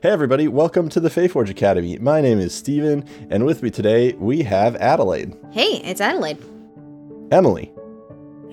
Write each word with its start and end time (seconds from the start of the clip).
Hey, 0.00 0.10
everybody, 0.10 0.46
welcome 0.48 0.88
to 0.90 1.00
the 1.00 1.08
Faeforge 1.08 1.50
Academy. 1.50 1.98
My 1.98 2.20
name 2.20 2.38
is 2.38 2.54
Steven, 2.54 3.04
and 3.30 3.44
with 3.44 3.62
me 3.62 3.70
today 3.70 4.12
we 4.14 4.42
have 4.42 4.76
Adelaide, 4.76 5.36
Hey, 5.50 5.80
it's 5.84 6.00
Adelaide. 6.00 6.38
Emily, 7.30 7.72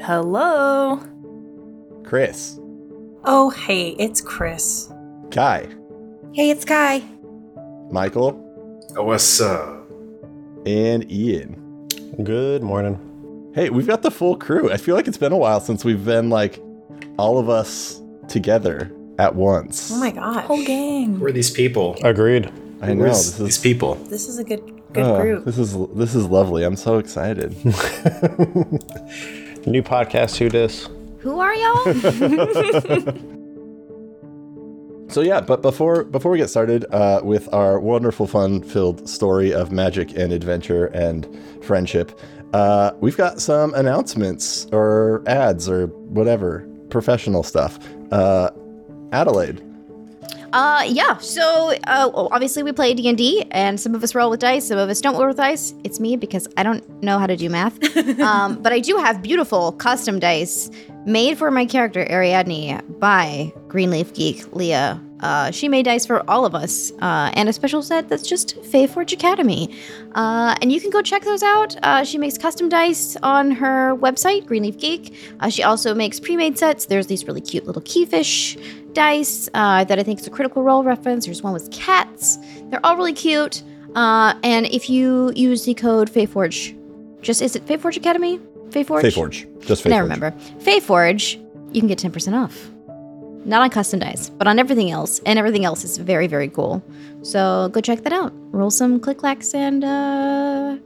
Hello. 0.02 1.00
Chris, 2.04 2.60
Oh, 3.24 3.50
hey, 3.52 3.90
it's 4.00 4.22
Chris. 4.22 4.92
Kai, 5.32 5.68
Hey, 6.34 6.50
it's 6.50 6.66
Kai. 6.66 7.04
Michael, 7.92 8.42
oh, 8.98 9.04
What's 9.04 9.40
up? 9.42 9.88
and 10.66 11.10
Ian. 11.12 11.88
Good 12.24 12.64
morning. 12.64 13.52
Hey, 13.54 13.70
we've 13.70 13.88
got 13.88 14.02
the 14.02 14.12
full 14.12 14.36
crew. 14.36 14.72
I 14.72 14.78
feel 14.78 14.96
like 14.96 15.08
it's 15.08 15.18
been 15.18 15.32
a 15.32 15.38
while 15.38 15.60
since 15.60 15.86
we've 15.86 16.04
been 16.04 16.30
like 16.30 16.60
all 17.18 17.38
of 17.38 17.50
us 17.50 18.02
together 18.28 18.92
at 19.18 19.36
once. 19.36 19.92
Oh 19.92 20.00
my 20.00 20.12
gosh. 20.12 20.46
Whole 20.46 20.64
gang. 20.66 21.16
Who 21.16 21.26
are 21.26 21.32
these 21.32 21.52
people? 21.52 21.98
Agreed. 22.04 22.52
I 22.82 22.94
know 22.94 23.04
Where's 23.04 23.26
this 23.26 23.38
these 23.38 23.58
is 23.58 23.62
people. 23.64 23.96
This 23.96 24.28
is 24.28 24.38
a 24.38 24.44
good 24.44 24.62
good 24.94 25.06
oh, 25.06 25.22
group. 25.22 25.46
This 25.46 25.58
is 25.58 25.78
this 25.96 26.16
is 26.16 26.26
lovely. 26.26 26.64
I'm 26.64 26.76
so 26.76 26.98
excited. 26.98 27.52
New 29.66 29.82
podcast. 29.82 30.38
Who 30.38 30.50
dis? 30.50 30.90
Who 31.20 31.40
are 31.40 31.56
y'all? 31.56 31.86
So 35.08 35.22
yeah, 35.22 35.40
but 35.40 35.62
before 35.62 36.04
before 36.04 36.32
we 36.32 36.38
get 36.38 36.50
started 36.50 36.84
uh, 36.92 37.22
with 37.24 37.48
our 37.54 37.80
wonderful, 37.80 38.28
fun-filled 38.28 39.08
story 39.08 39.54
of 39.54 39.72
magic 39.72 40.18
and 40.18 40.34
adventure 40.34 40.88
and 40.88 41.26
friendship, 41.64 42.20
uh, 42.54 42.92
we've 43.00 43.16
got 43.16 43.40
some 43.40 43.74
announcements 43.76 44.68
or 44.74 45.24
ads 45.26 45.70
or 45.70 45.88
whatever 45.88 46.68
professional 46.90 47.44
stuff. 47.44 47.80
Uh, 48.12 48.50
Adelaide, 49.12 49.62
uh, 50.56 50.84
yeah. 50.88 51.18
So, 51.18 51.74
uh, 51.86 52.10
obviously 52.32 52.64
we 52.64 52.72
play 52.72 52.94
D 52.94 53.10
and 53.10 53.18
D, 53.18 53.46
and 53.52 53.78
some 53.78 53.94
of 53.94 54.02
us 54.04 54.16
roll 54.16 54.30
with 54.30 54.40
dice, 54.40 54.70
some 54.70 54.78
of 54.78 54.90
us 54.90 55.02
don't 55.02 55.18
roll 55.18 55.28
with 55.28 55.38
dice. 55.38 55.74
It's 55.84 56.00
me 56.00 56.16
because 56.16 56.48
I 56.56 56.64
don't 56.64 57.04
know 57.04 57.20
how 57.20 57.28
to 57.28 57.36
do 57.36 57.50
math. 57.50 57.78
um, 58.22 58.62
but 58.62 58.72
I 58.72 58.80
do 58.80 58.96
have 58.96 59.22
beautiful 59.22 59.74
custom 59.74 60.18
dice 60.18 60.72
made 61.06 61.38
for 61.38 61.52
my 61.52 61.66
character 61.66 62.08
Ariadne 62.10 62.82
by 63.00 63.52
Greenleaf 63.68 64.14
Geek 64.14 64.56
Leah. 64.56 65.02
Uh, 65.22 65.50
she 65.50 65.70
made 65.70 65.86
dice 65.86 66.06
for 66.06 66.30
all 66.30 66.46
of 66.46 66.54
us, 66.54 66.92
uh, 67.02 67.32
and 67.34 67.48
a 67.48 67.54
special 67.54 67.82
set 67.82 68.10
that's 68.10 68.28
just 68.28 68.58
Faeforge 68.64 69.14
Academy. 69.14 69.74
Uh, 70.14 70.56
and 70.62 70.72
you 70.72 70.82
can 70.82 70.90
go 70.90 71.02
check 71.02 71.24
those 71.24 71.42
out. 71.42 71.76
Uh, 71.84 72.04
she 72.04 72.18
makes 72.18 72.38
custom 72.38 72.70
dice 72.70 73.16
on 73.24 73.52
her 73.52 73.96
website, 73.96 74.46
Greenleaf 74.46 74.78
Geek. 74.78 75.16
Uh, 75.40 75.50
she 75.50 75.64
also 75.64 75.96
makes 75.96 76.20
pre-made 76.20 76.58
sets. 76.58 76.86
There's 76.86 77.08
these 77.08 77.26
really 77.26 77.42
cute 77.42 77.66
little 77.66 77.82
keyfish 77.82 78.94
dice 78.94 79.50
uh, 79.54 79.84
that 79.86 80.00
I 80.00 80.04
think 80.04 80.20
is 80.20 80.28
a 80.28 80.32
critical 80.32 80.64
role 80.64 80.84
reference. 80.84 81.26
There's 81.26 81.42
one 81.42 81.54
with 81.54 81.72
cats. 81.72 82.38
They're 82.70 82.86
all 82.86 82.98
really 82.98 83.14
cute. 83.14 83.64
Uh, 83.96 84.34
and 84.44 84.66
if 84.66 84.90
you 84.90 85.32
use 85.36 85.64
the 85.64 85.74
code 85.74 86.12
Faeforge, 86.12 86.76
just 87.22 87.42
is 87.42 87.56
it 87.56 87.66
Faeforge 87.66 87.96
Academy? 87.98 88.40
Faeforge? 88.70 89.02
Faeforge, 89.04 89.66
just 89.66 89.84
Faeforge. 89.84 89.94
I 89.94 90.00
remember. 90.00 90.32
Faeforge, 90.60 91.36
you 91.74 91.80
can 91.80 91.88
get 91.88 92.00
10% 92.00 92.34
off. 92.34 92.72
Not 93.46 93.62
on 93.62 93.70
custom 93.70 94.00
dice, 94.00 94.30
but 94.30 94.48
on 94.48 94.58
everything 94.60 94.90
else. 94.92 95.20
And 95.26 95.38
everything 95.40 95.66
else 95.66 95.84
is 95.84 95.98
very, 95.98 96.28
very 96.28 96.50
cool. 96.50 96.84
So 97.22 97.70
go 97.72 97.80
check 97.80 98.02
that 98.04 98.12
out. 98.14 98.34
Roll 98.52 98.72
some 98.72 99.00
click 99.00 99.20
clacks 99.20 99.54
and 99.54 99.84
uh, 99.84 100.78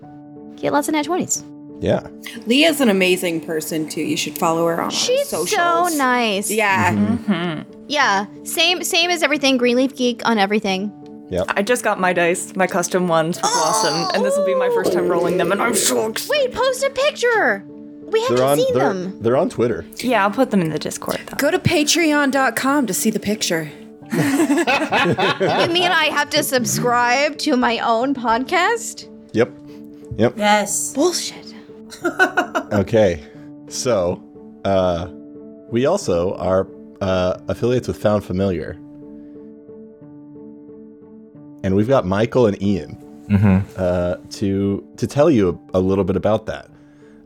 get 0.58 0.74
lots 0.74 0.88
of 0.90 0.94
nat 0.94 1.06
20s. 1.06 1.44
Yeah, 1.82 2.06
Leah's 2.46 2.82
an 2.82 2.90
amazing 2.90 3.40
person 3.40 3.88
too. 3.88 4.02
You 4.02 4.18
should 4.18 4.38
follow 4.38 4.68
her 4.68 4.82
on 4.82 4.90
She's 4.90 5.30
socials. 5.30 5.94
so 5.94 5.98
nice. 5.98 6.52
Yeah. 6.52 6.94
Mm-hmm. 6.94 7.72
Yeah. 7.88 8.26
Same 8.44 8.84
same 8.84 9.10
as 9.10 9.24
everything. 9.24 9.56
Greenleaf 9.56 9.96
Geek 9.96 10.22
on 10.28 10.38
everything. 10.38 10.92
Yeah. 11.30 11.44
I 11.48 11.62
just 11.64 11.84
got 11.86 11.98
my 11.98 12.12
dice, 12.12 12.54
my 12.58 12.68
custom 12.68 13.08
ones 13.08 13.38
for 13.38 13.44
Blossom, 13.48 14.10
and 14.14 14.26
this 14.26 14.36
will 14.36 14.46
be 14.46 14.56
my 14.56 14.68
first 14.70 14.92
time 14.92 15.08
rolling 15.08 15.38
them, 15.38 15.54
and 15.54 15.62
I'm 15.62 15.74
so 15.76 16.08
excited. 16.10 16.50
Wait, 16.50 16.54
post 16.54 16.84
a 16.84 16.90
picture. 16.90 17.64
We 18.12 18.22
haven't 18.22 18.36
they're 18.38 18.46
on 18.46 18.58
seen 18.58 18.74
they're, 18.74 18.94
them. 18.94 19.22
they're 19.22 19.38
on 19.38 19.50
Twitter. 19.50 19.86
Yeah, 19.98 20.24
I'll 20.24 20.32
put 20.32 20.52
them 20.52 20.62
in 20.62 20.70
the 20.70 20.80
Discord 20.80 21.20
though. 21.28 21.38
Go 21.38 21.52
to 21.52 21.60
patreon.com 21.60 22.88
to 22.88 22.94
see 22.94 23.10
the 23.10 23.20
picture. 23.20 23.70
you 24.12 24.18
mean 24.18 25.92
I 25.92 26.10
have 26.12 26.30
to 26.32 26.42
subscribe 26.42 27.38
to 27.40 27.56
my 27.56 27.78
own 27.80 28.16
podcast? 28.16 29.08
Yep, 29.34 29.52
yep. 30.18 30.34
Yes. 30.38 30.94
Bullshit. 30.94 31.54
Okay, 32.72 33.24
so 33.68 34.24
uh, 34.64 35.08
we 35.70 35.88
also 35.88 36.36
are 36.36 36.68
uh, 37.02 37.40
affiliates 37.48 37.88
with 37.88 37.98
Found 38.04 38.24
Familiar, 38.24 38.74
and 41.64 41.76
we've 41.76 41.88
got 41.88 42.06
Michael 42.06 42.46
and 42.46 42.62
Ian 42.62 42.96
uh, 43.76 44.18
to 44.32 44.88
to 44.98 45.08
tell 45.08 45.32
you 45.32 45.60
a, 45.74 45.80
a 45.80 45.82
little 45.82 46.04
bit 46.04 46.16
about 46.16 46.46
that. 46.46 46.70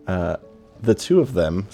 Uh, 0.08 0.38
the 0.84 0.94
two 0.94 1.20
of 1.20 1.34
them, 1.34 1.68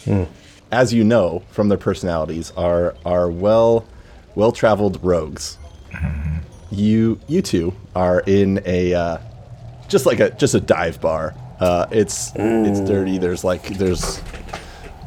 as 0.71 0.93
you 0.93 1.03
know 1.03 1.43
from 1.49 1.67
their 1.69 1.77
personalities, 1.77 2.51
are 2.51 2.95
are 3.05 3.29
well 3.29 3.85
well 4.35 4.51
traveled 4.51 5.03
rogues. 5.03 5.57
You 6.71 7.19
you 7.27 7.41
two 7.41 7.73
are 7.95 8.21
in 8.25 8.61
a 8.65 8.93
uh, 8.93 9.17
just 9.87 10.05
like 10.05 10.19
a 10.19 10.29
just 10.31 10.53
a 10.53 10.59
dive 10.61 11.01
bar. 11.01 11.33
Uh, 11.59 11.87
it's 11.91 12.31
it's 12.35 12.79
dirty. 12.81 13.17
There's 13.17 13.43
like 13.43 13.63
there's 13.77 14.21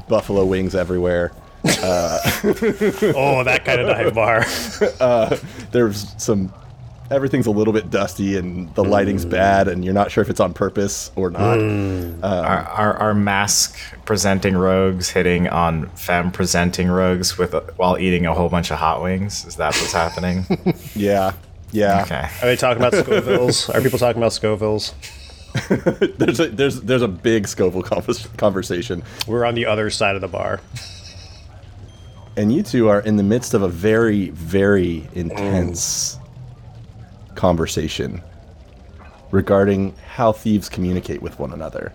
buffalo 0.08 0.44
wings 0.44 0.74
everywhere. 0.74 1.32
Oh, 1.64 3.44
that 3.44 3.64
kind 3.64 3.80
of 3.80 3.86
dive 3.86 4.14
bar. 4.14 4.44
There's 5.70 6.12
some 6.20 6.52
everything's 7.12 7.46
a 7.46 7.50
little 7.50 7.72
bit 7.72 7.90
dusty 7.90 8.36
and 8.36 8.74
the 8.74 8.82
lighting's 8.82 9.24
mm. 9.24 9.30
bad 9.30 9.68
and 9.68 9.84
you're 9.84 9.94
not 9.94 10.10
sure 10.10 10.22
if 10.22 10.30
it's 10.30 10.40
on 10.40 10.52
purpose 10.54 11.10
or 11.16 11.30
not. 11.30 11.58
Mm. 11.58 12.14
Um, 12.14 12.24
are, 12.24 12.64
are, 12.64 12.96
are 12.96 13.14
mask 13.14 13.78
presenting 14.04 14.56
rogues 14.56 15.10
hitting 15.10 15.48
on 15.48 15.88
femme 15.90 16.32
presenting 16.32 16.88
rogues 16.88 17.38
with 17.38 17.54
a, 17.54 17.60
while 17.76 17.98
eating 17.98 18.26
a 18.26 18.34
whole 18.34 18.48
bunch 18.48 18.70
of 18.70 18.78
hot 18.78 19.02
wings? 19.02 19.44
Is 19.44 19.56
that 19.56 19.74
what's 19.74 19.92
happening? 19.92 20.44
Yeah, 20.94 21.32
yeah. 21.72 22.02
Okay. 22.02 22.28
Are 22.42 22.46
they 22.46 22.56
talking 22.56 22.82
about 22.82 22.92
Scovilles? 22.92 23.68
Are 23.74 23.80
people 23.80 23.98
talking 23.98 24.20
about 24.20 24.32
Scovilles? 24.32 24.92
There's 26.18 26.40
a 26.40 26.48
there's 26.48 26.80
there's 26.80 27.02
a 27.02 27.08
big 27.08 27.46
Scoville 27.46 27.82
conversation, 27.82 29.02
We're 29.26 29.44
on 29.44 29.54
the 29.54 29.66
other 29.66 29.90
side 29.90 30.14
of 30.14 30.20
the 30.20 30.28
bar. 30.28 30.60
and 32.36 32.52
you 32.52 32.62
two 32.62 32.88
are 32.88 33.00
in 33.00 33.16
the 33.16 33.22
midst 33.22 33.52
of 33.52 33.62
a 33.62 33.68
very 33.68 34.30
very 34.30 35.08
intense 35.14 36.16
mm. 36.16 36.21
Conversation 37.34 38.22
regarding 39.30 39.94
how 40.14 40.32
thieves 40.32 40.68
communicate 40.68 41.22
with 41.22 41.38
one 41.38 41.52
another 41.52 41.92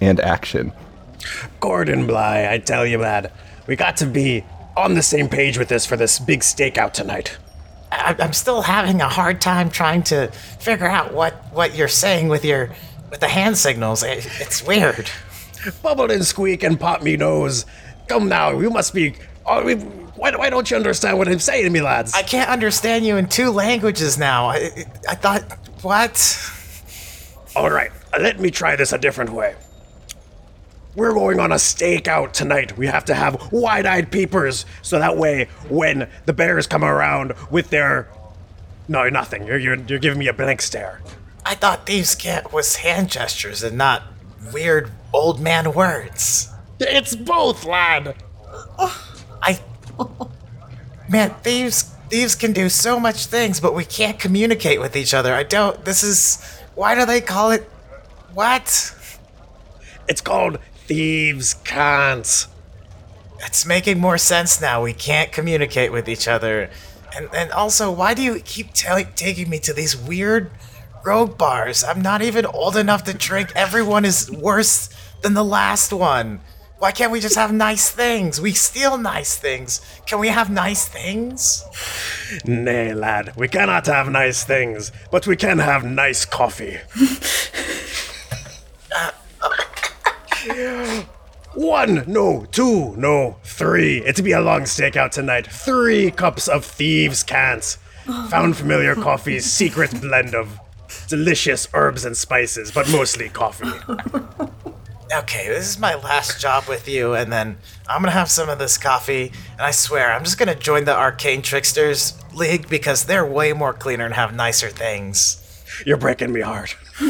and 0.00 0.20
action. 0.20 0.72
Gordon 1.60 2.06
Bly, 2.06 2.48
I 2.50 2.58
tell 2.58 2.84
you, 2.84 2.98
lad, 2.98 3.32
we 3.66 3.76
got 3.76 3.96
to 3.98 4.06
be 4.06 4.44
on 4.76 4.94
the 4.94 5.02
same 5.02 5.28
page 5.28 5.56
with 5.58 5.68
this 5.68 5.86
for 5.86 5.96
this 5.96 6.18
big 6.18 6.40
stakeout 6.40 6.92
tonight. 6.92 7.38
I- 7.92 8.16
I'm 8.18 8.32
still 8.32 8.62
having 8.62 9.00
a 9.00 9.08
hard 9.08 9.40
time 9.40 9.70
trying 9.70 10.02
to 10.04 10.28
figure 10.58 10.88
out 10.88 11.14
what, 11.14 11.34
what 11.52 11.74
you're 11.76 11.88
saying 11.88 12.28
with 12.28 12.44
your 12.44 12.70
with 13.10 13.20
the 13.20 13.28
hand 13.28 13.56
signals. 13.56 14.02
It, 14.02 14.26
it's 14.40 14.66
weird. 14.66 15.08
Bubble 15.82 16.10
and 16.10 16.24
squeak 16.26 16.64
and 16.64 16.78
pop 16.78 17.02
me 17.02 17.16
nose. 17.16 17.64
Come 18.08 18.28
now, 18.28 18.58
you 18.58 18.70
must 18.70 18.92
be. 18.92 19.14
Oh, 19.46 19.64
we, 19.64 19.76
why, 20.24 20.34
why 20.36 20.48
don't 20.48 20.70
you 20.70 20.76
understand 20.78 21.18
what 21.18 21.28
I'm 21.28 21.38
saying 21.38 21.64
to 21.64 21.70
me, 21.70 21.82
lads? 21.82 22.14
I 22.14 22.22
can't 22.22 22.48
understand 22.48 23.04
you 23.04 23.18
in 23.18 23.28
two 23.28 23.50
languages 23.50 24.16
now. 24.16 24.46
I, 24.46 24.86
I 25.06 25.14
thought 25.16 25.42
what? 25.82 26.50
All 27.54 27.70
right, 27.70 27.90
let 28.18 28.40
me 28.40 28.50
try 28.50 28.74
this 28.74 28.94
a 28.94 28.98
different 28.98 29.30
way. 29.34 29.54
We're 30.94 31.12
going 31.12 31.40
on 31.40 31.52
a 31.52 31.56
stakeout 31.56 32.32
tonight. 32.32 32.78
We 32.78 32.86
have 32.86 33.04
to 33.06 33.14
have 33.14 33.52
wide 33.52 33.84
eyed 33.84 34.10
peepers 34.10 34.64
so 34.80 34.98
that 34.98 35.18
way 35.18 35.48
when 35.68 36.08
the 36.24 36.32
bears 36.32 36.66
come 36.66 36.84
around 36.84 37.34
with 37.50 37.68
their. 37.68 38.08
No, 38.88 39.06
nothing. 39.10 39.46
You're, 39.46 39.58
you're, 39.58 39.76
you're 39.76 39.98
giving 39.98 40.18
me 40.18 40.28
a 40.28 40.32
blank 40.32 40.62
stare. 40.62 41.02
I 41.44 41.54
thought 41.54 41.84
thieves 41.84 42.14
can't 42.14 42.50
was 42.50 42.76
hand 42.76 43.10
gestures 43.10 43.62
and 43.62 43.76
not 43.76 44.04
weird 44.54 44.90
old 45.12 45.38
man 45.38 45.74
words. 45.74 46.48
It's 46.80 47.14
both, 47.14 47.66
lad. 47.66 48.14
I 49.42 49.58
man, 51.08 51.30
thieves 51.42 51.94
thieves 52.08 52.34
can 52.34 52.52
do 52.52 52.68
so 52.68 53.00
much 53.00 53.26
things, 53.26 53.60
but 53.60 53.74
we 53.74 53.84
can't 53.84 54.18
communicate 54.18 54.80
with 54.80 54.96
each 54.96 55.14
other. 55.14 55.34
I 55.34 55.42
don't. 55.42 55.84
This 55.84 56.02
is 56.02 56.42
why 56.74 56.94
do 56.94 57.06
they 57.06 57.20
call 57.20 57.50
it 57.50 57.62
what? 58.32 58.94
It's 60.08 60.20
called 60.20 60.58
Thieves' 60.86 61.54
Cants. 61.54 62.48
It's 63.40 63.66
making 63.66 63.98
more 64.00 64.18
sense 64.18 64.60
now. 64.60 64.82
We 64.82 64.92
can't 64.92 65.32
communicate 65.32 65.92
with 65.92 66.08
each 66.08 66.28
other. 66.28 66.70
And 67.16 67.28
and 67.34 67.50
also, 67.52 67.90
why 67.90 68.14
do 68.14 68.22
you 68.22 68.40
keep 68.40 68.72
tell- 68.72 69.04
taking 69.16 69.48
me 69.48 69.58
to 69.60 69.72
these 69.72 69.96
weird 69.96 70.50
rogue 71.04 71.38
bars? 71.38 71.84
I'm 71.84 72.02
not 72.02 72.22
even 72.22 72.46
old 72.46 72.76
enough 72.76 73.04
to 73.04 73.14
drink. 73.14 73.52
Everyone 73.54 74.04
is 74.04 74.30
worse 74.30 74.88
than 75.22 75.34
the 75.34 75.44
last 75.44 75.92
one. 75.92 76.40
Why 76.84 76.92
can't 76.92 77.10
we 77.10 77.18
just 77.18 77.36
have 77.36 77.50
nice 77.50 77.88
things? 77.88 78.42
We 78.42 78.52
steal 78.52 78.98
nice 78.98 79.38
things. 79.38 79.80
Can 80.04 80.18
we 80.18 80.28
have 80.28 80.50
nice 80.50 80.86
things? 80.86 81.64
Nay, 82.44 82.92
lad, 82.92 83.32
we 83.36 83.48
cannot 83.48 83.86
have 83.86 84.10
nice 84.10 84.44
things, 84.44 84.92
but 85.10 85.26
we 85.26 85.34
can 85.34 85.60
have 85.60 85.82
nice 85.82 86.26
coffee. 86.26 86.76
One, 91.54 92.04
no, 92.06 92.44
two, 92.52 92.94
no, 92.96 93.38
three. 93.44 94.02
It's 94.02 94.18
to 94.18 94.22
be 94.22 94.32
a 94.32 94.42
long 94.42 94.64
stakeout 94.64 95.12
tonight. 95.12 95.46
Three 95.46 96.10
cups 96.10 96.48
of 96.48 96.66
thieves' 96.66 97.22
cants. 97.22 97.78
Oh. 98.06 98.28
Found 98.28 98.58
familiar 98.58 98.94
coffee's 98.94 99.50
secret 99.50 100.02
blend 100.02 100.34
of 100.34 100.60
delicious 101.08 101.66
herbs 101.72 102.04
and 102.04 102.14
spices, 102.14 102.70
but 102.70 102.90
mostly 102.90 103.30
coffee. 103.30 103.72
Okay, 105.12 105.48
this 105.48 105.68
is 105.68 105.78
my 105.78 105.94
last 105.96 106.40
job 106.40 106.66
with 106.66 106.88
you, 106.88 107.14
and 107.14 107.32
then 107.32 107.58
I'm 107.86 108.00
gonna 108.00 108.12
have 108.12 108.30
some 108.30 108.48
of 108.48 108.58
this 108.58 108.78
coffee, 108.78 109.32
and 109.52 109.60
I 109.60 109.70
swear, 109.70 110.12
I'm 110.12 110.24
just 110.24 110.38
gonna 110.38 110.54
join 110.54 110.84
the 110.84 110.96
Arcane 110.96 111.42
Tricksters 111.42 112.14
League 112.34 112.68
because 112.68 113.04
they're 113.04 113.26
way 113.26 113.52
more 113.52 113.74
cleaner 113.74 114.06
and 114.06 114.14
have 114.14 114.34
nicer 114.34 114.70
things. 114.70 115.40
You're 115.84 115.98
breaking 115.98 116.32
me 116.32 116.40
heart. 116.40 116.76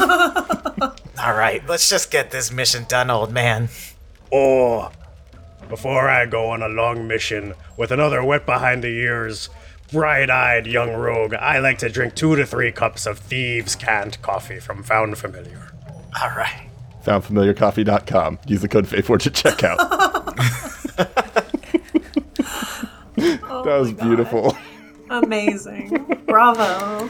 Alright, 1.19 1.67
let's 1.67 1.89
just 1.89 2.11
get 2.11 2.31
this 2.31 2.51
mission 2.51 2.85
done, 2.87 3.09
old 3.09 3.31
man. 3.31 3.69
Or, 4.29 4.91
before 5.69 6.09
I 6.09 6.25
go 6.25 6.49
on 6.49 6.61
a 6.61 6.67
long 6.67 7.07
mission 7.07 7.53
with 7.77 7.91
another 7.91 8.23
wet 8.23 8.45
behind 8.45 8.83
the 8.83 8.89
ears, 8.89 9.49
bright 9.91 10.29
eyed 10.29 10.67
young 10.67 10.93
rogue, 10.93 11.33
I 11.33 11.59
like 11.59 11.77
to 11.79 11.89
drink 11.89 12.15
two 12.15 12.35
to 12.35 12.45
three 12.45 12.71
cups 12.71 13.05
of 13.05 13.19
thieves' 13.19 13.75
canned 13.75 14.21
coffee 14.21 14.59
from 14.59 14.83
Found 14.83 15.17
Familiar. 15.17 15.71
Alright. 16.21 16.64
Foundfamiliarcoffee.com. 17.05 18.39
Use 18.47 18.61
the 18.61 18.67
code 18.67 18.87
FAEFORGE 18.87 19.27
at 19.27 19.33
checkout. 19.33 19.77
that 23.15 23.79
was 23.79 23.93
beautiful. 23.93 24.57
Amazing. 25.09 26.21
Bravo. 26.27 27.09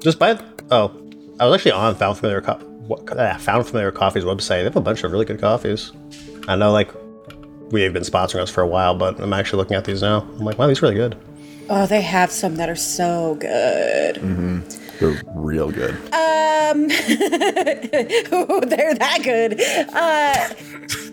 Just 0.00 0.18
by 0.18 0.38
oh, 0.70 1.00
I 1.40 1.46
was 1.46 1.54
actually 1.54 1.72
on 1.72 1.94
Found 1.96 2.18
Familiar 2.18 2.40
Co- 2.40 2.58
what, 2.86 3.10
uh, 3.16 3.36
Found 3.38 3.66
Familiar 3.66 3.90
Coffee's 3.90 4.24
website. 4.24 4.48
They 4.60 4.64
have 4.64 4.76
a 4.76 4.80
bunch 4.80 5.04
of 5.04 5.12
really 5.12 5.24
good 5.24 5.40
coffees. 5.40 5.92
I 6.48 6.56
know, 6.56 6.72
like 6.72 6.90
we 7.70 7.82
have 7.82 7.92
been 7.92 8.02
sponsoring 8.02 8.40
us 8.40 8.50
for 8.50 8.60
a 8.60 8.66
while, 8.66 8.94
but 8.94 9.20
I'm 9.20 9.32
actually 9.32 9.58
looking 9.58 9.76
at 9.76 9.84
these 9.84 10.02
now. 10.02 10.20
I'm 10.22 10.44
like, 10.44 10.58
wow, 10.58 10.66
these 10.66 10.82
are 10.82 10.86
really 10.86 10.96
good. 10.96 11.16
Oh, 11.68 11.86
they 11.86 12.02
have 12.02 12.30
some 12.30 12.56
that 12.56 12.68
are 12.68 12.76
so 12.76 13.36
good. 13.36 14.18
They're 15.00 15.20
real 15.34 15.70
good. 15.70 15.94
Um, 16.12 16.88
they're 18.68 18.94
that 18.94 19.20
good. 19.22 19.60
Uh, 19.92 20.54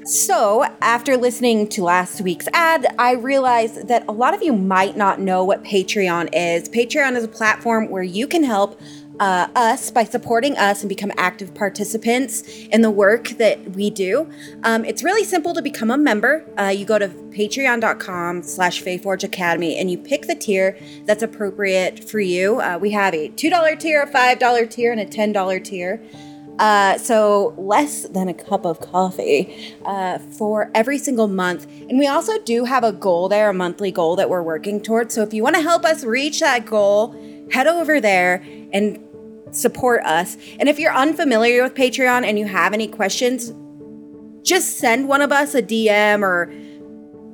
so, 0.05 0.65
after 0.81 1.15
listening 1.15 1.67
to 1.69 1.83
last 1.83 2.21
week's 2.21 2.47
ad, 2.53 2.87
I 2.97 3.13
realized 3.13 3.87
that 3.87 4.03
a 4.07 4.11
lot 4.11 4.33
of 4.33 4.41
you 4.41 4.53
might 4.53 4.97
not 4.97 5.19
know 5.19 5.43
what 5.43 5.63
Patreon 5.63 6.29
is. 6.33 6.67
Patreon 6.69 7.15
is 7.15 7.23
a 7.23 7.27
platform 7.27 7.89
where 7.89 8.03
you 8.03 8.27
can 8.27 8.43
help 8.43 8.79
uh, 9.21 9.47
us 9.55 9.91
by 9.91 10.03
supporting 10.03 10.57
us 10.57 10.81
and 10.81 10.89
become 10.89 11.11
active 11.15 11.53
participants 11.53 12.41
in 12.71 12.81
the 12.81 12.89
work 12.89 13.29
that 13.37 13.71
we 13.75 13.91
do. 13.91 14.27
Um, 14.63 14.83
it's 14.83 15.03
really 15.03 15.23
simple 15.23 15.53
to 15.53 15.61
become 15.61 15.91
a 15.91 15.97
member. 15.97 16.43
Uh, 16.59 16.69
you 16.69 16.85
go 16.85 16.97
to 16.97 17.07
patreon.com 17.07 18.41
slash 18.41 18.81
Faeforge 18.81 19.23
Academy 19.23 19.77
and 19.77 19.91
you 19.91 19.97
pick 19.99 20.25
the 20.25 20.33
tier 20.33 20.75
that's 21.05 21.21
appropriate 21.21 22.03
for 22.03 22.19
you. 22.19 22.59
Uh, 22.61 22.79
we 22.81 22.89
have 22.91 23.13
a 23.13 23.29
$2 23.29 23.79
tier, 23.79 24.01
a 24.01 24.07
$5 24.11 24.69
tier, 24.71 24.91
and 24.91 24.99
a 24.99 25.05
$10 25.05 25.63
tier. 25.63 26.01
Uh, 26.57 26.97
so 26.97 27.53
less 27.57 28.07
than 28.09 28.27
a 28.27 28.33
cup 28.33 28.65
of 28.65 28.79
coffee 28.79 29.75
uh, 29.85 30.17
for 30.17 30.71
every 30.73 30.97
single 30.97 31.27
month. 31.27 31.67
And 31.89 31.99
we 31.99 32.07
also 32.07 32.39
do 32.39 32.65
have 32.65 32.83
a 32.83 32.91
goal 32.91 33.29
there, 33.29 33.51
a 33.51 33.53
monthly 33.53 33.91
goal 33.91 34.15
that 34.15 34.31
we're 34.31 34.43
working 34.43 34.81
towards. 34.81 35.13
So 35.13 35.21
if 35.21 35.31
you 35.31 35.43
want 35.43 35.57
to 35.57 35.61
help 35.61 35.85
us 35.85 36.03
reach 36.03 36.39
that 36.39 36.65
goal, 36.65 37.15
head 37.51 37.67
over 37.67 38.01
there 38.01 38.43
and 38.73 38.99
support 39.51 40.03
us. 40.03 40.37
And 40.59 40.67
if 40.67 40.79
you're 40.79 40.93
unfamiliar 40.93 41.63
with 41.63 41.75
Patreon 41.75 42.23
and 42.23 42.39
you 42.39 42.45
have 42.45 42.73
any 42.73 42.87
questions, 42.87 43.53
just 44.43 44.77
send 44.77 45.07
one 45.07 45.21
of 45.21 45.31
us 45.31 45.53
a 45.53 45.61
DM 45.61 46.21
or 46.21 46.51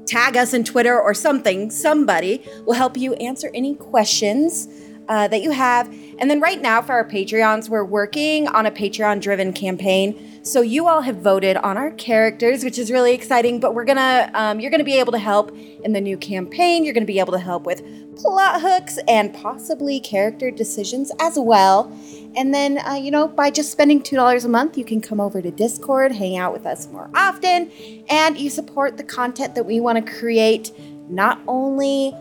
tag 0.05 0.37
us 0.37 0.53
in 0.53 0.63
Twitter 0.63 0.99
or 0.99 1.13
something. 1.13 1.69
Somebody 1.69 2.43
will 2.65 2.73
help 2.73 2.97
you 2.97 3.13
answer 3.15 3.51
any 3.53 3.75
questions 3.75 4.67
uh, 5.07 5.27
that 5.27 5.41
you 5.41 5.51
have. 5.51 5.87
And 6.19 6.29
then 6.29 6.39
right 6.39 6.61
now 6.61 6.81
for 6.81 6.93
our 6.93 7.07
Patreons, 7.07 7.69
we're 7.69 7.83
working 7.83 8.47
on 8.47 8.65
a 8.65 8.71
Patreon 8.71 9.21
driven 9.21 9.53
campaign. 9.53 10.41
So 10.43 10.61
you 10.61 10.87
all 10.87 11.01
have 11.01 11.17
voted 11.17 11.57
on 11.57 11.77
our 11.77 11.91
characters, 11.91 12.63
which 12.63 12.77
is 12.77 12.91
really 12.91 13.13
exciting. 13.13 13.59
But 13.59 13.75
we're 13.75 13.85
gonna, 13.85 14.31
um, 14.33 14.59
you're 14.59 14.71
gonna 14.71 14.83
be 14.83 14.99
able 14.99 15.11
to 15.11 15.19
help 15.19 15.55
in 15.83 15.93
the 15.93 16.01
new 16.01 16.17
campaign. 16.17 16.83
You're 16.83 16.93
gonna 16.93 17.05
be 17.05 17.19
able 17.19 17.33
to 17.33 17.39
help 17.39 17.63
with 17.63 17.83
plot 18.17 18.61
hooks 18.61 18.97
and 19.07 19.33
possibly 19.33 19.99
character 19.99 20.49
decisions 20.49 21.11
as 21.19 21.37
well. 21.37 21.91
And 22.35 22.53
then, 22.53 22.79
uh, 22.79 22.93
you 22.93 23.11
know, 23.11 23.27
by 23.27 23.49
just 23.49 23.71
spending 23.71 24.01
$2 24.01 24.45
a 24.45 24.47
month, 24.47 24.77
you 24.77 24.85
can 24.85 25.01
come 25.01 25.19
over 25.19 25.41
to 25.41 25.51
Discord, 25.51 26.11
hang 26.11 26.37
out 26.37 26.53
with 26.53 26.65
us 26.65 26.87
more 26.87 27.09
often, 27.15 27.71
and 28.09 28.37
you 28.37 28.49
support 28.49 28.97
the 28.97 29.03
content 29.03 29.55
that 29.55 29.65
we 29.65 29.79
want 29.79 30.03
to 30.03 30.13
create 30.13 30.71
not 31.09 31.39
only 31.47 32.13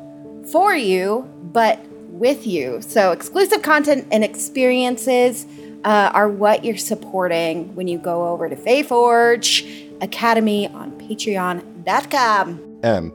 for 0.51 0.75
you, 0.75 1.29
but 1.43 1.85
with 2.19 2.47
you. 2.47 2.81
So, 2.83 3.13
exclusive 3.13 3.63
content 3.63 4.07
and 4.11 4.25
experiences 4.25 5.47
uh, 5.85 6.11
are 6.13 6.29
what 6.29 6.65
you're 6.65 6.77
supporting 6.77 7.75
when 7.75 7.89
you 7.89 7.99
go 7.99 8.29
over 8.29 8.49
to 8.49 8.57
Faeforge 8.57 10.03
Academy 10.03 10.69
on 10.69 10.93
patreon.com. 11.01 12.81
M. 12.83 13.13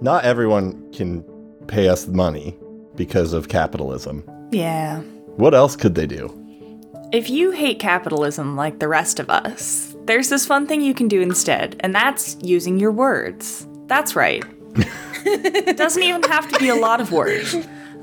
Not 0.00 0.24
everyone 0.24 0.92
can 0.92 1.22
pay 1.66 1.88
us 1.88 2.06
money 2.06 2.56
because 2.94 3.32
of 3.32 3.48
capitalism. 3.48 4.28
Yeah. 4.50 5.00
What 5.36 5.54
else 5.54 5.76
could 5.76 5.94
they 5.94 6.06
do? 6.06 6.32
If 7.12 7.30
you 7.30 7.52
hate 7.52 7.78
capitalism 7.78 8.56
like 8.56 8.78
the 8.78 8.88
rest 8.88 9.20
of 9.20 9.30
us, 9.30 9.94
there's 10.06 10.28
this 10.28 10.46
fun 10.46 10.66
thing 10.66 10.82
you 10.82 10.94
can 10.94 11.08
do 11.08 11.20
instead, 11.20 11.76
and 11.80 11.94
that's 11.94 12.36
using 12.42 12.78
your 12.78 12.92
words. 12.92 13.66
That's 13.86 14.16
right. 14.16 14.44
it 15.24 15.76
doesn't 15.76 16.02
even 16.02 16.22
have 16.24 16.50
to 16.52 16.58
be 16.58 16.68
a 16.68 16.74
lot 16.74 17.00
of 17.00 17.12
words, 17.12 17.54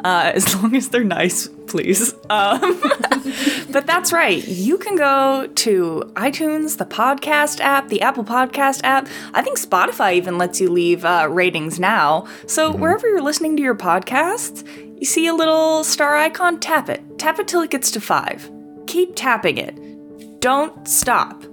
uh, 0.03 0.31
as 0.33 0.53
long 0.55 0.75
as 0.75 0.89
they're 0.89 1.03
nice, 1.03 1.47
please. 1.67 2.13
Um, 2.29 2.81
but 3.71 3.85
that's 3.85 4.11
right. 4.11 4.45
You 4.47 4.77
can 4.77 4.95
go 4.95 5.47
to 5.47 6.11
iTunes, 6.15 6.77
the 6.77 6.85
podcast 6.85 7.59
app, 7.59 7.89
the 7.89 8.01
Apple 8.01 8.23
Podcast 8.23 8.81
app. 8.83 9.07
I 9.33 9.41
think 9.41 9.57
Spotify 9.57 10.15
even 10.15 10.37
lets 10.37 10.59
you 10.59 10.69
leave 10.69 11.05
uh, 11.05 11.27
ratings 11.29 11.79
now. 11.79 12.27
So 12.47 12.71
wherever 12.71 13.07
you're 13.07 13.21
listening 13.21 13.55
to 13.57 13.63
your 13.63 13.75
podcasts, 13.75 14.67
you 14.99 15.05
see 15.05 15.27
a 15.27 15.33
little 15.33 15.83
star 15.83 16.15
icon, 16.15 16.59
tap 16.59 16.89
it. 16.89 17.01
Tap 17.17 17.39
it 17.39 17.47
till 17.47 17.61
it 17.61 17.69
gets 17.69 17.91
to 17.91 18.01
five. 18.01 18.49
Keep 18.87 19.15
tapping 19.15 19.57
it. 19.57 20.39
Don't 20.39 20.87
stop. 20.87 21.43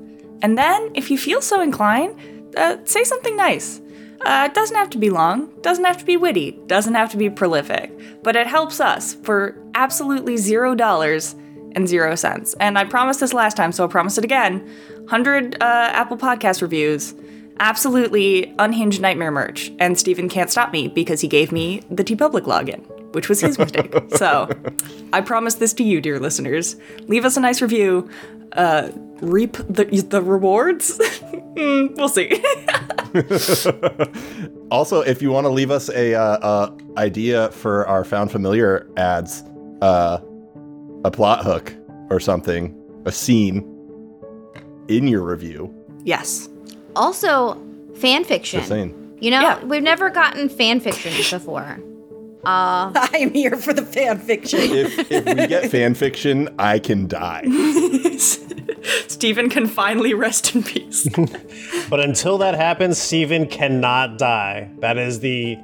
And 0.42 0.56
then, 0.56 0.90
if 0.94 1.10
you 1.10 1.18
feel 1.18 1.40
so 1.42 1.60
inclined, 1.60 2.16
uh, 2.56 2.78
say 2.84 3.04
something 3.04 3.36
nice. 3.36 3.80
Uh, 4.24 4.48
it 4.50 4.54
doesn't 4.54 4.76
have 4.76 4.90
to 4.90 4.98
be 4.98 5.10
long, 5.10 5.50
doesn't 5.62 5.84
have 5.84 5.96
to 5.96 6.04
be 6.04 6.16
witty, 6.16 6.52
doesn't 6.66 6.94
have 6.94 7.10
to 7.10 7.16
be 7.16 7.30
prolific, 7.30 7.90
but 8.22 8.36
it 8.36 8.46
helps 8.46 8.80
us 8.80 9.14
for 9.14 9.56
absolutely 9.74 10.36
zero 10.36 10.74
dollars 10.74 11.34
and 11.74 11.88
zero 11.88 12.14
cents. 12.14 12.54
And 12.60 12.78
I 12.78 12.84
promised 12.84 13.20
this 13.20 13.32
last 13.32 13.56
time, 13.56 13.72
so 13.72 13.84
I'll 13.84 13.88
promise 13.88 14.18
it 14.18 14.24
again 14.24 14.60
100 14.96 15.54
uh, 15.54 15.56
Apple 15.60 16.16
Podcast 16.16 16.62
reviews, 16.62 17.14
absolutely 17.60 18.54
unhinged 18.58 19.00
nightmare 19.00 19.30
merch. 19.30 19.72
And 19.78 19.98
Steven 19.98 20.28
can't 20.28 20.50
stop 20.50 20.72
me 20.72 20.88
because 20.88 21.20
he 21.20 21.28
gave 21.28 21.52
me 21.52 21.82
the 21.90 22.04
TeePublic 22.04 22.42
login, 22.42 22.84
which 23.14 23.28
was 23.28 23.40
his 23.40 23.58
mistake. 23.58 23.94
So 24.16 24.48
I 25.12 25.20
promise 25.20 25.54
this 25.54 25.72
to 25.74 25.82
you, 25.82 26.00
dear 26.00 26.20
listeners. 26.20 26.76
Leave 27.06 27.24
us 27.24 27.36
a 27.36 27.40
nice 27.40 27.62
review. 27.62 28.08
Uh, 28.52 28.90
reap 29.21 29.52
the, 29.69 29.85
the 30.09 30.23
rewards? 30.23 30.99
Mm, 31.50 31.97
we'll 31.97 32.09
see. 32.09 32.30
Also, 34.71 35.00
if 35.00 35.21
you 35.21 35.33
want 35.33 35.47
to 35.47 35.49
leave 35.49 35.73
us 35.73 35.88
a 35.90 36.14
uh, 36.14 36.21
uh, 36.23 36.71
idea 36.97 37.50
for 37.50 37.87
our 37.88 38.04
found 38.04 38.30
familiar 38.30 38.88
ads, 38.97 39.42
uh, 39.83 40.19
a 41.04 41.11
plot 41.11 41.45
hook 41.45 41.75
or 42.09 42.21
something, 42.21 42.73
a 43.04 43.11
scene 43.12 43.66
in 44.87 45.09
your 45.09 45.23
review, 45.23 45.75
yes. 46.04 46.49
Also, 46.95 47.61
fan 47.97 48.23
fiction. 48.25 49.16
You 49.21 49.33
know, 49.33 49.40
Yeah. 49.40 49.64
we've 49.64 49.83
never 49.83 50.09
gotten 50.09 50.49
fan 50.49 50.78
fiction 50.78 51.12
before. 51.37 51.78
Uh, 52.44 52.90
I'm 52.94 53.32
here 53.32 53.56
for 53.56 53.73
the 53.73 53.82
fan 53.82 54.18
fiction. 54.18 54.61
If 54.61 55.11
if 55.11 55.25
we 55.25 55.47
get 55.47 55.70
fan 55.70 55.94
fiction, 55.94 56.54
I 56.59 56.78
can 56.78 57.06
die. 57.06 57.44
Steven 59.09 59.50
can 59.50 59.66
finally 59.66 60.14
rest 60.14 60.54
in 60.54 60.62
peace. 60.62 61.06
But 61.90 62.00
until 62.00 62.38
that 62.38 62.54
happens, 62.54 62.97
Steven 62.97 63.47
cannot 63.47 64.16
die. 64.16 64.70
That 64.78 64.97
is 64.97 65.20
the 65.20 65.56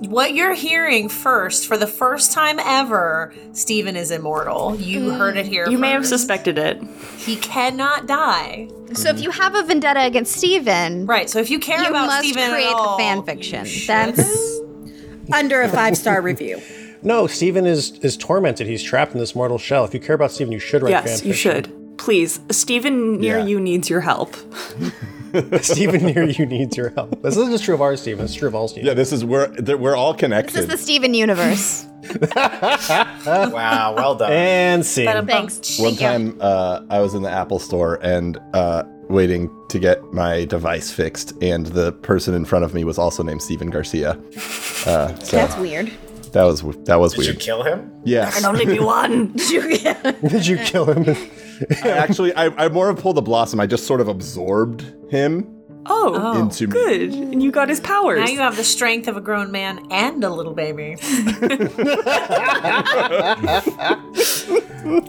What 0.00 0.32
you're 0.34 0.54
hearing 0.54 1.08
first, 1.10 1.66
for 1.66 1.76
the 1.76 1.86
first 1.86 2.32
time 2.32 2.58
ever, 2.60 3.34
Steven 3.52 3.96
is 3.96 4.10
immortal. 4.10 4.76
You 4.76 5.10
hmm. 5.10 5.16
heard 5.16 5.36
it 5.36 5.46
here. 5.46 5.68
you 5.68 5.78
may 5.78 5.90
have 5.90 6.06
suspected 6.06 6.56
it. 6.56 6.82
He 7.18 7.36
cannot 7.36 8.06
die. 8.06 8.68
So 8.94 9.08
if 9.08 9.20
you 9.20 9.30
have 9.30 9.54
a 9.54 9.62
vendetta 9.62 10.04
against 10.04 10.32
Steven, 10.34 11.06
Right. 11.06 11.28
So 11.28 11.38
if 11.40 11.50
you 11.50 11.58
care 11.58 11.82
you 11.82 11.88
about 11.88 12.06
must 12.06 12.28
Steven 12.28 12.50
create 12.50 12.68
at 12.68 12.74
all, 12.74 12.96
the 12.96 13.02
fan 13.02 13.22
fiction. 13.22 13.66
That's 13.86 14.60
under 15.32 15.62
a 15.62 15.68
five 15.68 15.96
star 15.96 16.20
review. 16.22 16.60
No, 17.04 17.26
Steven 17.26 17.66
is 17.66 17.98
is 17.98 18.16
tormented. 18.16 18.68
He's 18.68 18.80
trapped 18.80 19.12
in 19.12 19.18
this 19.18 19.34
mortal 19.34 19.58
shell. 19.58 19.84
If 19.84 19.92
you 19.92 19.98
care 19.98 20.14
about 20.14 20.30
Steven, 20.30 20.52
you 20.52 20.60
should 20.60 20.82
write 20.84 20.90
yes, 20.90 21.20
fan 21.20 21.26
you 21.28 21.34
fiction. 21.34 21.64
should. 21.64 21.98
Please, 21.98 22.38
Steven 22.52 23.18
near 23.20 23.38
Yeah. 23.38 23.44
you 23.46 23.58
needs 23.58 23.90
your 23.90 24.00
help. 24.02 24.36
Steven 25.62 26.04
near 26.06 26.22
you 26.22 26.46
needs 26.46 26.76
your 26.76 26.90
help. 26.90 27.20
This 27.22 27.36
isn't 27.36 27.50
just 27.50 27.64
true 27.64 27.74
of 27.74 27.80
our 27.80 27.96
Steven. 27.96 28.24
It's 28.24 28.34
true 28.36 28.46
of 28.46 28.54
all 28.54 28.68
Steven. 28.68 28.86
Yeah, 28.86 28.94
this 28.94 29.12
is 29.12 29.24
we're 29.24 29.52
we're 29.76 29.96
all 29.96 30.14
connected. 30.14 30.54
This 30.54 30.62
is 30.66 30.68
the 30.70 30.78
Steven 30.78 31.12
universe. 31.12 31.86
Wow, 33.26 33.94
well 33.96 34.14
done. 34.14 34.30
And 34.32 34.86
see. 34.86 35.04
Thanks. 35.04 35.78
One 35.80 35.96
time, 35.96 36.38
uh, 36.40 36.82
I 36.90 37.00
was 37.00 37.14
in 37.14 37.22
the 37.22 37.30
Apple 37.30 37.58
store 37.58 37.98
and 38.02 38.38
uh, 38.52 38.84
waiting 39.12 39.50
to 39.68 39.78
get 39.78 40.12
my 40.12 40.44
device 40.46 40.90
fixed, 40.90 41.32
and 41.42 41.66
the 41.66 41.92
person 41.92 42.34
in 42.34 42.44
front 42.44 42.64
of 42.64 42.74
me 42.74 42.82
was 42.84 42.98
also 42.98 43.22
named 43.22 43.42
Steven 43.42 43.70
Garcia. 43.70 44.18
Uh, 44.86 45.14
so 45.18 45.36
That's 45.36 45.56
weird. 45.56 45.90
that 46.32 46.42
was 46.44 46.62
that 46.84 46.98
was 46.98 47.16
weird. 47.16 47.26
Did 47.26 47.34
you 47.34 47.40
kill 47.40 47.62
him? 47.62 47.92
Yes, 48.04 48.36
I 48.36 48.40
Can 48.40 48.48
only 48.48 48.66
be 48.66 48.80
one. 48.80 49.32
Did 49.34 49.50
you 49.50 49.62
Did 50.28 50.46
you 50.46 50.56
kill 50.58 50.86
him? 50.92 51.16
I 51.84 51.90
actually, 51.90 52.34
I, 52.34 52.46
I 52.64 52.68
more 52.68 52.88
of 52.90 52.98
pulled 52.98 53.16
the 53.16 53.22
blossom. 53.22 53.60
I 53.60 53.66
just 53.66 53.86
sort 53.86 54.00
of 54.00 54.08
absorbed 54.08 54.84
him 55.10 55.46
Oh, 55.86 56.38
into 56.40 56.66
me. 56.68 56.72
good. 56.72 57.12
And 57.12 57.42
you 57.42 57.50
got 57.52 57.68
his 57.68 57.80
powers. 57.80 58.20
Now 58.20 58.28
you 58.28 58.38
have 58.38 58.56
the 58.56 58.62
strength 58.64 59.08
of 59.08 59.16
a 59.16 59.20
grown 59.20 59.50
man 59.52 59.84
and 59.90 60.22
a 60.24 60.30
little 60.30 60.54
baby. 60.54 60.96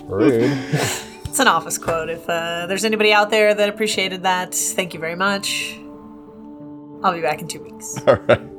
Rude. 0.07 0.57
It's 1.34 1.40
an 1.40 1.48
office 1.48 1.80
quote. 1.80 2.12
If 2.12 2.30
uh, 2.30 2.68
there's 2.68 2.86
anybody 2.86 3.12
out 3.12 3.32
there 3.32 3.56
that 3.56 3.68
appreciated 3.68 4.22
that, 4.22 4.54
thank 4.54 4.94
you 4.94 5.00
very 5.00 5.16
much. 5.16 5.75
I'll 7.02 7.12
be 7.12 7.22
back 7.22 7.42
in 7.42 7.48
two 7.48 7.63
weeks. 7.63 7.98
All 8.08 8.18
right. 8.18 8.52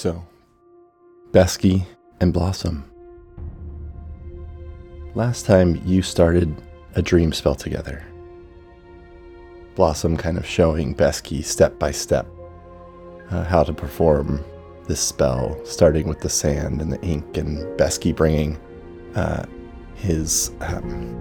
So, 0.00 0.26
Besky 1.30 1.84
and 2.22 2.32
Blossom. 2.32 2.90
Last 5.14 5.44
time 5.44 5.78
you 5.84 6.00
started 6.00 6.56
a 6.94 7.02
dream 7.02 7.34
spell 7.34 7.54
together. 7.54 8.02
Blossom 9.74 10.16
kind 10.16 10.38
of 10.38 10.46
showing 10.46 10.94
Besky 10.94 11.44
step 11.44 11.78
by 11.78 11.90
step 11.90 12.26
uh, 13.30 13.44
how 13.44 13.62
to 13.62 13.74
perform 13.74 14.42
this 14.88 15.00
spell, 15.00 15.60
starting 15.66 16.08
with 16.08 16.20
the 16.20 16.30
sand 16.30 16.80
and 16.80 16.90
the 16.90 17.00
ink, 17.02 17.36
and 17.36 17.58
Besky 17.78 18.16
bringing 18.16 18.58
uh, 19.16 19.44
his 19.96 20.50
um, 20.62 21.14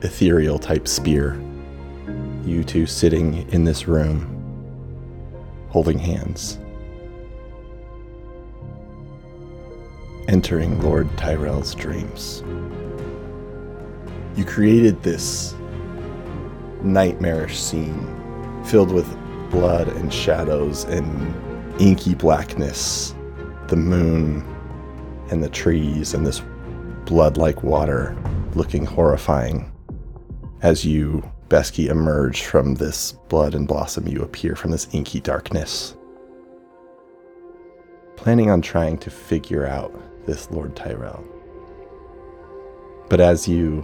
ethereal 0.00 0.58
type 0.58 0.88
spear. 0.88 1.38
You 2.46 2.64
two 2.64 2.86
sitting 2.86 3.46
in 3.50 3.64
this 3.64 3.86
room, 3.86 4.24
holding 5.68 5.98
hands. 5.98 6.58
Entering 10.28 10.80
Lord 10.82 11.08
Tyrell's 11.16 11.74
dreams. 11.74 12.44
You 14.36 14.44
created 14.44 15.02
this 15.02 15.54
nightmarish 16.82 17.58
scene 17.58 18.06
filled 18.64 18.92
with 18.92 19.08
blood 19.50 19.88
and 19.88 20.12
shadows 20.12 20.84
and 20.84 21.80
inky 21.80 22.14
blackness, 22.14 23.14
the 23.68 23.76
moon 23.76 24.44
and 25.30 25.42
the 25.42 25.48
trees 25.48 26.14
and 26.14 26.26
this 26.26 26.42
blood 27.06 27.38
like 27.38 27.62
water 27.62 28.16
looking 28.54 28.84
horrifying. 28.84 29.72
As 30.60 30.84
you, 30.84 31.28
Besky, 31.48 31.88
emerge 31.88 32.42
from 32.42 32.74
this 32.74 33.12
blood 33.28 33.54
and 33.54 33.66
blossom, 33.66 34.06
you 34.06 34.20
appear 34.20 34.54
from 34.54 34.72
this 34.72 34.88
inky 34.92 35.20
darkness. 35.20 35.96
Planning 38.16 38.50
on 38.50 38.60
trying 38.60 38.98
to 38.98 39.10
figure 39.10 39.66
out 39.66 39.98
this 40.28 40.50
Lord 40.50 40.76
Tyrell. 40.76 41.24
But 43.08 43.18
as 43.18 43.48
you 43.48 43.82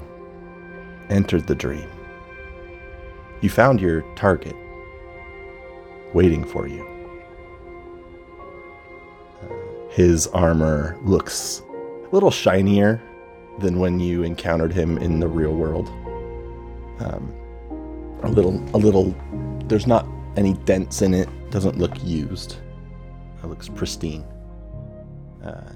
entered 1.08 1.46
the 1.46 1.54
dream, 1.54 1.88
you 3.40 3.48
found 3.48 3.80
your 3.80 4.02
target 4.14 4.54
waiting 6.12 6.44
for 6.44 6.68
you. 6.68 6.86
His 9.88 10.26
armor 10.28 10.98
looks 11.02 11.62
a 11.70 12.08
little 12.12 12.30
shinier 12.30 13.00
than 13.60 13.78
when 13.78 13.98
you 13.98 14.22
encountered 14.22 14.72
him 14.72 14.98
in 14.98 15.20
the 15.20 15.28
real 15.28 15.54
world. 15.54 15.88
Um, 16.98 17.32
a 18.22 18.28
little, 18.28 18.62
a 18.74 18.78
little. 18.78 19.14
There's 19.66 19.86
not 19.86 20.06
any 20.36 20.52
dents 20.64 21.00
in 21.00 21.14
it. 21.14 21.28
Doesn't 21.50 21.78
look 21.78 22.02
used. 22.04 22.56
It 23.42 23.46
looks 23.46 23.68
pristine. 23.68 24.24
Uh, 25.42 25.73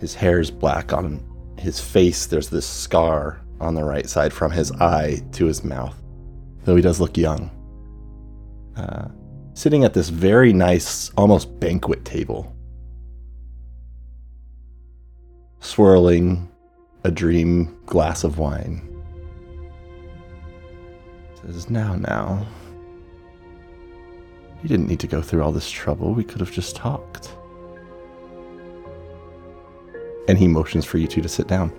his 0.00 0.14
hair 0.14 0.40
is 0.40 0.50
black 0.50 0.92
on 0.92 1.22
his 1.58 1.78
face. 1.78 2.26
There's 2.26 2.48
this 2.48 2.66
scar 2.66 3.40
on 3.60 3.74
the 3.74 3.84
right 3.84 4.08
side 4.08 4.32
from 4.32 4.50
his 4.50 4.72
eye 4.72 5.22
to 5.32 5.44
his 5.44 5.62
mouth, 5.62 5.94
though 6.64 6.74
he 6.74 6.82
does 6.82 7.00
look 7.00 7.18
young. 7.18 7.50
Uh, 8.76 9.08
sitting 9.52 9.84
at 9.84 9.92
this 9.92 10.08
very 10.08 10.54
nice, 10.54 11.10
almost 11.18 11.60
banquet 11.60 12.04
table, 12.06 12.56
swirling 15.60 16.48
a 17.04 17.10
dream 17.10 17.78
glass 17.84 18.24
of 18.24 18.38
wine. 18.38 18.86
Says, 21.42 21.68
Now, 21.68 21.94
now. 21.94 22.46
You 24.62 24.68
didn't 24.68 24.88
need 24.88 25.00
to 25.00 25.06
go 25.06 25.22
through 25.22 25.42
all 25.42 25.52
this 25.52 25.70
trouble. 25.70 26.12
We 26.12 26.24
could 26.24 26.40
have 26.40 26.52
just 26.52 26.76
talked 26.76 27.34
and 30.30 30.38
he 30.38 30.46
motions 30.46 30.84
for 30.84 30.96
you 30.96 31.08
two 31.08 31.20
to 31.20 31.28
sit 31.28 31.48
down. 31.48 31.72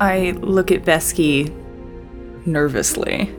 I 0.00 0.32
look 0.40 0.72
at 0.72 0.84
Besky 0.84 1.54
nervously, 2.44 3.32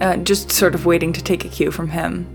uh, 0.00 0.16
just 0.16 0.50
sort 0.50 0.74
of 0.74 0.86
waiting 0.86 1.12
to 1.12 1.22
take 1.22 1.44
a 1.44 1.48
cue 1.48 1.70
from 1.70 1.90
him. 1.90 2.26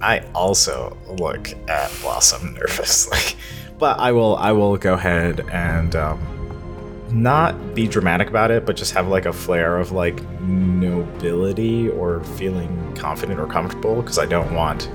I 0.00 0.20
also 0.32 0.96
look 1.18 1.50
at 1.68 1.92
Blossom 2.00 2.54
nervously, 2.54 3.36
but 3.78 3.98
I 3.98 4.12
will 4.12 4.36
I 4.36 4.52
will 4.52 4.76
go 4.76 4.94
ahead 4.94 5.40
and 5.50 5.96
um, 5.96 7.08
not 7.10 7.74
be 7.74 7.88
dramatic 7.88 8.28
about 8.28 8.52
it, 8.52 8.64
but 8.64 8.76
just 8.76 8.92
have 8.92 9.08
like 9.08 9.26
a 9.26 9.32
flair 9.32 9.76
of 9.76 9.90
like 9.90 10.22
nobility 10.40 11.90
or 11.90 12.22
feeling 12.22 12.94
confident 12.94 13.40
or 13.40 13.48
comfortable 13.48 14.00
because 14.00 14.18
I 14.18 14.26
don't 14.26 14.54
want 14.54 14.88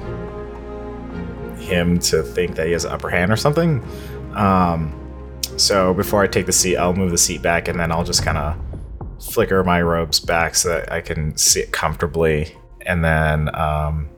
him 1.65 2.00
to 2.00 2.24
think 2.24 2.55
that 2.55 2.67
he 2.67 2.74
has 2.74 2.86
an 2.86 2.91
upper 2.91 3.10
hand 3.10 3.31
or 3.31 3.36
something. 3.36 3.84
Um, 4.34 4.93
so 5.57 5.93
before 5.93 6.24
I 6.24 6.27
take 6.27 6.45
the 6.45 6.51
seat, 6.51 6.77
I'll 6.77 6.93
move 6.93 7.12
the 7.12 7.17
seat 7.17 7.41
back 7.41 7.67
and 7.67 7.79
then 7.79 7.91
I'll 7.91 8.03
just 8.03 8.24
kind 8.24 8.38
of 8.38 8.55
flicker 9.19 9.63
my 9.63 9.81
robes 9.81 10.19
back 10.19 10.55
so 10.55 10.69
that 10.69 10.91
I 10.91 11.01
can 11.01 11.36
sit 11.38 11.72
comfortably. 11.72 12.55
And 12.81 13.03
then, 13.03 13.53
um, 13.55 14.10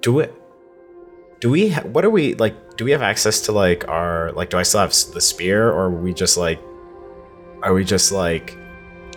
do 0.00 0.18
it. 0.20 0.34
Do 1.40 1.50
we? 1.50 1.70
Ha- 1.70 1.82
what 1.82 2.04
are 2.04 2.10
we 2.10 2.34
like? 2.34 2.76
Do 2.76 2.84
we 2.84 2.90
have 2.90 3.02
access 3.02 3.40
to 3.42 3.52
like 3.52 3.88
our 3.88 4.32
like? 4.32 4.50
Do 4.50 4.58
I 4.58 4.62
still 4.62 4.80
have 4.80 4.94
the 5.12 5.20
spear, 5.20 5.68
or 5.70 5.84
are 5.84 5.90
we 5.90 6.12
just 6.12 6.36
like? 6.36 6.60
Are 7.62 7.72
we 7.72 7.84
just 7.84 8.12
like 8.12 8.58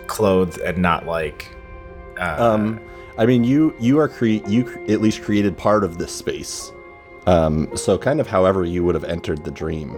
clothed 0.06 0.58
and 0.60 0.78
not 0.78 1.06
like 1.06 1.54
Um, 2.18 2.80
I 3.18 3.26
mean, 3.26 3.42
you 3.44 3.74
you 3.80 3.98
are 3.98 4.08
cre- 4.08 4.46
you 4.46 4.64
cr- 4.64 4.78
at 4.88 5.00
least 5.00 5.22
created 5.22 5.56
part 5.56 5.82
of 5.82 5.98
this 5.98 6.12
space. 6.12 6.72
Um, 7.26 7.76
so 7.76 7.98
kind 7.98 8.20
of 8.20 8.26
however 8.26 8.64
you 8.64 8.84
would 8.84 8.94
have 8.94 9.04
entered 9.04 9.44
the 9.44 9.50
dream. 9.50 9.96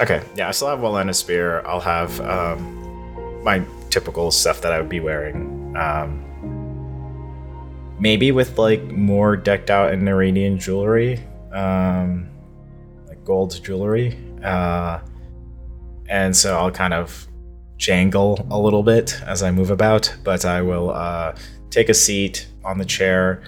Okay, 0.00 0.22
yeah, 0.34 0.48
I 0.48 0.50
still 0.52 0.68
have 0.68 0.82
and 0.82 1.14
spear. 1.14 1.64
I'll 1.66 1.80
have 1.80 2.20
um, 2.22 3.42
my 3.44 3.62
typical 3.90 4.30
stuff 4.30 4.62
that 4.62 4.72
I 4.72 4.80
would 4.80 4.88
be 4.88 5.00
wearing. 5.00 5.76
Um, 5.76 6.24
maybe 7.98 8.32
with 8.32 8.58
like 8.58 8.82
more 8.84 9.36
decked 9.36 9.70
out 9.70 9.92
in 9.92 10.06
Iranian 10.08 10.58
jewelry, 10.58 11.20
um, 11.52 12.28
like 13.06 13.22
gold 13.24 13.62
jewelry. 13.62 14.16
Uh, 14.42 15.00
and 16.08 16.34
so 16.36 16.56
I'll 16.56 16.70
kind 16.70 16.94
of 16.94 17.26
jangle 17.76 18.46
a 18.50 18.58
little 18.58 18.82
bit 18.82 19.20
as 19.26 19.42
I 19.42 19.50
move 19.50 19.70
about, 19.70 20.14
but 20.24 20.44
I 20.44 20.62
will 20.62 20.90
uh, 20.90 21.34
take 21.70 21.88
a 21.88 21.94
seat 21.94 22.48
on 22.64 22.78
the 22.78 22.84
chair 22.84 23.42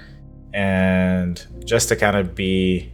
and 0.53 1.47
just 1.65 1.89
to 1.89 1.97
kind 1.97 2.17
of 2.17 2.35
be 2.35 2.93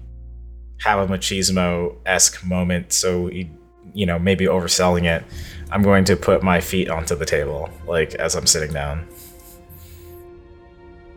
have 0.80 0.98
a 0.98 1.12
machismo 1.12 1.96
esque 2.04 2.44
moment. 2.44 2.92
So 2.92 3.28
you, 3.28 3.48
you 3.94 4.06
know, 4.06 4.18
maybe 4.18 4.46
overselling 4.46 5.04
it. 5.04 5.24
I'm 5.70 5.82
going 5.82 6.04
to 6.04 6.16
put 6.16 6.42
my 6.42 6.60
feet 6.60 6.88
onto 6.88 7.16
the 7.16 7.26
table, 7.26 7.68
like 7.86 8.14
as 8.14 8.36
I'm 8.36 8.46
sitting 8.46 8.72
down, 8.72 9.06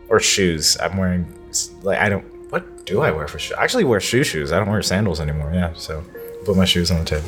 or 0.08 0.20
shoes. 0.20 0.78
I'm 0.82 0.98
wearing 0.98 1.34
like 1.82 2.00
I 2.00 2.10
don't. 2.10 2.26
What 2.52 2.86
do 2.86 3.02
I 3.02 3.12
wear 3.12 3.28
for 3.28 3.38
shoes? 3.38 3.56
I 3.58 3.64
actually 3.64 3.84
wear 3.84 4.00
shoe 4.00 4.24
shoes. 4.24 4.52
I 4.52 4.58
don't 4.58 4.70
wear 4.70 4.82
sandals 4.82 5.20
anymore. 5.20 5.52
Yeah, 5.54 5.74
so 5.74 6.04
put 6.46 6.58
my 6.58 6.66
shoes 6.66 6.90
on 6.90 7.00
the 7.00 7.06
table. 7.06 7.28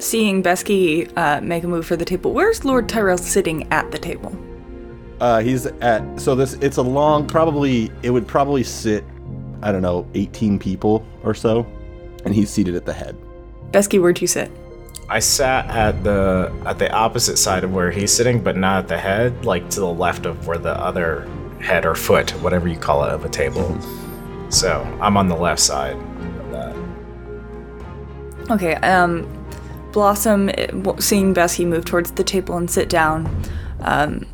Seeing 0.00 0.42
Besky 0.42 1.14
uh, 1.18 1.42
make 1.42 1.62
a 1.62 1.68
move 1.68 1.84
for 1.84 1.94
the 1.94 2.06
table, 2.06 2.32
where's 2.32 2.64
Lord 2.64 2.88
Tyrell 2.88 3.18
sitting 3.18 3.70
at 3.70 3.90
the 3.90 3.98
table? 3.98 4.34
Uh, 5.20 5.40
he's 5.40 5.66
at 5.66 6.20
so 6.20 6.34
this 6.34 6.54
it's 6.54 6.78
a 6.78 6.82
long 6.82 7.26
probably 7.26 7.90
it 8.02 8.10
would 8.10 8.26
probably 8.26 8.64
sit 8.64 9.04
I 9.62 9.70
don't 9.70 9.82
know 9.82 10.06
18 10.14 10.58
people 10.58 11.06
or 11.22 11.34
so, 11.34 11.66
and 12.24 12.34
he's 12.34 12.48
seated 12.50 12.74
at 12.74 12.86
the 12.86 12.92
head. 12.92 13.16
Besky, 13.70 14.00
where'd 14.00 14.20
you 14.20 14.26
sit? 14.26 14.50
I 15.08 15.18
sat 15.18 15.66
at 15.66 16.02
the 16.04 16.52
at 16.64 16.78
the 16.78 16.90
opposite 16.92 17.36
side 17.36 17.64
of 17.64 17.72
where 17.72 17.90
he's 17.90 18.12
sitting, 18.12 18.42
but 18.42 18.56
not 18.56 18.84
at 18.84 18.88
the 18.88 18.98
head, 18.98 19.44
like 19.44 19.68
to 19.70 19.80
the 19.80 19.92
left 19.92 20.24
of 20.24 20.46
where 20.46 20.58
the 20.58 20.72
other 20.80 21.28
head 21.60 21.84
or 21.84 21.94
foot, 21.94 22.30
whatever 22.42 22.68
you 22.68 22.78
call 22.78 23.04
it, 23.04 23.10
of 23.10 23.24
a 23.24 23.28
table. 23.28 23.76
So 24.50 24.82
I'm 25.00 25.16
on 25.16 25.28
the 25.28 25.36
left 25.36 25.60
side 25.60 25.96
of 25.96 26.50
that. 26.52 26.76
Okay, 28.50 28.74
um, 28.76 29.28
Blossom, 29.92 30.48
eh, 30.50 30.68
seeing 30.98 31.34
Besky 31.34 31.66
move 31.66 31.84
towards 31.84 32.12
the 32.12 32.24
table 32.24 32.56
and 32.56 32.70
sit 32.70 32.88
down, 32.88 33.28
um, 33.80 34.26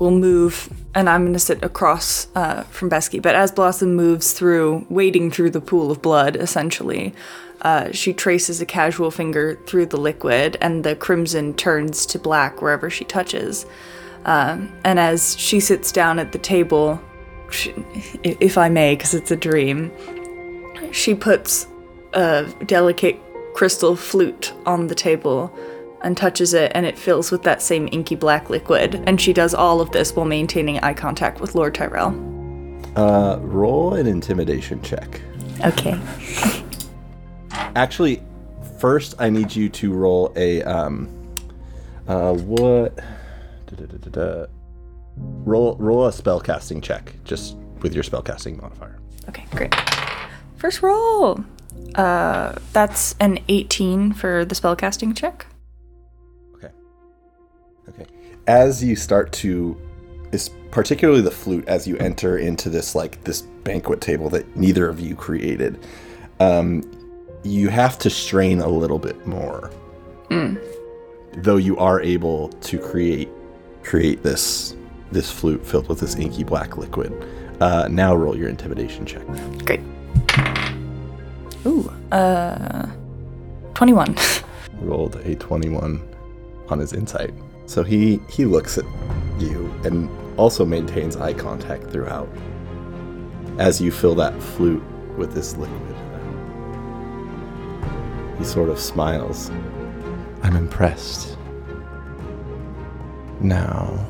will 0.00 0.10
move, 0.10 0.68
and 0.94 1.08
I'm 1.08 1.22
going 1.22 1.34
to 1.34 1.38
sit 1.38 1.62
across 1.62 2.26
uh, 2.34 2.62
from 2.64 2.90
Besky. 2.90 3.22
But 3.22 3.36
as 3.36 3.52
Blossom 3.52 3.94
moves 3.94 4.32
through, 4.32 4.86
wading 4.88 5.30
through 5.30 5.50
the 5.50 5.60
pool 5.60 5.90
of 5.90 6.02
blood, 6.02 6.34
essentially, 6.34 7.14
uh, 7.60 7.92
she 7.92 8.14
traces 8.14 8.60
a 8.60 8.66
casual 8.66 9.10
finger 9.10 9.60
through 9.66 9.86
the 9.86 9.98
liquid, 9.98 10.56
and 10.60 10.82
the 10.82 10.96
crimson 10.96 11.54
turns 11.54 12.06
to 12.06 12.18
black 12.18 12.62
wherever 12.62 12.88
she 12.88 13.04
touches. 13.04 13.66
Um, 14.24 14.72
and 14.84 14.98
as 14.98 15.38
she 15.38 15.60
sits 15.60 15.92
down 15.92 16.18
at 16.18 16.32
the 16.32 16.38
table, 16.38 17.00
she, 17.50 17.74
if 18.22 18.56
I 18.56 18.70
may, 18.70 18.94
because 18.96 19.12
it's 19.12 19.30
a 19.30 19.36
dream, 19.36 19.92
she 20.92 21.14
puts 21.14 21.66
a 22.14 22.46
delicate 22.64 23.20
crystal 23.54 23.96
flute 23.96 24.54
on 24.64 24.86
the 24.86 24.94
table 24.94 25.54
and 26.02 26.16
touches 26.16 26.54
it, 26.54 26.72
and 26.74 26.86
it 26.86 26.98
fills 26.98 27.30
with 27.30 27.42
that 27.42 27.62
same 27.62 27.88
inky 27.92 28.14
black 28.14 28.50
liquid. 28.50 29.02
And 29.06 29.20
she 29.20 29.32
does 29.32 29.54
all 29.54 29.80
of 29.80 29.90
this 29.92 30.14
while 30.14 30.26
maintaining 30.26 30.78
eye 30.80 30.94
contact 30.94 31.40
with 31.40 31.54
Lord 31.54 31.74
Tyrell. 31.74 32.08
Uh, 32.96 33.38
roll 33.40 33.94
an 33.94 34.06
intimidation 34.06 34.82
check. 34.82 35.20
Okay. 35.64 36.00
Actually, 37.76 38.22
first 38.78 39.14
I 39.18 39.30
need 39.30 39.54
you 39.54 39.68
to 39.68 39.92
roll 39.92 40.32
a 40.36 40.62
um, 40.62 41.08
uh, 42.08 42.32
what? 42.32 42.96
Da-da-da-da-da. 43.66 44.46
Roll 45.16 45.76
roll 45.76 46.06
a 46.06 46.12
spell 46.12 46.40
casting 46.40 46.80
check 46.80 47.14
just 47.24 47.56
with 47.82 47.94
your 47.94 48.02
spell 48.02 48.22
casting 48.22 48.56
modifier. 48.56 48.98
Okay, 49.28 49.44
great. 49.52 49.74
First 50.56 50.82
roll. 50.82 51.44
Uh, 51.94 52.54
that's 52.72 53.14
an 53.20 53.38
18 53.48 54.12
for 54.12 54.44
the 54.44 54.54
spell 54.54 54.76
casting 54.76 55.14
check. 55.14 55.46
Okay. 57.90 58.06
As 58.46 58.82
you 58.82 58.96
start 58.96 59.32
to, 59.34 59.80
is 60.32 60.50
particularly 60.70 61.20
the 61.20 61.30
flute, 61.30 61.66
as 61.68 61.86
you 61.86 61.96
enter 61.98 62.38
into 62.38 62.70
this 62.70 62.94
like 62.94 63.22
this 63.24 63.42
banquet 63.42 64.00
table 64.00 64.28
that 64.30 64.56
neither 64.56 64.88
of 64.88 65.00
you 65.00 65.14
created, 65.14 65.84
um, 66.40 66.82
you 67.42 67.68
have 67.68 67.98
to 67.98 68.10
strain 68.10 68.60
a 68.60 68.68
little 68.68 68.98
bit 68.98 69.26
more. 69.26 69.70
Though 71.34 71.56
you 71.56 71.76
are 71.78 72.00
able 72.00 72.48
to 72.48 72.78
create 72.78 73.28
create 73.82 74.22
this 74.22 74.76
this 75.10 75.30
flute 75.30 75.64
filled 75.66 75.88
with 75.88 76.00
this 76.00 76.16
inky 76.16 76.44
black 76.44 76.76
liquid. 76.76 77.12
Uh, 77.60 77.88
now 77.90 78.14
roll 78.14 78.36
your 78.36 78.48
intimidation 78.48 79.04
check. 79.04 79.26
Great. 79.64 79.80
Ooh, 81.66 81.92
uh, 82.12 82.86
21. 83.74 84.16
rolled 84.80 85.16
a 85.16 85.34
21 85.34 86.00
on 86.68 86.78
his 86.78 86.92
insight. 86.92 87.34
So 87.70 87.84
he 87.84 88.20
he 88.28 88.46
looks 88.46 88.78
at 88.78 88.84
you 89.38 89.72
and 89.84 90.10
also 90.36 90.66
maintains 90.66 91.14
eye 91.14 91.32
contact 91.32 91.84
throughout 91.84 92.28
as 93.60 93.80
you 93.80 93.92
fill 93.92 94.16
that 94.16 94.34
flute 94.42 94.82
with 95.16 95.34
this 95.34 95.56
liquid. 95.56 95.96
He 98.38 98.44
sort 98.44 98.70
of 98.70 98.80
smiles. 98.80 99.52
I'm 100.42 100.56
impressed. 100.56 101.38
Now, 103.40 104.04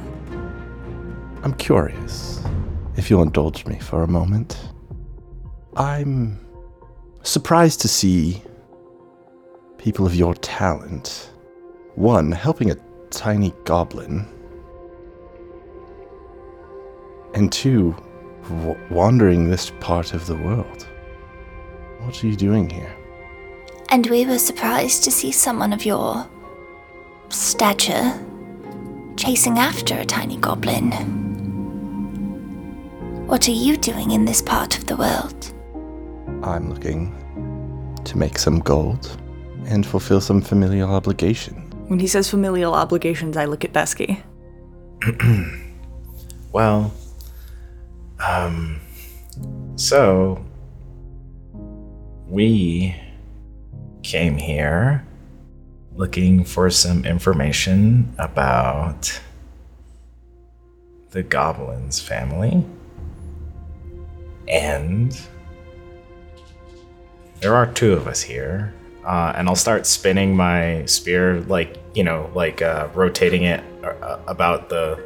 I'm 1.43 1.53
curious 1.53 2.43
if 2.97 3.11
you'll 3.11 3.23
indulge 3.23 3.67
me 3.67 3.79
for 3.79 4.05
a 4.05 4.09
moment. 4.09 4.57
I'm 5.77 6.41
surprised 7.25 7.83
to 7.83 7.89
see 7.89 8.43
people 9.77 10.07
of 10.07 10.15
your 10.15 10.33
talent. 10.37 11.31
One, 11.95 12.33
helping 12.33 12.71
a 12.71 12.77
tiny 13.11 13.53
goblin. 13.65 14.27
And 17.35 17.53
two, 17.53 17.95
w- 18.49 18.79
wandering 18.91 19.51
this 19.51 19.71
part 19.81 20.15
of 20.15 20.27
the 20.27 20.37
world. 20.37 20.89
What 22.01 22.23
are 22.23 22.27
you 22.27 22.37
doing 22.37 22.69
here? 22.69 22.95
And 23.91 24.07
we 24.07 24.25
were 24.25 24.39
surprised 24.39 25.05
to 25.05 25.11
see 25.11 25.33
someone 25.33 25.73
of 25.73 25.85
your 25.85 26.29
stature 27.29 28.19
chasing 29.17 29.59
after 29.59 29.99
a 29.99 30.05
tiny 30.05 30.37
goblin. 30.39 30.91
What 33.27 33.49
are 33.49 33.53
you 33.53 33.77
doing 33.77 34.13
in 34.13 34.25
this 34.25 34.43
part 34.43 34.77
of 34.79 34.87
the 34.87 34.97
world? 34.97 35.53
I'm 36.43 36.71
looking 36.71 37.15
to 38.05 38.19
make 38.19 38.39
some 38.39 38.61
gold 38.61 39.17
and 39.67 39.87
fulfill 39.87 40.21
some 40.21 40.41
familial 40.41 40.91
obligation. 40.91 41.60
When 41.91 41.99
he 41.99 42.07
says 42.07 42.31
familial 42.31 42.73
obligations, 42.73 43.37
I 43.37 43.47
look 43.47 43.65
at 43.65 43.73
Besky. 43.73 44.23
Well, 46.53 46.93
um, 48.19 48.81
so 49.77 50.45
we 52.27 52.97
came 54.03 54.37
here 54.37 55.07
looking 55.95 56.43
for 56.43 56.71
some 56.71 57.05
information 57.05 58.13
about 58.19 59.21
the 61.11 61.23
Goblin's 61.23 62.01
family. 62.01 62.65
And 64.49 65.17
there 67.41 67.55
are 67.55 67.73
two 67.73 67.93
of 67.93 68.09
us 68.09 68.23
here. 68.23 68.75
Uh, 69.05 69.33
and 69.35 69.49
I'll 69.49 69.57
start 69.57 69.87
spinning 69.87 70.37
my 70.37 70.85
spear, 70.85 71.41
like, 71.43 71.79
you 71.95 72.05
know, 72.05 72.31
like 72.35 72.61
uh, 72.61 72.89
rotating 72.95 73.45
it 73.45 73.65
uh, 73.83 74.19
about 74.27 74.69
the 74.69 75.03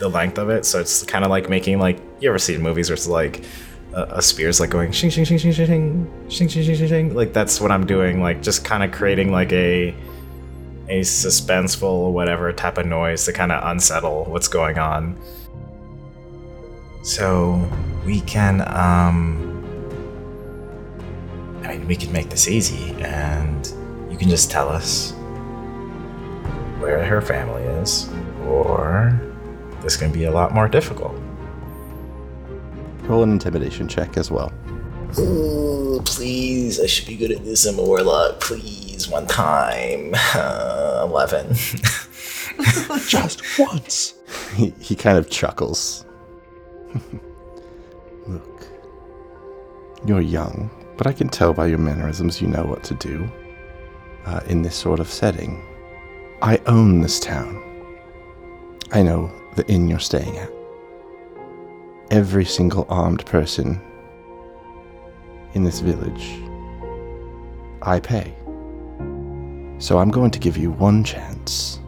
the 0.00 0.08
length 0.08 0.38
of 0.38 0.48
it. 0.50 0.64
So 0.64 0.80
it's 0.80 1.04
kind 1.04 1.24
of 1.24 1.30
like 1.30 1.48
making 1.48 1.78
like 1.78 2.00
you 2.20 2.28
ever 2.28 2.38
seen 2.38 2.60
movies 2.62 2.88
where 2.88 2.94
it's 2.94 3.06
like 3.06 3.44
a, 3.92 4.02
a 4.12 4.22
spear's 4.22 4.58
like 4.58 4.70
going 4.70 4.90
shing 4.90 5.10
shing 5.10 5.24
shing 5.24 5.38
shing 5.38 5.52
shing 5.52 5.66
shing 5.66 6.48
shing 6.48 6.48
shing 6.48 6.76
shing 6.76 6.88
shing. 6.88 7.14
Like 7.14 7.32
that's 7.32 7.60
what 7.60 7.70
I'm 7.70 7.86
doing. 7.86 8.20
Like 8.20 8.42
just 8.42 8.64
kind 8.64 8.82
of 8.82 8.90
creating 8.90 9.30
like 9.30 9.52
a 9.52 9.94
a 10.88 11.00
suspenseful 11.00 12.12
whatever 12.12 12.52
type 12.52 12.78
of 12.78 12.86
noise 12.86 13.24
to 13.26 13.32
kind 13.32 13.52
of 13.52 13.62
unsettle 13.70 14.24
what's 14.24 14.48
going 14.48 14.78
on. 14.78 15.16
So 17.02 17.68
we 18.04 18.22
can 18.22 18.62
um 18.66 19.49
I 21.62 21.76
mean 21.76 21.86
we 21.86 21.96
can 21.96 22.12
make 22.12 22.30
this 22.30 22.48
easy 22.48 22.92
and 23.02 23.66
you 24.10 24.16
can 24.18 24.28
just 24.28 24.50
tell 24.50 24.68
us 24.68 25.12
where 26.78 27.04
her 27.04 27.20
family 27.20 27.62
is 27.62 28.08
or 28.46 29.20
this 29.82 29.96
can 29.96 30.12
be 30.12 30.24
a 30.24 30.30
lot 30.30 30.52
more 30.52 30.68
difficult. 30.68 31.14
Roll 33.02 33.22
an 33.22 33.32
intimidation 33.32 33.88
check 33.88 34.16
as 34.16 34.30
well. 34.30 34.52
Ooh, 35.18 36.00
please, 36.04 36.78
I 36.78 36.86
should 36.86 37.06
be 37.06 37.16
good 37.16 37.32
at 37.32 37.44
this. 37.44 37.66
I'm 37.66 37.78
a 37.78 37.82
warlock. 37.82 38.40
Please, 38.40 39.08
one 39.08 39.26
time. 39.26 40.12
Uh, 40.34 41.06
Eleven. 41.08 41.54
Just 43.08 43.42
once. 43.58 44.14
He, 44.54 44.72
he 44.80 44.94
kind 44.94 45.18
of 45.18 45.28
chuckles. 45.30 46.04
Look, 48.28 48.66
you're 50.06 50.20
young, 50.20 50.70
but 51.00 51.06
I 51.06 51.14
can 51.14 51.30
tell 51.30 51.54
by 51.54 51.64
your 51.64 51.78
mannerisms 51.78 52.42
you 52.42 52.46
know 52.46 52.62
what 52.66 52.84
to 52.84 52.92
do 52.92 53.26
uh, 54.26 54.40
in 54.48 54.60
this 54.60 54.76
sort 54.76 55.00
of 55.00 55.08
setting. 55.08 55.64
I 56.42 56.60
own 56.66 57.00
this 57.00 57.18
town. 57.18 57.56
I 58.92 59.02
know 59.02 59.32
the 59.56 59.66
inn 59.66 59.88
you're 59.88 59.98
staying 59.98 60.36
at. 60.36 60.52
Every 62.10 62.44
single 62.44 62.84
armed 62.90 63.24
person 63.24 63.80
in 65.54 65.64
this 65.64 65.80
village, 65.80 66.38
I 67.80 67.98
pay. 67.98 68.34
So 69.78 70.00
I'm 70.00 70.10
going 70.10 70.32
to 70.32 70.38
give 70.38 70.58
you 70.58 70.70
one 70.70 71.02
chance 71.02 71.80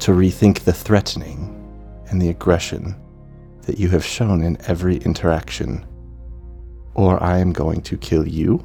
to 0.00 0.12
rethink 0.12 0.64
the 0.64 0.72
threatening 0.74 1.50
and 2.10 2.20
the 2.20 2.28
aggression 2.28 2.94
that 3.62 3.78
you 3.78 3.88
have 3.88 4.04
shown 4.04 4.42
in 4.42 4.58
every 4.66 4.98
interaction, 4.98 5.86
or 6.96 7.22
I 7.22 7.38
am 7.38 7.52
going 7.52 7.82
to 7.82 7.98
kill 7.98 8.26
you. 8.26 8.64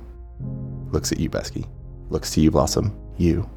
Looks 0.91 1.11
at 1.11 1.19
you, 1.19 1.29
Besky. 1.29 1.67
Looks 2.09 2.31
to 2.31 2.41
you, 2.41 2.49
Blossom. 2.49 2.97
You. 3.17 3.47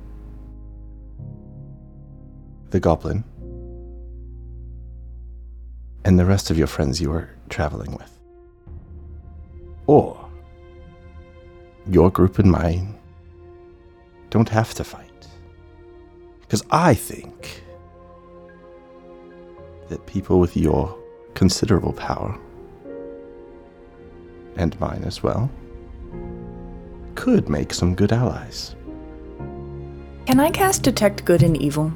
The 2.71 2.81
goblin. 2.81 3.23
And 6.05 6.19
the 6.19 6.25
rest 6.25 6.51
of 6.51 6.59
your 6.59 6.67
friends 6.67 7.01
you 7.01 7.13
are 7.13 7.31
traveling 7.49 7.93
with. 7.93 8.19
Or 9.87 10.29
your 11.87 12.11
group 12.11 12.41
and 12.41 12.51
mine 12.51 12.99
don't 14.31 14.49
have 14.49 14.75
to 14.75 14.83
fight. 14.83 15.29
Because 16.41 16.65
I 16.73 16.95
think 16.95 17.63
that 19.89 20.05
people 20.07 20.41
with 20.41 20.57
your 20.57 20.99
considerable 21.35 21.93
power, 21.93 22.37
and 24.57 24.79
mine 24.81 25.03
as 25.05 25.23
well, 25.23 25.51
could 27.15 27.49
make 27.49 27.73
some 27.73 27.95
good 27.95 28.13
allies. 28.13 28.75
Can 30.27 30.41
I 30.41 30.51
cast 30.51 30.83
Detect 30.83 31.25
Good 31.25 31.43
and 31.43 31.57
Evil 31.57 31.93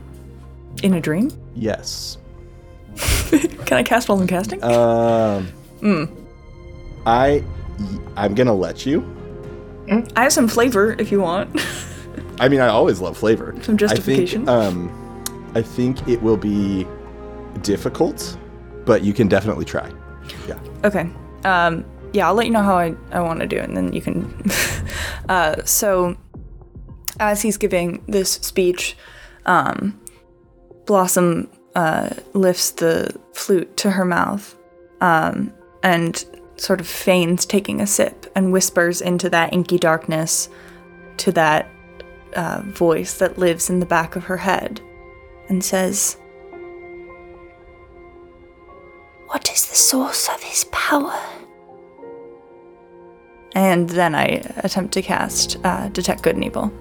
in 0.83 0.95
a 0.95 1.01
dream? 1.01 1.31
Yes. 1.55 2.19
Can 3.31 3.79
I 3.79 3.83
cast 3.83 4.09
while 4.09 4.21
I'm 4.21 4.27
casting? 4.27 4.63
Um. 4.63 5.49
I, 7.07 7.43
I'm 8.17 8.35
gonna 8.35 8.55
let 8.55 8.85
you. 8.85 9.15
I 10.17 10.23
have 10.25 10.33
some 10.33 10.49
flavor 10.49 10.95
if 10.99 11.11
you 11.11 11.21
want. 11.21 11.59
I 12.41 12.49
mean, 12.49 12.61
I 12.61 12.69
always 12.69 13.01
love 13.01 13.17
flavor. 13.17 13.55
Some 13.63 13.77
justification. 13.77 14.49
I 14.49 14.71
think, 14.71 14.77
um, 14.77 15.25
I 15.55 15.63
think 15.63 16.07
it 16.07 16.21
will 16.23 16.37
be 16.37 16.87
difficult, 17.63 18.37
but 18.85 19.03
you 19.03 19.13
can 19.13 19.29
definitely 19.29 19.65
try. 19.65 19.91
Yeah. 20.47 20.59
Okay. 20.85 21.11
Um, 21.45 21.85
yeah, 22.13 22.29
I'll 22.29 22.35
let 22.35 22.47
you 22.47 22.53
know 22.53 22.63
how 22.63 22.79
I, 22.79 22.95
I 23.11 23.21
want 23.21 23.41
to 23.41 23.47
do 23.47 23.57
it, 23.57 23.65
and 23.65 23.77
then 23.77 23.93
you 23.93 24.01
can. 24.01 24.51
uh, 25.29 25.63
so, 25.65 26.17
as 27.21 27.43
he's 27.43 27.57
giving 27.57 28.03
this 28.07 28.33
speech, 28.33 28.97
um, 29.47 30.01
Blossom 30.87 31.51
uh, 31.75 32.11
lifts 32.33 32.71
the 32.73 33.15
flute 33.35 33.77
to 33.79 33.91
her 33.91 34.05
mouth 34.05 34.57
um, 35.01 35.53
and 35.83 36.25
sort 36.57 36.81
of 36.81 36.89
feigns 36.89 37.47
taking 37.47 37.81
a 37.81 37.87
sip 37.87 38.27
and 38.35 38.53
whispers 38.53 39.01
into 39.01 39.31
that 39.31 39.53
inky 39.53 39.79
darkness 39.79 40.49
to 41.19 41.33
that 41.33 41.71
uh, 42.35 42.63
voice 42.65 43.19
that 43.19 43.39
lives 43.39 43.71
in 43.71 43.81
the 43.81 43.87
back 43.87 44.17
of 44.17 44.25
her 44.25 44.39
head 44.39 44.81
and 45.49 45.63
says, 45.63 46.17
What 49.27 49.51
is 49.53 49.69
the 49.69 49.77
source 49.77 50.29
of 50.29 50.43
his 50.43 50.65
power? 50.73 51.38
And 53.55 53.89
then 53.91 54.15
I 54.15 54.43
attempt 54.59 54.93
to 54.95 55.03
cast 55.03 55.57
uh, 55.65 55.89
Detect 55.89 56.23
Good 56.23 56.37
and 56.37 56.45
Evil. 56.45 56.73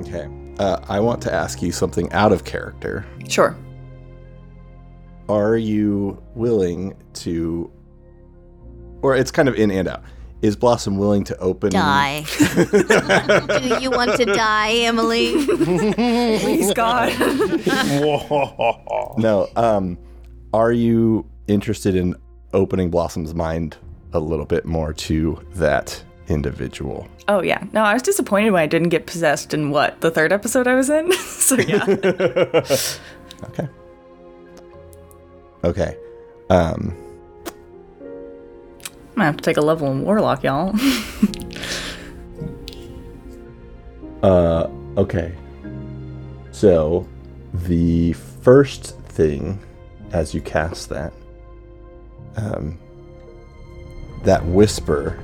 Okay. 0.00 0.28
Uh, 0.58 0.78
I 0.88 1.00
want 1.00 1.20
to 1.22 1.32
ask 1.32 1.62
you 1.62 1.72
something 1.72 2.12
out 2.12 2.32
of 2.32 2.44
character. 2.44 3.04
Sure. 3.28 3.56
Are 5.28 5.56
you 5.56 6.22
willing 6.34 6.94
to, 7.14 7.70
or 9.02 9.16
it's 9.16 9.30
kind 9.30 9.48
of 9.48 9.54
in 9.54 9.70
and 9.70 9.88
out? 9.88 10.02
Is 10.42 10.56
Blossom 10.56 10.98
willing 10.98 11.24
to 11.24 11.38
open? 11.38 11.70
Die. 11.70 12.20
Do 12.54 13.78
you 13.80 13.90
want 13.90 14.14
to 14.16 14.26
die, 14.26 14.72
Emily? 14.72 15.46
Please, 15.46 16.74
God. 16.74 17.12
No. 19.16 19.48
Um, 19.56 19.96
are 20.52 20.72
you 20.72 21.24
interested 21.46 21.94
in 21.94 22.14
opening 22.52 22.90
Blossom's 22.90 23.34
mind 23.34 23.78
a 24.14 24.18
little 24.18 24.46
bit 24.46 24.64
more 24.64 24.92
to 24.92 25.40
that 25.54 26.02
individual? 26.28 27.08
oh, 27.28 27.42
yeah. 27.42 27.64
No, 27.72 27.82
I 27.82 27.94
was 27.94 28.02
disappointed 28.02 28.50
when 28.50 28.62
I 28.62 28.66
didn't 28.66 28.90
get 28.90 29.06
possessed 29.06 29.54
in 29.54 29.70
what, 29.70 30.00
the 30.00 30.10
third 30.10 30.32
episode 30.32 30.66
I 30.66 30.74
was 30.74 30.90
in? 30.90 31.12
so, 31.12 31.56
yeah. 31.56 31.84
Okay. 33.44 33.68
Okay. 35.64 35.96
Um, 36.48 36.96
I'm 38.00 39.14
gonna 39.16 39.24
have 39.26 39.36
to 39.36 39.42
take 39.42 39.58
a 39.58 39.60
level 39.60 39.90
in 39.90 40.02
Warlock, 40.02 40.42
y'all. 40.42 40.74
Uh, 44.22 44.70
okay. 44.96 45.34
So, 46.50 47.06
the 47.52 48.14
first 48.14 48.98
thing 49.00 49.60
as 50.12 50.32
you 50.32 50.40
cast 50.40 50.88
that, 50.88 51.12
um, 52.36 52.78
that 54.24 54.44
whisper, 54.46 55.18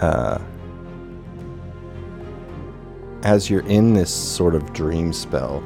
uh, 0.00 0.38
as 3.22 3.50
you're 3.50 3.66
in 3.66 3.94
this 3.94 4.12
sort 4.12 4.54
of 4.54 4.72
dream 4.72 5.12
spell, 5.12 5.62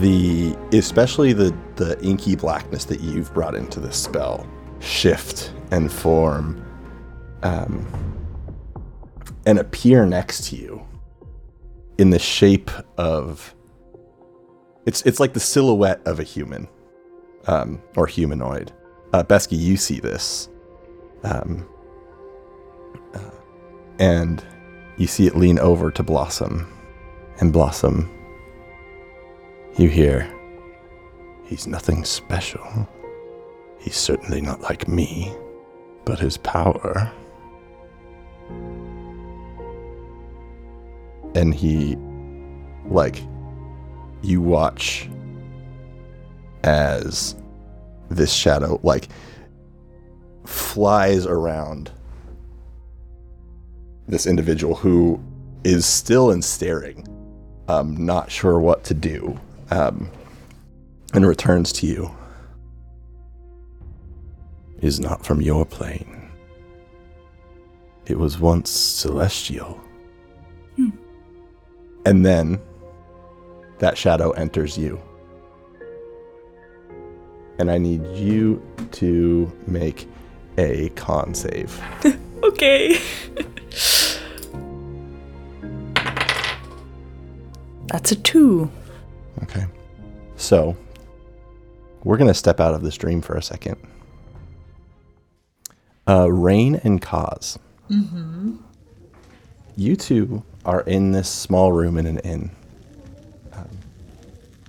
the 0.00 0.56
especially 0.72 1.32
the 1.32 1.56
the 1.76 2.00
inky 2.02 2.34
blackness 2.34 2.84
that 2.84 3.00
you've 3.00 3.32
brought 3.32 3.54
into 3.54 3.80
this 3.80 3.96
spell 3.96 4.46
shift 4.80 5.52
and 5.70 5.90
form, 5.92 6.64
um, 7.42 7.86
and 9.46 9.58
appear 9.58 10.06
next 10.06 10.48
to 10.48 10.56
you 10.56 10.86
in 11.98 12.10
the 12.10 12.18
shape 12.18 12.70
of 12.98 13.54
it's 14.86 15.02
it's 15.02 15.20
like 15.20 15.32
the 15.32 15.40
silhouette 15.40 16.00
of 16.04 16.20
a 16.20 16.22
human 16.22 16.68
um, 17.46 17.80
or 17.96 18.06
humanoid. 18.06 18.72
Uh, 19.16 19.24
Besky, 19.24 19.58
you 19.58 19.78
see 19.78 19.98
this, 19.98 20.50
um, 21.22 21.66
uh, 23.14 23.30
and 23.98 24.44
you 24.98 25.06
see 25.06 25.26
it 25.26 25.34
lean 25.34 25.58
over 25.58 25.90
to 25.90 26.02
Blossom, 26.02 26.70
and 27.40 27.50
Blossom, 27.50 28.10
you 29.78 29.88
hear, 29.88 30.30
he's 31.46 31.66
nothing 31.66 32.04
special. 32.04 32.86
He's 33.78 33.96
certainly 33.96 34.42
not 34.42 34.60
like 34.60 34.86
me, 34.86 35.34
but 36.04 36.18
his 36.18 36.36
power. 36.36 37.10
And 41.34 41.54
he, 41.54 41.96
like, 42.84 43.22
you 44.20 44.42
watch 44.42 45.08
as 46.64 47.34
this 48.08 48.32
shadow, 48.32 48.80
like, 48.82 49.08
flies 50.44 51.26
around 51.26 51.90
this 54.08 54.26
individual 54.26 54.74
who 54.74 55.20
is 55.64 55.84
still 55.84 56.30
in 56.30 56.40
staring, 56.42 57.06
um, 57.68 57.96
not 57.96 58.30
sure 58.30 58.60
what 58.60 58.84
to 58.84 58.94
do, 58.94 59.38
um, 59.70 60.08
and 61.12 61.26
returns 61.26 61.72
to 61.72 61.86
you. 61.86 62.10
Is 64.80 65.00
not 65.00 65.24
from 65.24 65.40
your 65.40 65.64
plane. 65.64 66.30
It 68.04 68.18
was 68.18 68.38
once 68.38 68.70
celestial. 68.70 69.80
And 72.04 72.24
then 72.24 72.60
that 73.78 73.98
shadow 73.98 74.30
enters 74.32 74.78
you. 74.78 75.00
And 77.58 77.70
I 77.70 77.78
need 77.78 78.04
you 78.08 78.62
to 78.92 79.50
make 79.66 80.08
a 80.58 80.90
con 80.90 81.34
save. 81.34 81.80
okay. 82.42 83.00
That's 87.88 88.12
a 88.12 88.16
two. 88.16 88.70
Okay. 89.42 89.64
So, 90.36 90.76
we're 92.04 92.16
going 92.16 92.28
to 92.28 92.34
step 92.34 92.60
out 92.60 92.74
of 92.74 92.82
this 92.82 92.96
dream 92.96 93.20
for 93.20 93.36
a 93.36 93.42
second. 93.42 93.76
Uh, 96.08 96.30
Rain 96.30 96.80
and 96.84 97.02
Cause. 97.02 97.58
Mm-hmm. 97.90 98.56
You 99.76 99.96
two 99.96 100.42
are 100.64 100.82
in 100.82 101.12
this 101.12 101.28
small 101.28 101.72
room 101.72 101.98
in 101.98 102.06
an 102.06 102.18
inn. 102.20 102.50
Um, 103.52 103.68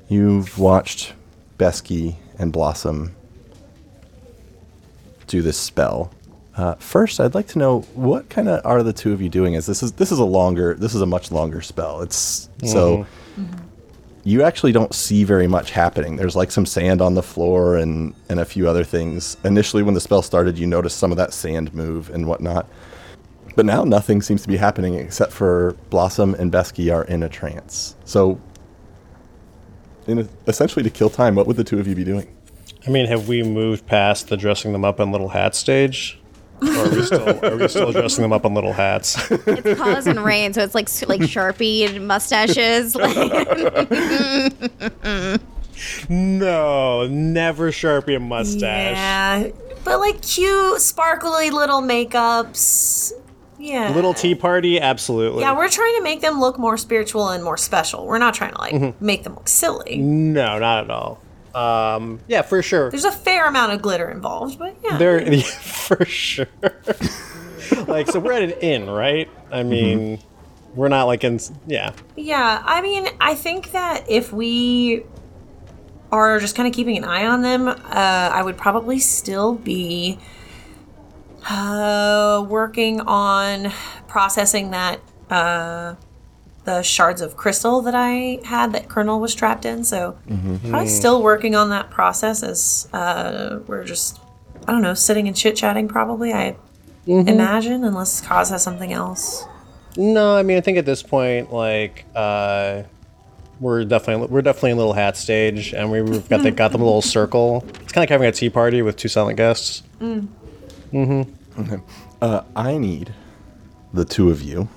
you've 0.09 0.57
watched 0.57 1.13
Besky 1.57 2.15
and 2.39 2.51
Blossom 2.51 3.15
do 5.27 5.41
this 5.41 5.57
spell. 5.57 6.11
Uh, 6.55 6.73
first, 6.75 7.19
I'd 7.19 7.35
like 7.35 7.47
to 7.49 7.59
know 7.59 7.81
what 7.93 8.29
kind 8.29 8.49
of 8.49 8.65
are 8.65 8.81
the 8.81 8.93
two 8.93 9.13
of 9.13 9.21
you 9.21 9.29
doing? 9.29 9.55
As 9.55 9.65
this 9.67 9.83
is 9.83 9.91
this 9.93 10.11
is 10.11 10.19
a 10.19 10.25
longer, 10.25 10.73
this 10.73 10.95
is 10.95 11.01
a 11.01 11.05
much 11.05 11.31
longer 11.31 11.61
spell. 11.61 12.01
It's 12.01 12.49
so 12.65 13.05
you 14.23 14.43
actually 14.43 14.73
don't 14.73 14.93
see 14.93 15.23
very 15.23 15.47
much 15.47 15.71
happening. 15.71 16.17
There's 16.17 16.35
like 16.35 16.51
some 16.51 16.65
sand 16.65 17.01
on 17.01 17.13
the 17.13 17.23
floor 17.23 17.77
and 17.77 18.13
and 18.27 18.39
a 18.39 18.45
few 18.45 18.67
other 18.67 18.83
things. 18.83 19.37
Initially, 19.43 19.83
when 19.83 19.93
the 19.93 20.01
spell 20.01 20.21
started, 20.21 20.57
you 20.57 20.67
noticed 20.67 20.97
some 20.97 21.11
of 21.11 21.17
that 21.17 21.33
sand 21.33 21.73
move 21.73 22.09
and 22.09 22.27
whatnot. 22.27 22.67
But 23.55 23.65
now 23.65 23.83
nothing 23.83 24.21
seems 24.21 24.41
to 24.41 24.47
be 24.47 24.57
happening 24.57 24.95
except 24.95 25.31
for 25.31 25.75
Blossom 25.89 26.35
and 26.35 26.51
Besky 26.51 26.93
are 26.93 27.05
in 27.05 27.23
a 27.23 27.29
trance. 27.29 27.95
So, 28.05 28.39
in 30.07 30.19
a, 30.19 30.27
essentially 30.47 30.83
to 30.83 30.89
kill 30.89 31.09
time, 31.09 31.35
what 31.35 31.47
would 31.47 31.57
the 31.57 31.63
two 31.63 31.79
of 31.79 31.87
you 31.87 31.95
be 31.95 32.03
doing? 32.03 32.27
I 32.85 32.89
mean, 32.89 33.05
have 33.07 33.27
we 33.27 33.43
moved 33.43 33.85
past 33.85 34.29
the 34.29 34.37
dressing 34.37 34.71
them 34.71 34.85
up 34.85 34.99
in 34.99 35.11
little 35.11 35.29
hats 35.29 35.57
stage? 35.57 36.19
Or 36.61 36.69
are 36.69 36.89
we 36.89 37.03
still 37.03 37.45
are 37.45 37.55
we 37.57 37.67
still 37.67 37.91
dressing 37.91 38.23
them 38.23 38.33
up 38.33 38.43
in 38.43 38.55
little 38.55 38.73
hats? 38.73 39.29
It's 39.29 39.79
cause 39.79 40.07
and 40.07 40.23
rain, 40.23 40.53
so 40.53 40.63
it's 40.63 40.73
like 40.73 40.87
like 41.07 41.21
Sharpie 41.21 41.87
and 41.87 42.07
mustaches. 42.07 42.95
No, 46.09 47.07
never 47.07 47.71
Sharpie 47.71 48.15
a 48.15 48.19
mustache. 48.19 48.95
Yeah, 48.95 49.49
but 49.83 49.99
like 49.99 50.21
cute, 50.23 50.81
sparkly 50.81 51.51
little 51.51 51.81
makeups. 51.81 53.11
Yeah. 53.59 53.91
Little 53.93 54.13
tea 54.13 54.35
party, 54.35 54.79
absolutely. 54.79 55.41
Yeah, 55.41 55.55
we're 55.57 55.69
trying 55.69 55.95
to 55.97 56.03
make 56.03 56.21
them 56.21 56.39
look 56.39 56.59
more 56.59 56.77
spiritual 56.77 57.29
and 57.29 57.43
more 57.43 57.57
special. 57.57 58.05
We're 58.05 58.17
not 58.19 58.33
trying 58.33 58.53
to 58.53 58.57
like 58.59 58.73
Mm-hmm. 58.73 59.05
make 59.05 59.23
them 59.23 59.33
look 59.35 59.47
silly. 59.49 59.97
no, 59.97 60.59
not 60.59 60.83
at 60.85 60.91
all. 60.91 61.19
Um, 61.55 62.19
yeah, 62.27 62.43
for 62.43 62.61
sure. 62.61 62.91
There's 62.91 63.05
a 63.05 63.11
fair 63.11 63.47
amount 63.47 63.71
of 63.73 63.81
glitter 63.81 64.09
involved, 64.11 64.59
but 64.59 64.75
yeah. 64.83 64.97
There, 64.97 65.21
yeah, 65.33 65.41
for 65.41 66.05
sure. 66.05 66.45
like, 67.87 68.07
so 68.07 68.19
we're 68.19 68.33
at 68.33 68.43
an 68.43 68.51
inn, 68.51 68.87
right? 68.89 69.27
I 69.51 69.63
mean, 69.63 70.19
we're 70.75 70.89
not 70.89 71.05
like 71.05 71.23
in, 71.23 71.39
yeah. 71.65 71.93
Yeah, 72.15 72.61
I 72.63 72.81
mean, 72.81 73.07
I 73.19 73.33
think 73.33 73.71
that 73.71 74.05
if 74.07 74.31
we 74.31 75.03
are 76.11 76.39
just 76.39 76.55
kind 76.55 76.67
of 76.67 76.73
keeping 76.75 76.95
an 76.97 77.03
eye 77.05 77.25
on 77.25 77.41
them, 77.41 77.67
uh, 77.67 77.75
I 77.85 78.43
would 78.43 78.57
probably 78.57 78.99
still 78.99 79.55
be 79.55 80.19
uh, 81.49 82.45
working 82.47 83.01
on 83.01 83.71
processing 84.07 84.71
that 84.71 84.99
uh, 85.29 85.95
the 86.65 86.81
shards 86.81 87.21
of 87.21 87.37
crystal 87.37 87.81
that 87.81 87.95
I 87.95 88.39
had 88.45 88.73
that 88.73 88.89
Colonel 88.89 89.19
was 89.19 89.33
trapped 89.35 89.65
in. 89.65 89.83
So 89.83 90.17
probably 90.69 90.87
still 90.87 91.21
working 91.23 91.55
on 91.55 91.69
that 91.69 91.89
process 91.89 92.43
as 92.43 92.87
uh, 92.93 93.59
we're 93.67 93.83
just 93.83 94.19
I 94.67 94.71
don't 94.71 94.81
know 94.81 94.93
sitting 94.93 95.27
and 95.27 95.35
chit 95.35 95.55
chatting. 95.55 95.87
Probably 95.87 96.33
I 96.33 96.55
imagine 97.07 97.83
unless 97.85 98.19
Cause 98.21 98.49
has 98.49 98.63
something 98.63 98.91
else. 98.91 99.45
No, 99.95 100.35
I 100.35 100.43
mean, 100.43 100.57
I 100.57 100.61
think 100.61 100.77
at 100.77 100.85
this 100.85 101.01
point, 101.01 101.51
like, 101.51 102.05
uh, 102.13 102.83
we're 103.59 103.83
definitely 103.85 104.27
we're 104.27 104.43
definitely 104.43 104.71
in 104.71 104.77
a 104.77 104.79
little 104.79 104.93
hat 104.93 105.17
stage, 105.17 105.73
and 105.73 105.89
we- 105.89 106.01
we've 106.03 106.27
got 106.29 106.43
the 106.43 106.51
got 106.51 106.71
the 106.71 106.77
little 106.77 107.01
circle. 107.17 107.63
It's 107.67 107.91
kind 107.93 107.97
of 107.97 108.01
like 108.03 108.09
having 108.09 108.27
a 108.27 108.31
tea 108.31 108.49
party 108.49 108.81
with 108.83 108.97
two 108.97 109.07
silent 109.07 109.37
guests. 109.37 109.81
Uh, 112.21 112.43
I 112.55 112.77
need 112.77 113.13
the 113.93 114.05
two 114.05 114.29
of 114.29 114.41
you 114.41 114.67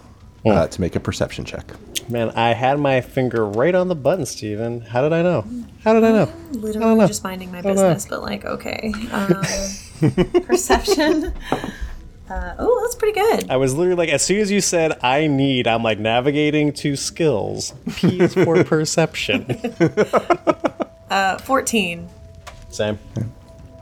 uh, 0.46 0.66
to 0.68 0.80
make 0.80 0.96
a 0.96 1.00
perception 1.00 1.44
check. 1.44 1.72
Man, 2.08 2.30
I 2.30 2.54
had 2.54 2.80
my 2.80 3.00
finger 3.00 3.46
right 3.46 3.74
on 3.74 3.88
the 3.88 3.94
button, 3.94 4.26
Steven. 4.26 4.80
How 4.80 5.02
did 5.02 5.12
I 5.12 5.22
know? 5.22 5.44
How 5.84 5.92
did 5.92 6.04
I 6.04 6.12
know? 6.12 6.32
literally 6.52 6.98
know. 6.98 7.06
just 7.06 7.22
minding 7.22 7.52
my 7.52 7.60
don't 7.60 7.76
know. 7.76 7.94
business, 7.94 8.06
but 8.08 8.22
like, 8.22 8.44
okay. 8.44 8.92
Um, 9.12 9.42
perception. 10.44 11.32
Uh, 12.28 12.54
oh, 12.58 12.80
that's 12.82 12.94
pretty 12.94 13.18
good. 13.18 13.50
I 13.50 13.56
was 13.56 13.74
literally 13.74 13.96
like, 13.96 14.08
as 14.08 14.22
soon 14.22 14.40
as 14.40 14.50
you 14.50 14.60
said 14.60 14.98
I 15.02 15.26
need, 15.26 15.66
I'm 15.66 15.82
like 15.82 15.98
navigating 15.98 16.72
to 16.74 16.96
skills. 16.96 17.74
P 17.96 18.20
is 18.20 18.34
for 18.34 18.62
perception. 18.64 19.46
Uh, 21.10 21.38
14. 21.38 22.08
Same. 22.70 22.98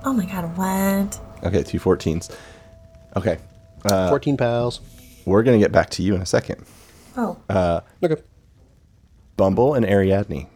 Oh 0.04 0.12
my 0.12 0.24
god, 0.24 0.56
what? 0.56 1.20
Okay, 1.44 1.62
two 1.62 1.78
14s. 1.78 2.34
Okay, 3.16 3.38
14 3.88 4.36
pals. 4.36 4.80
we're 5.26 5.42
going 5.42 5.58
to 5.58 5.64
get 5.64 5.72
back 5.72 5.90
to 5.90 6.02
you 6.02 6.14
in 6.14 6.22
a 6.22 6.26
second. 6.26 6.64
Oh, 7.16 7.36
Uh, 7.48 7.80
Okay. 8.02 8.20
Bumble 9.36 9.74
and 9.74 9.86
Ariadne. 9.86 10.46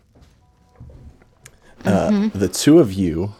Uh, 1.84 2.28
The 2.34 2.48
two 2.48 2.78
of 2.78 2.92
you 2.92 3.34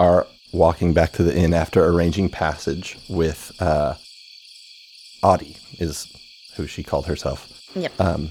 are 0.00 0.26
walking 0.52 0.92
back 0.92 1.12
to 1.12 1.22
the 1.22 1.36
inn 1.36 1.54
after 1.54 1.84
arranging 1.84 2.28
passage 2.28 2.96
with 3.08 3.52
uh, 3.60 3.94
Audie, 5.22 5.56
is 5.78 6.06
who 6.56 6.66
she 6.66 6.82
called 6.82 7.06
herself. 7.06 7.50
yep. 7.74 7.92
Um, 8.00 8.30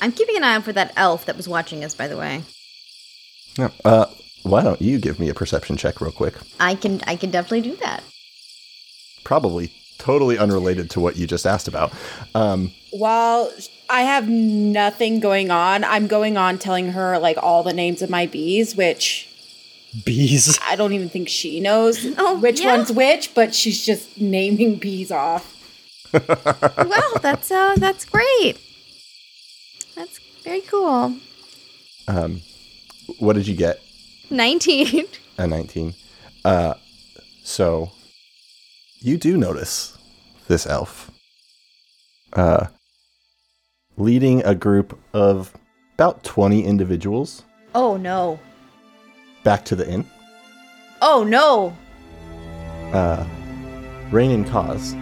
I'm 0.00 0.12
keeping 0.12 0.36
an 0.36 0.44
eye 0.44 0.54
out 0.56 0.64
for 0.64 0.72
that 0.72 0.92
elf 0.96 1.24
that 1.26 1.36
was 1.36 1.48
watching 1.48 1.84
us. 1.84 1.94
By 1.94 2.08
the 2.08 2.16
way, 2.16 2.42
Yeah. 3.58 3.70
Uh, 3.84 4.06
why 4.42 4.62
don't 4.62 4.80
you 4.80 4.98
give 4.98 5.18
me 5.18 5.28
a 5.28 5.34
perception 5.34 5.76
check 5.76 6.00
real 6.00 6.12
quick? 6.12 6.34
I 6.60 6.74
can 6.74 7.00
I 7.06 7.16
can 7.16 7.30
definitely 7.30 7.70
do 7.70 7.76
that. 7.76 8.02
Probably 9.24 9.72
totally 9.98 10.38
unrelated 10.38 10.90
to 10.90 11.00
what 11.00 11.16
you 11.16 11.26
just 11.26 11.46
asked 11.46 11.66
about. 11.68 11.92
Um, 12.34 12.72
While 12.90 13.52
I 13.90 14.02
have 14.02 14.28
nothing 14.28 15.18
going 15.20 15.50
on, 15.50 15.82
I'm 15.84 16.06
going 16.06 16.36
on 16.36 16.58
telling 16.58 16.92
her 16.92 17.18
like 17.18 17.36
all 17.42 17.62
the 17.62 17.72
names 17.72 18.00
of 18.00 18.08
my 18.10 18.26
bees, 18.26 18.76
which 18.76 19.28
Bees. 20.04 20.58
I 20.66 20.76
don't 20.76 20.92
even 20.92 21.08
think 21.08 21.28
she 21.28 21.60
knows 21.60 22.06
Oh, 22.18 22.38
which 22.38 22.60
yeah? 22.60 22.76
one's 22.76 22.92
which, 22.92 23.34
but 23.34 23.54
she's 23.54 23.84
just 23.84 24.20
naming 24.20 24.76
bees 24.76 25.10
off. 25.10 25.54
well, 26.12 27.12
that's 27.20 27.50
uh 27.50 27.74
that's 27.76 28.04
great. 28.04 28.58
That's 29.94 30.20
very 30.44 30.60
cool. 30.62 31.16
Um, 32.06 32.40
what 33.18 33.34
did 33.34 33.46
you 33.46 33.54
get? 33.54 33.82
19. 34.30 35.04
A 35.38 35.46
19. 35.46 35.94
Uh, 36.44 36.74
so 37.42 37.90
you 39.00 39.16
do 39.16 39.36
notice 39.36 39.96
this 40.48 40.66
elf 40.66 41.10
uh, 42.34 42.66
leading 43.96 44.42
a 44.44 44.54
group 44.54 44.98
of 45.12 45.52
about 45.94 46.22
20 46.24 46.64
individuals 46.64 47.42
Oh 47.74 47.96
no. 47.96 48.38
back 49.44 49.64
to 49.66 49.76
the 49.76 49.88
inn. 49.88 50.04
Oh 51.02 51.22
no. 51.24 51.76
Uh, 52.92 53.24
Rain 54.10 54.30
and 54.30 54.46
Cause. 54.46 54.94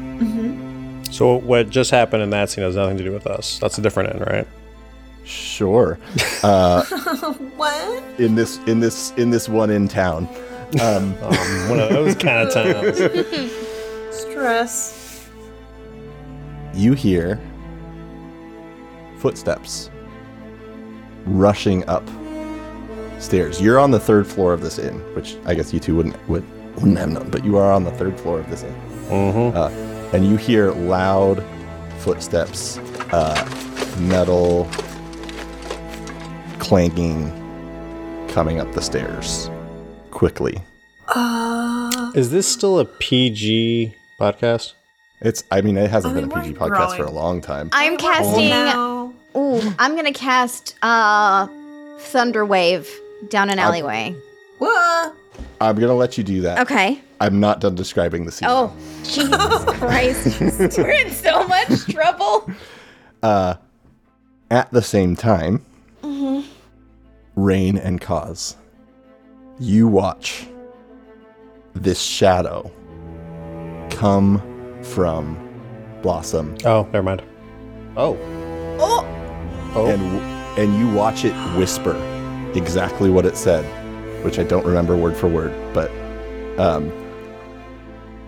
So 1.15 1.37
what 1.37 1.71
just 1.71 1.91
happened 1.91 2.23
in 2.23 2.31
that 2.31 2.51
scene 2.51 2.65
has 2.65 2.75
nothing 2.77 2.97
to 2.99 3.05
do 3.05 3.13
with 3.13 3.27
us. 3.27 3.59
That's 3.61 3.79
a 3.79 3.81
different 3.83 4.11
end, 4.15 4.21
right? 4.27 4.47
Sure. 5.27 5.99
Uh, 6.45 6.85
what? 7.57 8.03
in 8.21 8.37
this 8.37 8.59
in 8.67 8.79
this 8.81 9.11
in 9.17 9.31
this 9.31 9.49
one 9.49 9.71
in 9.71 9.89
town. 9.89 10.29
Um, 10.81 11.15
Um, 11.21 11.35
one 11.69 11.81
of 11.81 11.89
those 11.91 12.15
kind 12.15 12.49
of 12.49 12.55
towns. 12.55 12.97
Stress. 14.17 15.29
you 16.75 16.93
hear 16.93 17.41
footsteps 19.19 19.91
rushing 21.25 21.87
up 21.89 22.05
stairs. 23.19 23.61
You're 23.61 23.79
on 23.81 23.91
the 23.91 23.99
third 24.01 24.27
floor 24.27 24.53
of 24.53 24.61
this 24.61 24.79
inn, 24.79 24.95
which 25.15 25.37
I 25.47 25.55
guess 25.55 25.73
you 25.75 25.81
two 25.81 25.97
wouldn't 25.97 26.17
would, 26.29 26.45
wouldn't 26.77 26.99
have 26.99 27.11
known, 27.11 27.31
but 27.31 27.45
you 27.45 27.57
are 27.57 27.73
on 27.73 27.83
the 27.85 27.91
third 27.93 28.19
floor 28.21 28.39
of 28.39 28.49
this 28.51 28.63
inn. 28.63 28.75
Uh, 29.11 29.69
and 30.13 30.25
you 30.25 30.37
hear 30.37 30.71
loud 30.73 31.43
footsteps, 31.99 32.79
uh, 33.13 33.35
metal 34.01 34.65
clanking 36.59 37.31
coming 38.29 38.61
up 38.61 38.71
the 38.73 38.83
stairs 38.83 39.51
quickly. 40.11 40.59
Is 42.15 42.31
this 42.31 42.47
still 42.47 42.79
a 42.79 42.85
PG 42.85 43.95
podcast? 44.21 44.73
It's 45.21 45.45
I 45.51 45.61
mean 45.61 45.77
it 45.77 45.91
hasn't 45.91 46.17
I 46.17 46.21
mean, 46.21 46.29
been 46.29 46.39
a 46.39 46.43
PG 46.43 46.59
we're 46.59 46.69
podcast 46.71 46.97
for 46.97 47.05
a 47.05 47.11
long 47.11 47.41
time. 47.41 47.71
I'm 47.73 47.97
casting 47.97 48.49
No. 48.49 49.15
Ooh, 49.37 49.61
I'm 49.79 49.93
going 49.93 50.07
to 50.07 50.19
cast 50.19 50.77
uh 50.83 51.47
Thunderwave 51.99 52.89
down 53.29 53.51
an 53.51 53.59
alleyway. 53.59 54.15
What? 54.59 55.15
I'm 55.61 55.77
gonna 55.79 55.95
let 55.95 56.19
you 56.19 56.25
do 56.25 56.43
that. 56.43 56.61
Okay. 56.61 57.01
I'm 57.21 57.41
not 57.41 57.61
done 57.61 57.75
describing 57.75 58.27
the 58.27 58.33
scene. 58.33 58.49
Oh, 58.51 58.75
Jesus 59.05 59.65
Christ. 59.79 60.79
We're 60.79 60.91
in 60.91 61.11
so 61.11 61.47
much 61.49 61.87
trouble. 61.87 62.51
Uh, 63.23 63.55
at 64.51 64.71
the 64.71 64.83
same 64.83 65.17
time, 65.17 65.65
Rain 67.35 67.77
and 67.79 68.01
Cause, 68.01 68.57
you 69.59 69.89
watch 69.89 70.47
this 71.75 72.01
shadow 72.01 72.71
come 73.91 74.41
from 74.83 75.37
Blossom 76.03 76.57
Oh, 76.65 76.85
never 76.93 77.03
mind. 77.03 77.23
Oh. 77.97 78.17
Oh. 78.79 79.87
And 79.87 80.03
and 80.59 80.79
you 80.79 80.91
watch 80.95 81.25
it 81.25 81.35
whisper 81.57 81.95
exactly 82.55 83.11
what 83.11 83.27
it 83.27 83.37
said, 83.37 83.65
which 84.25 84.39
I 84.39 84.45
don't 84.45 84.65
remember 84.65 84.97
word 84.97 85.17
for 85.17 85.29
word, 85.29 85.53
but 85.75 85.91
um, 86.59 86.91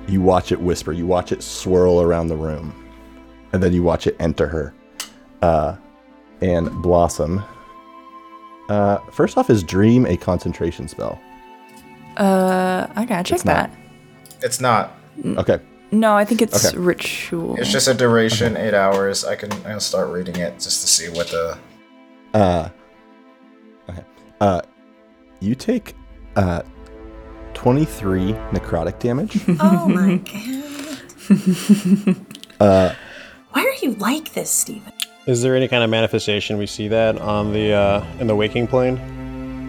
you 0.07 0.20
watch 0.20 0.53
it 0.53 0.61
whisper. 0.61 0.92
You 0.92 1.07
watch 1.07 1.33
it 1.33 1.42
swirl 1.42 2.03
around 2.03 2.29
the 2.29 2.37
room, 2.37 2.74
and 3.53 3.62
then 3.62 3.72
you 3.72 3.83
watch 3.83 4.07
it 4.07 4.16
enter 4.18 4.46
her. 4.46 4.74
Uh, 5.40 5.77
and 6.40 6.70
Blossom. 6.83 7.42
Uh, 8.68 8.98
first 9.12 9.37
off, 9.38 9.50
is 9.50 9.62
Dream 9.62 10.07
a 10.07 10.16
concentration 10.16 10.88
spell? 10.88 11.20
Uh, 12.16 12.87
I 12.96 13.04
gotta 13.04 13.22
check 13.24 13.37
It's 13.37 13.44
not. 13.44 13.70
that. 13.70 13.76
It's 14.42 14.61
not. 14.61 14.92
Okay. 15.24 15.61
No, 15.90 16.14
I 16.14 16.24
think 16.24 16.42
it's 16.42 16.66
Okay. 16.66 16.76
ritual. 16.76 17.57
It's 17.57 17.70
just 17.72 17.88
a 17.88 17.94
duration, 17.94 18.57
eight 18.57 18.74
hours. 18.74 19.24
I 19.24 19.37
can 19.37 19.50
I'll 19.66 19.81
start 19.81 20.11
reading 20.11 20.37
it 20.37 20.54
just 20.61 20.83
to 20.83 20.87
see 20.87 21.09
what 21.09 21.28
the. 21.28 21.57
Uh, 22.35 22.68
okay. 23.88 24.04
Uh, 24.40 24.61
you 25.40 25.54
take 25.54 25.94
uh, 26.37 26.62
23 27.54 28.33
necrotic 28.52 28.98
damage. 28.98 29.38
Oh 29.61 29.88
my 29.88 30.16
god. 30.16 30.64
Uh, 32.61 32.92
Why 33.52 33.62
are 33.62 33.74
you 33.87 33.94
like 33.94 34.33
this, 34.35 34.50
Steven? 34.50 34.92
Is 35.29 35.43
there 35.43 35.55
any 35.55 35.69
kind 35.69 35.85
of 35.85 35.91
manifestation 35.91 36.57
we 36.57 36.67
see 36.67 36.88
that 36.88 37.19
on 37.21 37.53
the 37.53 37.73
uh 37.73 38.05
in 38.19 38.27
the 38.27 38.35
waking 38.35 38.67
plane? 38.67 38.97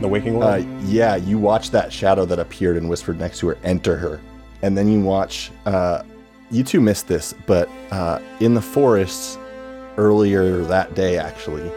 The 0.01 0.07
waking 0.07 0.35
Uh, 0.37 0.39
world? 0.39 0.65
yeah, 0.85 1.17
you 1.17 1.37
watch 1.37 1.71
that 1.71 1.91
shadow 1.91 2.23
that 2.25 2.39
appeared 2.39 2.77
and 2.77 2.87
whispered 2.89 3.19
next 3.19 3.39
to 3.39 3.47
her 3.49 3.57
enter 3.63 3.97
her. 3.97 4.21
And 4.61 4.77
then 4.77 4.87
you 4.89 5.01
watch, 5.01 5.51
uh, 5.65 6.03
you 6.49 6.63
two 6.63 6.79
missed 6.79 7.07
this, 7.09 7.33
but 7.45 7.67
uh, 7.91 8.19
in 8.39 8.53
the 8.53 8.61
forests 8.61 9.37
earlier 9.97 10.61
that 10.63 10.95
day, 10.95 11.17
actually, 11.17 11.69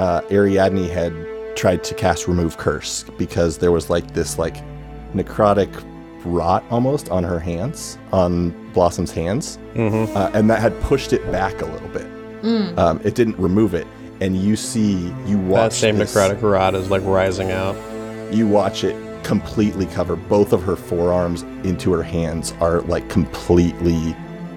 uh, 0.00 0.22
Ariadne 0.30 0.88
had 0.88 1.12
tried 1.56 1.84
to 1.84 1.94
cast 1.94 2.26
Remove 2.26 2.56
Curse 2.58 3.04
because 3.18 3.58
there 3.58 3.70
was 3.70 3.88
like 3.90 4.12
this, 4.14 4.38
like, 4.38 4.56
necrotic 5.14 5.70
rot 6.24 6.64
almost 6.70 7.08
on 7.10 7.22
her 7.24 7.38
hands, 7.38 7.98
on 8.12 8.50
Blossom's 8.72 9.12
hands. 9.12 9.58
mm-hmm. 9.74 10.16
uh, 10.16 10.30
and 10.34 10.50
that 10.50 10.60
had 10.60 10.78
pushed 10.80 11.12
it 11.12 11.22
back 11.30 11.60
a 11.62 11.66
little 11.66 11.88
bit. 11.88 12.06
Um, 12.44 13.00
it 13.04 13.14
didn't 13.14 13.38
remove 13.38 13.74
it. 13.74 13.86
And 14.20 14.36
you 14.36 14.56
see, 14.56 15.12
you 15.26 15.38
watch 15.38 15.72
That 15.72 15.76
same 15.76 15.96
this- 15.98 16.14
necrotic 16.14 16.42
rod 16.42 16.74
is 16.74 16.90
like 16.90 17.02
rising 17.04 17.50
out. 17.50 17.76
you 18.32 18.46
watch 18.48 18.82
it 18.84 18.96
completely 19.24 19.86
cover 19.86 20.16
both 20.16 20.52
of 20.52 20.62
her 20.62 20.74
forearms 20.74 21.42
into 21.64 21.92
her 21.92 22.02
hands 22.02 22.52
are 22.60 22.80
like 22.82 23.08
completely 23.08 24.16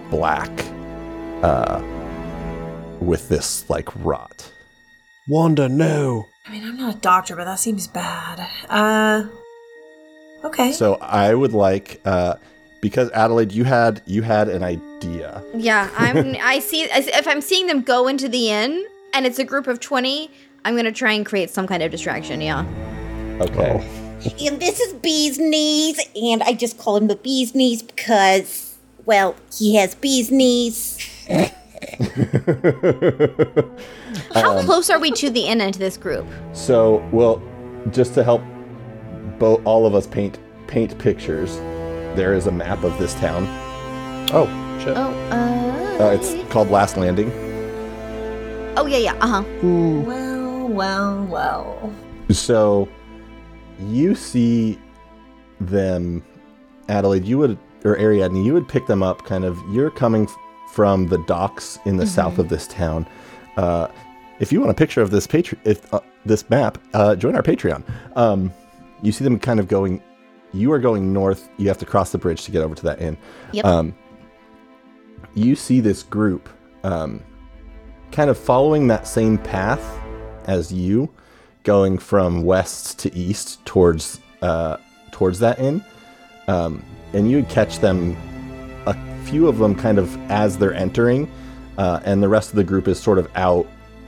black 0.09 0.49
uh 1.43 1.79
with 2.99 3.27
this 3.29 3.69
like 3.69 3.87
rot 4.03 4.51
Wanda, 5.27 5.67
no. 5.67 6.27
I 6.47 6.51
mean, 6.51 6.63
I'm 6.63 6.77
not 6.77 6.95
a 6.95 6.99
doctor, 6.99 7.35
but 7.35 7.45
that 7.45 7.57
seems 7.59 7.87
bad. 7.87 8.47
Uh. 8.69 9.23
Okay. 10.43 10.71
so 10.71 10.95
i 11.01 11.33
would 11.33 11.53
like 11.53 11.99
uh 12.05 12.35
because 12.85 13.09
adelaide 13.13 13.51
you 13.51 13.63
had 13.63 13.99
you 14.05 14.21
had 14.21 14.47
an 14.47 14.61
idea 14.61 15.43
Yeah, 15.55 15.89
I'm. 15.97 16.35
I 16.39 16.59
see. 16.59 16.83
If 16.83 17.27
I'm 17.27 17.41
seeing 17.41 17.65
them 17.65 17.81
go 17.81 18.07
into 18.07 18.29
the 18.29 18.51
inn 18.51 18.85
and 19.11 19.25
it's 19.25 19.39
a 19.39 19.43
group 19.43 19.65
of 19.65 19.79
twenty, 19.79 20.29
I'm 20.63 20.75
gonna 20.75 20.91
try 20.91 21.13
and 21.13 21.25
create 21.25 21.49
some 21.49 21.65
kind 21.65 21.81
of 21.81 21.89
distraction. 21.89 22.41
Yeah. 22.41 22.63
okay 23.41 23.81
oh. 23.81 24.01
And 24.39 24.59
this 24.59 24.79
is 24.79 24.93
Bee's 24.93 25.39
knees, 25.39 25.99
and 26.15 26.43
I 26.43 26.53
just 26.53 26.77
call 26.77 26.95
him 26.97 27.07
the 27.07 27.15
Bee's 27.15 27.55
knees 27.55 27.81
because, 27.81 28.77
well, 29.05 29.35
he 29.51 29.75
has 29.75 29.95
Bee's 29.95 30.29
knees. 30.29 30.99
How 34.33 34.57
um, 34.57 34.65
close 34.65 34.91
are 34.91 34.99
we 34.99 35.11
to 35.11 35.31
the 35.31 35.47
inn 35.47 35.59
and 35.59 35.73
to 35.73 35.79
this 35.79 35.97
group? 35.97 36.25
so 36.53 37.07
well 37.11 37.41
just 37.91 38.13
to 38.13 38.23
help 38.23 38.43
both 39.39 39.59
all 39.65 39.85
of 39.87 39.95
us 39.95 40.07
paint 40.07 40.39
paint 40.67 40.97
pictures 40.97 41.59
there 42.15 42.33
is 42.33 42.47
a 42.47 42.51
map 42.51 42.83
of 42.83 42.97
this 42.97 43.13
town 43.15 43.45
Oh, 44.33 44.47
shit. 44.79 44.97
Oh, 44.97 45.11
uh. 45.31 46.03
uh, 46.03 46.11
it's 46.11 46.33
called 46.51 46.69
last 46.69 46.97
landing 46.97 47.31
Oh 48.77 48.85
yeah, 48.87 48.97
yeah. 48.97 49.13
Uh 49.21 49.27
huh. 49.27 49.43
Well, 49.63 50.67
well, 50.67 51.23
well. 51.25 51.93
So 52.29 52.89
you 53.79 54.13
see 54.15 54.77
them, 55.61 56.21
Adelaide, 56.89 57.23
you 57.23 57.37
would, 57.37 57.57
or 57.85 57.95
Ariadne, 57.97 58.43
you 58.43 58.53
would 58.53 58.67
pick 58.67 58.85
them 58.87 59.01
up 59.01 59.23
kind 59.23 59.45
of, 59.45 59.57
you're 59.71 59.89
coming 59.91 60.27
from 60.73 61.07
the 61.07 61.19
docks 61.19 61.79
in 61.85 61.95
the 61.95 62.05
south 62.05 62.37
of 62.37 62.49
this 62.49 62.67
town. 62.67 63.07
Uh, 63.55 63.87
if 64.39 64.51
you 64.51 64.59
want 64.59 64.71
a 64.71 64.75
picture 64.75 65.01
of 65.01 65.09
this 65.09 65.25
patri- 65.25 65.57
if 65.63 65.93
uh, 65.93 66.01
this 66.25 66.49
map, 66.49 66.77
uh, 66.93 67.15
join 67.15 67.33
our 67.35 67.43
Patreon. 67.43 67.81
Um, 68.17 68.51
you 69.01 69.13
see 69.13 69.23
them 69.23 69.39
kind 69.39 69.59
of 69.61 69.69
going, 69.69 70.01
you 70.55 70.71
are 70.71 70.79
going 70.79 71.13
north, 71.13 71.49
you 71.57 71.67
have 71.67 71.77
to 71.79 71.85
cross 71.85 72.11
the 72.11 72.17
bridge 72.17 72.43
to 72.45 72.51
get 72.51 72.61
over 72.61 72.75
to 72.75 72.83
that 72.83 73.01
inn. 73.01 73.17
Yep. 73.51 73.65
Um, 73.65 73.95
you 75.33 75.55
see 75.55 75.81
this 75.81 76.01
group 76.03 76.49
um, 76.83 77.21
kind 78.11 78.29
of 78.29 78.37
following 78.37 78.87
that 78.87 79.07
same 79.07 79.37
path 79.37 79.83
as 80.45 80.71
you, 80.71 81.09
going 81.63 81.97
from 81.97 82.43
west 82.43 82.99
to 82.99 83.13
east 83.15 83.63
towards 83.65 84.21
uh, 84.41 84.77
towards 85.11 85.39
that 85.39 85.59
inn, 85.59 85.83
um, 86.47 86.83
and 87.13 87.29
you 87.29 87.37
would 87.37 87.49
catch 87.49 87.79
them, 87.79 88.15
a 88.85 88.93
few 89.25 89.47
of 89.47 89.57
them 89.57 89.75
kind 89.75 89.97
of 89.97 90.15
as 90.29 90.57
they're 90.57 90.73
entering, 90.73 91.29
uh, 91.77 91.99
and 92.05 92.21
the 92.21 92.29
rest 92.29 92.51
of 92.51 92.55
the 92.55 92.63
group 92.63 92.87
is 92.87 92.99
sort 92.99 93.17
of 93.17 93.29
out. 93.35 93.67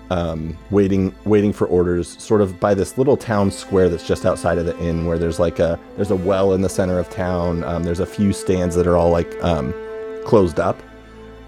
Um, 0.10 0.58
waiting, 0.72 1.14
waiting 1.26 1.52
for 1.52 1.68
orders, 1.68 2.16
sort 2.24 2.40
of 2.40 2.62
by 2.62 2.74
this 2.74 2.98
little 2.98 3.18
town 3.18 3.52
square 3.52 3.90
that's 3.90 4.08
just 4.08 4.26
outside 4.26 4.58
of 4.58 4.66
the 4.66 4.78
inn, 4.80 5.06
where 5.06 5.20
there's 5.20 5.38
like 5.38 5.60
a 5.60 5.78
there's 5.98 6.12
a 6.12 6.16
well 6.16 6.54
in 6.54 6.62
the 6.62 6.70
center 6.70 6.98
of 6.98 7.10
town. 7.10 7.64
Um, 7.66 7.84
there's 7.84 8.00
a 8.00 8.06
few 8.06 8.32
stands 8.32 8.74
that 8.76 8.88
are 8.88 8.96
all 8.96 9.10
like 9.10 9.30
um, 9.44 9.74
closed 10.24 10.62
up, 10.62 10.82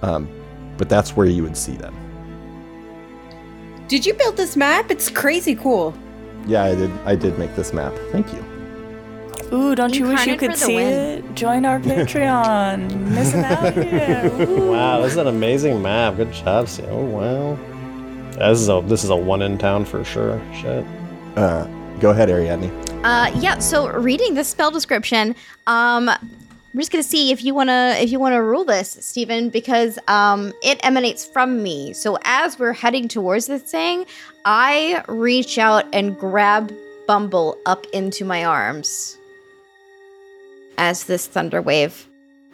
um, 0.01 0.27
but 0.77 0.89
that's 0.89 1.15
where 1.15 1.25
you 1.25 1.41
would 1.43 1.55
see 1.55 1.77
them. 1.77 1.95
Did 3.87 4.05
you 4.05 4.13
build 4.13 4.35
this 4.35 4.57
map? 4.57 4.91
It's 4.91 5.09
crazy 5.09 5.55
cool. 5.55 5.93
Yeah, 6.45 6.63
I 6.63 6.75
did. 6.75 6.91
I 7.05 7.15
did 7.15 7.39
make 7.39 7.55
this 7.55 7.71
map. 7.73 7.93
Thank 8.11 8.33
you. 8.33 8.43
Ooh, 9.51 9.73
don't 9.73 9.95
you 9.95 10.05
wish 10.07 10.27
you 10.27 10.37
could 10.37 10.55
see 10.55 10.75
win. 10.75 10.87
it? 10.93 11.35
Join 11.35 11.65
our 11.65 11.79
Patreon. 11.79 12.91
Missing 13.09 13.43
out 13.45 13.73
here. 13.73 14.31
Ooh. 14.49 14.69
Wow, 14.79 15.01
this 15.01 15.13
is 15.13 15.17
an 15.17 15.27
amazing 15.27 15.81
map. 15.81 16.17
Good 16.17 16.31
job, 16.33 16.67
Sam. 16.67 16.85
Oh 16.89 17.05
wow. 17.05 17.57
This 18.39 18.61
is 18.61 18.69
a 18.69 18.81
this 18.85 19.03
is 19.03 19.09
a 19.09 19.15
one 19.17 19.41
in 19.41 19.57
town 19.57 19.83
for 19.83 20.03
sure. 20.05 20.41
Shit. 20.53 20.85
Uh, 21.35 21.65
go 21.99 22.11
ahead, 22.11 22.29
Ariadne. 22.29 22.71
Uh, 23.03 23.31
yeah. 23.35 23.59
So 23.59 23.89
reading 23.89 24.33
the 24.33 24.45
spell 24.45 24.71
description, 24.71 25.35
um, 25.67 26.09
we're 26.73 26.79
just 26.79 26.91
gonna 26.91 27.03
see 27.03 27.31
if 27.31 27.43
you 27.43 27.53
wanna 27.53 27.97
if 27.99 28.11
you 28.11 28.17
wanna 28.19 28.41
rule 28.41 28.63
this, 28.63 28.91
Stephen, 29.01 29.49
because 29.49 29.99
um, 30.07 30.53
it 30.63 30.79
emanates 30.83 31.25
from 31.25 31.61
me. 31.61 31.91
So 31.91 32.17
as 32.23 32.57
we're 32.57 32.71
heading 32.71 33.09
towards 33.09 33.47
this 33.47 33.61
thing, 33.63 34.05
I 34.45 35.03
reach 35.09 35.57
out 35.57 35.85
and 35.91 36.17
grab 36.17 36.71
Bumble 37.07 37.57
up 37.65 37.87
into 37.87 38.23
my 38.23 38.45
arms 38.45 39.17
as 40.77 41.05
this 41.05 41.27
thunder 41.27 41.61
wave 41.61 42.07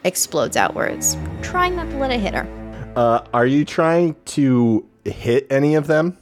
explodes 0.03 0.57
outwards, 0.57 1.15
trying 1.41 1.75
not 1.75 1.89
to 1.91 1.97
let 1.97 2.11
it 2.11 2.21
hit 2.21 2.33
her. 2.33 2.47
Uh, 2.95 3.23
are 3.33 3.45
you 3.45 3.65
trying 3.65 4.15
to 4.25 4.85
hit 5.05 5.47
any 5.49 5.75
of 5.75 5.87
them, 5.87 6.17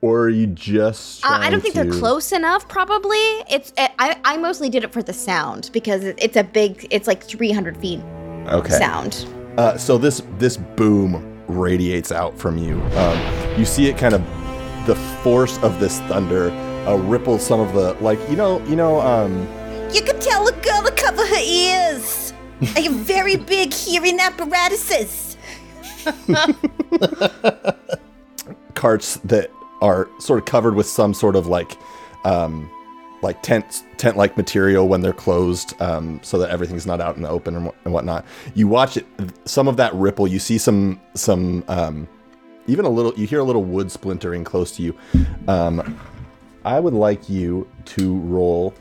or 0.00 0.22
are 0.22 0.28
you 0.28 0.46
just? 0.46 1.24
Uh, 1.24 1.38
I 1.40 1.50
don't 1.50 1.60
think 1.60 1.74
they're 1.74 1.84
close 1.90 2.32
enough. 2.32 2.66
Probably 2.68 3.18
it's. 3.48 3.72
eh, 3.76 3.88
I 3.98 4.18
I 4.24 4.36
mostly 4.38 4.68
did 4.68 4.82
it 4.84 4.92
for 4.92 5.02
the 5.02 5.12
sound 5.12 5.70
because 5.72 6.04
it, 6.04 6.18
it's 6.20 6.36
a 6.36 6.44
big. 6.44 6.86
It's 6.90 7.06
like 7.06 7.22
300 7.22 7.76
feet 7.78 8.00
Okay. 8.48 8.72
sound. 8.78 9.26
Uh, 9.58 9.76
so 9.76 9.98
this 9.98 10.22
this 10.38 10.56
boom 10.56 11.26
radiates 11.46 12.12
out 12.12 12.38
from 12.38 12.56
you. 12.58 12.80
Um, 12.96 13.58
you 13.58 13.64
see 13.64 13.86
it 13.88 13.98
kind 13.98 14.14
of 14.14 14.22
the 14.86 14.94
force 15.22 15.58
of 15.58 15.78
this 15.80 16.00
thunder 16.02 16.50
uh, 16.86 16.96
ripples 16.96 17.46
some 17.46 17.60
of 17.60 17.74
the 17.74 17.92
like 18.02 18.18
you 18.30 18.36
know 18.36 18.64
you 18.66 18.76
know 18.76 19.00
um, 19.00 19.46
You 19.92 20.00
can 20.02 20.18
tell 20.20 20.46
a 20.48 20.52
girl 20.52 20.82
to 20.82 20.92
cover 20.96 21.26
her 21.26 21.42
ears. 21.44 22.32
I 22.76 22.80
have 22.80 22.92
very 22.92 23.36
big 23.36 23.72
hearing 23.74 24.18
apparatuses. 24.20 25.29
carts 28.74 29.16
that 29.18 29.50
are 29.82 30.08
sort 30.18 30.38
of 30.38 30.44
covered 30.44 30.74
with 30.74 30.86
some 30.86 31.14
sort 31.14 31.36
of 31.36 31.46
like 31.46 31.76
um 32.24 32.70
like 33.22 33.40
tent 33.42 33.84
tent 33.98 34.16
like 34.16 34.36
material 34.36 34.88
when 34.88 35.00
they're 35.00 35.12
closed 35.12 35.80
um 35.82 36.20
so 36.22 36.38
that 36.38 36.50
everything's 36.50 36.86
not 36.86 37.00
out 37.00 37.16
in 37.16 37.22
the 37.22 37.28
open 37.28 37.56
and, 37.56 37.92
whatnot 37.92 38.24
you 38.54 38.66
watch 38.66 38.96
it 38.96 39.06
some 39.44 39.68
of 39.68 39.76
that 39.76 39.94
ripple 39.94 40.26
you 40.26 40.38
see 40.38 40.58
some 40.58 41.00
some 41.14 41.64
um 41.68 42.08
even 42.66 42.84
a 42.84 42.88
little 42.88 43.12
you 43.14 43.26
hear 43.26 43.40
a 43.40 43.44
little 43.44 43.64
wood 43.64 43.90
splintering 43.90 44.44
close 44.44 44.74
to 44.76 44.82
you 44.82 44.96
um 45.48 45.98
I 46.64 46.78
would 46.78 46.94
like 46.94 47.28
you 47.28 47.66
to 47.86 48.18
roll 48.18 48.74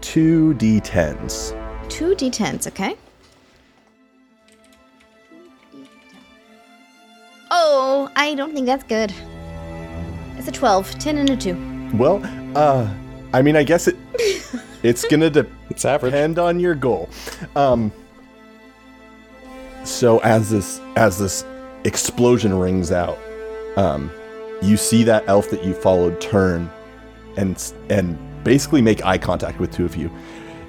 two 0.00 0.54
d10s. 0.54 1.54
Two 1.90 2.14
d10s, 2.14 2.66
okay? 2.68 2.96
Oh, 7.50 8.10
I 8.16 8.34
don't 8.34 8.54
think 8.54 8.66
that's 8.66 8.84
good. 8.84 9.12
It's 10.36 10.48
a 10.48 10.52
12, 10.52 10.98
10 10.98 11.18
and 11.18 11.30
a 11.30 11.36
2. 11.36 11.96
Well, 11.96 12.22
uh, 12.56 12.88
I 13.32 13.42
mean, 13.42 13.56
I 13.56 13.62
guess 13.64 13.88
it 13.88 13.96
it's 14.82 15.04
gonna 15.04 15.30
de- 15.30 15.46
It's 15.68 15.84
average. 15.84 16.12
depend 16.12 16.38
on 16.38 16.60
your 16.60 16.74
goal. 16.74 17.08
Um, 17.56 17.92
so 19.84 20.18
as 20.18 20.50
this 20.50 20.80
as 20.96 21.18
this 21.18 21.44
explosion 21.84 22.54
rings 22.58 22.92
out, 22.92 23.18
um, 23.76 24.10
you 24.62 24.76
see 24.76 25.02
that 25.04 25.24
elf 25.26 25.50
that 25.50 25.64
you 25.64 25.74
followed 25.74 26.20
turn 26.20 26.70
and 27.36 27.72
and 27.88 28.16
basically 28.44 28.82
make 28.82 29.04
eye 29.04 29.18
contact 29.18 29.58
with 29.58 29.72
two 29.72 29.84
of 29.84 29.96
you. 29.96 30.10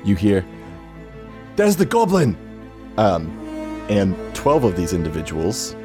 You 0.03 0.15
hear, 0.15 0.45
"There's 1.55 1.75
the 1.75 1.85
goblin," 1.85 2.35
um, 2.97 3.27
and 3.89 4.15
twelve 4.35 4.63
of 4.63 4.75
these 4.75 4.93
individuals 4.93 5.75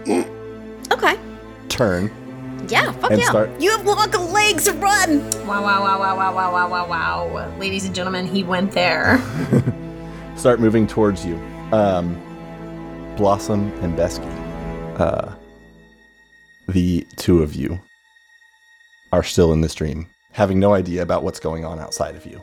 Okay. 0.96 1.18
turn 1.68 2.10
Yeah, 2.68 2.90
fuck 2.92 3.10
and 3.10 3.20
yeah. 3.20 3.28
start 3.28 3.60
You 3.60 3.70
have 3.70 3.84
long 3.84 4.10
legs, 4.32 4.64
to 4.64 4.72
run! 4.72 5.20
Wow, 5.46 5.62
wow, 5.62 5.82
wow, 5.82 5.98
wow, 5.98 6.16
wow, 6.16 6.34
wow, 6.34 6.70
wow, 6.70 6.88
wow, 6.88 7.28
wow. 7.28 7.58
Ladies 7.58 7.84
and 7.84 7.94
gentlemen, 7.94 8.26
he 8.26 8.42
went 8.42 8.72
there. 8.72 9.20
start 10.36 10.58
moving 10.58 10.86
towards 10.86 11.24
you. 11.24 11.36
Um, 11.70 12.16
Blossom 13.18 13.70
and 13.82 13.96
Besky, 13.96 14.24
uh, 14.98 15.34
the 16.66 17.06
two 17.16 17.42
of 17.42 17.54
you 17.54 17.78
are 19.12 19.22
still 19.22 19.52
in 19.52 19.60
this 19.60 19.74
dream, 19.74 20.08
having 20.32 20.58
no 20.58 20.72
idea 20.72 21.02
about 21.02 21.22
what's 21.22 21.40
going 21.40 21.66
on 21.66 21.78
outside 21.78 22.16
of 22.16 22.24
you. 22.24 22.40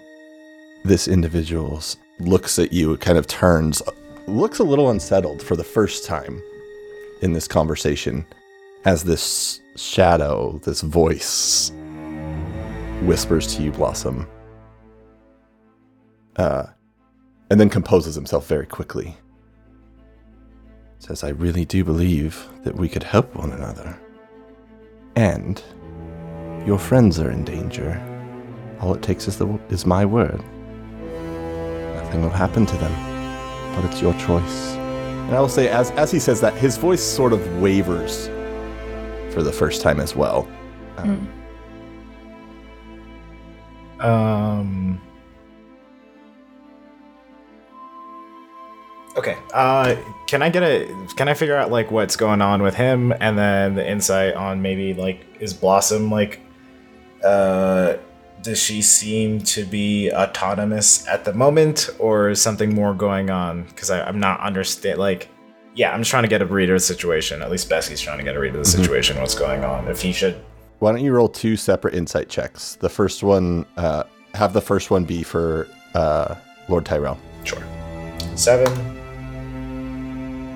This 0.83 1.07
individual 1.07 1.81
looks 2.19 2.59
at 2.59 2.71
you, 2.71 2.97
kind 2.97 3.17
of 3.17 3.25
turns, 3.25 3.81
looks 4.27 4.59
a 4.59 4.63
little 4.63 4.91
unsettled 4.91 5.41
for 5.41 5.55
the 5.55 5.63
first 5.63 6.05
time 6.05 6.41
in 7.21 7.33
this 7.33 7.47
conversation 7.47 8.25
as 8.86 9.03
this 9.03 9.61
shadow, 9.75 10.59
this 10.63 10.81
voice 10.81 11.71
whispers 13.01 13.55
to 13.55 13.63
you, 13.63 13.71
Blossom. 13.71 14.27
Uh, 16.36 16.65
and 17.49 17.59
then 17.59 17.69
composes 17.69 18.15
himself 18.15 18.47
very 18.47 18.65
quickly. 18.65 19.15
Says, 20.99 21.23
I 21.23 21.29
really 21.29 21.65
do 21.65 21.84
believe 21.84 22.47
that 22.63 22.75
we 22.75 22.89
could 22.89 23.03
help 23.03 23.36
one 23.36 23.51
another. 23.51 23.99
And 25.15 25.61
your 26.65 26.79
friends 26.79 27.19
are 27.19 27.29
in 27.29 27.43
danger. 27.43 28.01
All 28.79 28.93
it 28.93 29.01
takes 29.01 29.27
is, 29.27 29.38
the, 29.38 29.47
is 29.69 29.86
my 29.86 30.05
word. 30.05 30.41
Nothing 31.95 32.21
will 32.21 32.29
happen 32.29 32.65
to 32.65 32.77
them, 32.77 33.75
but 33.75 33.86
it's 33.86 34.01
your 34.01 34.13
choice. 34.13 34.73
And 34.75 35.36
I 35.36 35.39
will 35.39 35.49
say, 35.49 35.69
as, 35.69 35.91
as 35.91 36.11
he 36.11 36.19
says 36.19 36.41
that, 36.41 36.53
his 36.53 36.77
voice 36.77 37.03
sort 37.03 37.34
of 37.34 37.61
wavers 37.61 38.29
for 39.34 39.43
the 39.43 39.51
first 39.51 39.81
time 39.81 39.99
as 39.99 40.15
well. 40.15 40.47
Um, 40.97 41.27
Um. 44.03 45.01
Okay. 49.15 49.38
Uh, 49.53 49.95
can 50.27 50.41
I 50.41 50.49
get 50.49 50.63
a? 50.63 50.93
Can 51.15 51.29
I 51.29 51.34
figure 51.34 51.55
out 51.55 51.71
like 51.71 51.89
what's 51.89 52.17
going 52.17 52.41
on 52.41 52.61
with 52.61 52.75
him, 52.75 53.13
and 53.19 53.38
then 53.38 53.75
the 53.75 53.89
insight 53.89 54.34
on 54.34 54.61
maybe 54.61 54.93
like 54.93 55.25
is 55.39 55.53
Blossom 55.53 56.11
like, 56.11 56.41
uh, 57.23 57.95
does 58.41 58.59
she 58.59 58.81
seem 58.81 59.39
to 59.39 59.63
be 59.63 60.11
autonomous 60.11 61.07
at 61.07 61.23
the 61.23 61.34
moment, 61.34 61.89
or 61.97 62.29
is 62.29 62.41
something 62.41 62.75
more 62.75 62.93
going 62.93 63.29
on? 63.29 63.63
Because 63.63 63.89
I'm 63.89 64.19
not 64.19 64.41
understand 64.41 64.99
like. 64.99 65.29
Yeah, 65.76 65.91
I'm 65.91 66.01
just 66.01 66.11
trying 66.11 66.24
to 66.24 66.30
get 66.30 66.41
a 66.41 66.45
read 66.45 66.69
of 66.69 66.76
the 66.76 66.80
situation. 66.80 67.41
At 67.41 67.49
least 67.49 67.67
Besky's 67.67 67.99
trying 67.99 68.19
to 68.19 68.24
get 68.24 68.36
a 68.36 68.39
read 68.39 68.53
of 68.53 68.59
the 68.59 68.65
situation. 68.65 69.19
What's 69.19 69.34
going 69.34 69.63
on? 69.63 69.88
If 69.88 70.01
he 70.01 70.13
should 70.13 70.36
Why 70.80 70.91
don't 70.91 71.01
you 71.03 71.11
roll 71.13 71.28
two 71.28 71.55
separate 71.55 71.95
insight 71.95 72.30
checks? 72.30 72.76
The 72.76 72.89
first 72.89 73.24
one, 73.24 73.65
uh, 73.78 74.03
have 74.36 74.53
the 74.53 74.61
first 74.61 74.91
one 74.91 75.03
be 75.03 75.24
for 75.24 75.67
uh, 75.95 76.36
Lord 76.69 76.86
Tyrell. 76.86 77.17
Sure. 77.43 77.63
Seven. 78.36 78.71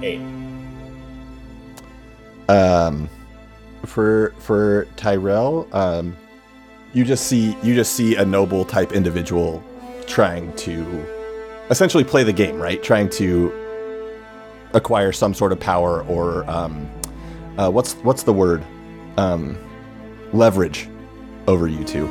Eight. 0.04 0.22
Um, 2.50 3.10
for 3.86 4.34
for 4.40 4.88
Tyrell, 4.96 5.68
um, 5.74 6.16
you 6.94 7.04
just 7.04 7.28
see 7.28 7.58
you 7.64 7.74
just 7.74 7.94
see 7.94 8.16
a 8.16 8.26
noble 8.26 8.64
type 8.66 8.92
individual 8.92 9.64
trying 10.06 10.54
to 10.58 11.06
essentially 11.70 12.04
play 12.04 12.24
the 12.24 12.34
game, 12.34 12.60
right? 12.62 12.82
Trying 12.82 13.10
to 13.12 13.52
acquire 14.74 15.12
some 15.12 15.34
sort 15.34 15.52
of 15.52 15.60
power 15.60 16.04
or 16.04 16.50
um, 16.50 16.90
uh, 17.58 17.70
what's 17.70 17.94
what's 17.96 18.24
the 18.24 18.34
word? 18.34 18.64
Um, 19.18 19.58
leverage 20.34 20.88
over 21.48 21.68
you 21.68 21.84
two. 21.84 22.06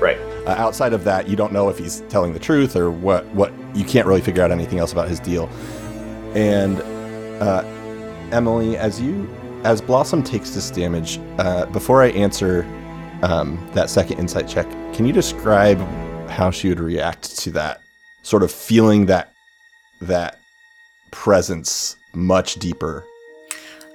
Right. 0.00 0.18
Uh, 0.46 0.54
outside 0.58 0.92
of 0.92 1.04
that, 1.04 1.28
you 1.28 1.36
don't 1.36 1.52
know 1.52 1.68
if 1.68 1.78
he's 1.78 2.00
telling 2.08 2.32
the 2.32 2.38
truth 2.38 2.76
or 2.76 2.90
what. 2.90 3.24
What 3.26 3.52
you 3.74 3.84
can't 3.84 4.06
really 4.06 4.20
figure 4.20 4.42
out 4.42 4.50
anything 4.50 4.78
else 4.78 4.92
about 4.92 5.08
his 5.08 5.20
deal. 5.20 5.48
And 6.34 6.80
uh, 7.42 7.62
Emily, 8.32 8.76
as 8.76 9.00
you 9.00 9.28
as 9.64 9.80
Blossom 9.80 10.22
takes 10.22 10.50
this 10.50 10.70
damage, 10.70 11.18
uh, 11.38 11.66
before 11.66 12.02
I 12.02 12.08
answer 12.10 12.64
um, 13.22 13.64
that 13.74 13.90
second 13.90 14.18
insight 14.18 14.48
check, 14.48 14.66
can 14.94 15.06
you 15.06 15.12
describe 15.12 15.78
how 16.28 16.50
she 16.50 16.68
would 16.68 16.80
react 16.80 17.38
to 17.38 17.50
that 17.52 17.80
sort 18.22 18.42
of 18.42 18.50
feeling 18.50 19.06
that 19.06 19.32
that 20.00 20.38
presence 21.10 21.96
much 22.14 22.54
deeper? 22.54 23.04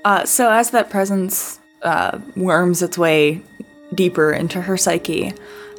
Uh, 0.04 0.26
so 0.26 0.52
as 0.52 0.72
that 0.72 0.90
presence 0.90 1.60
uh, 1.84 2.20
worms 2.36 2.82
its 2.82 2.98
way 2.98 3.42
deeper 3.94 4.32
into 4.32 4.62
her 4.62 4.78
psyche, 4.78 5.34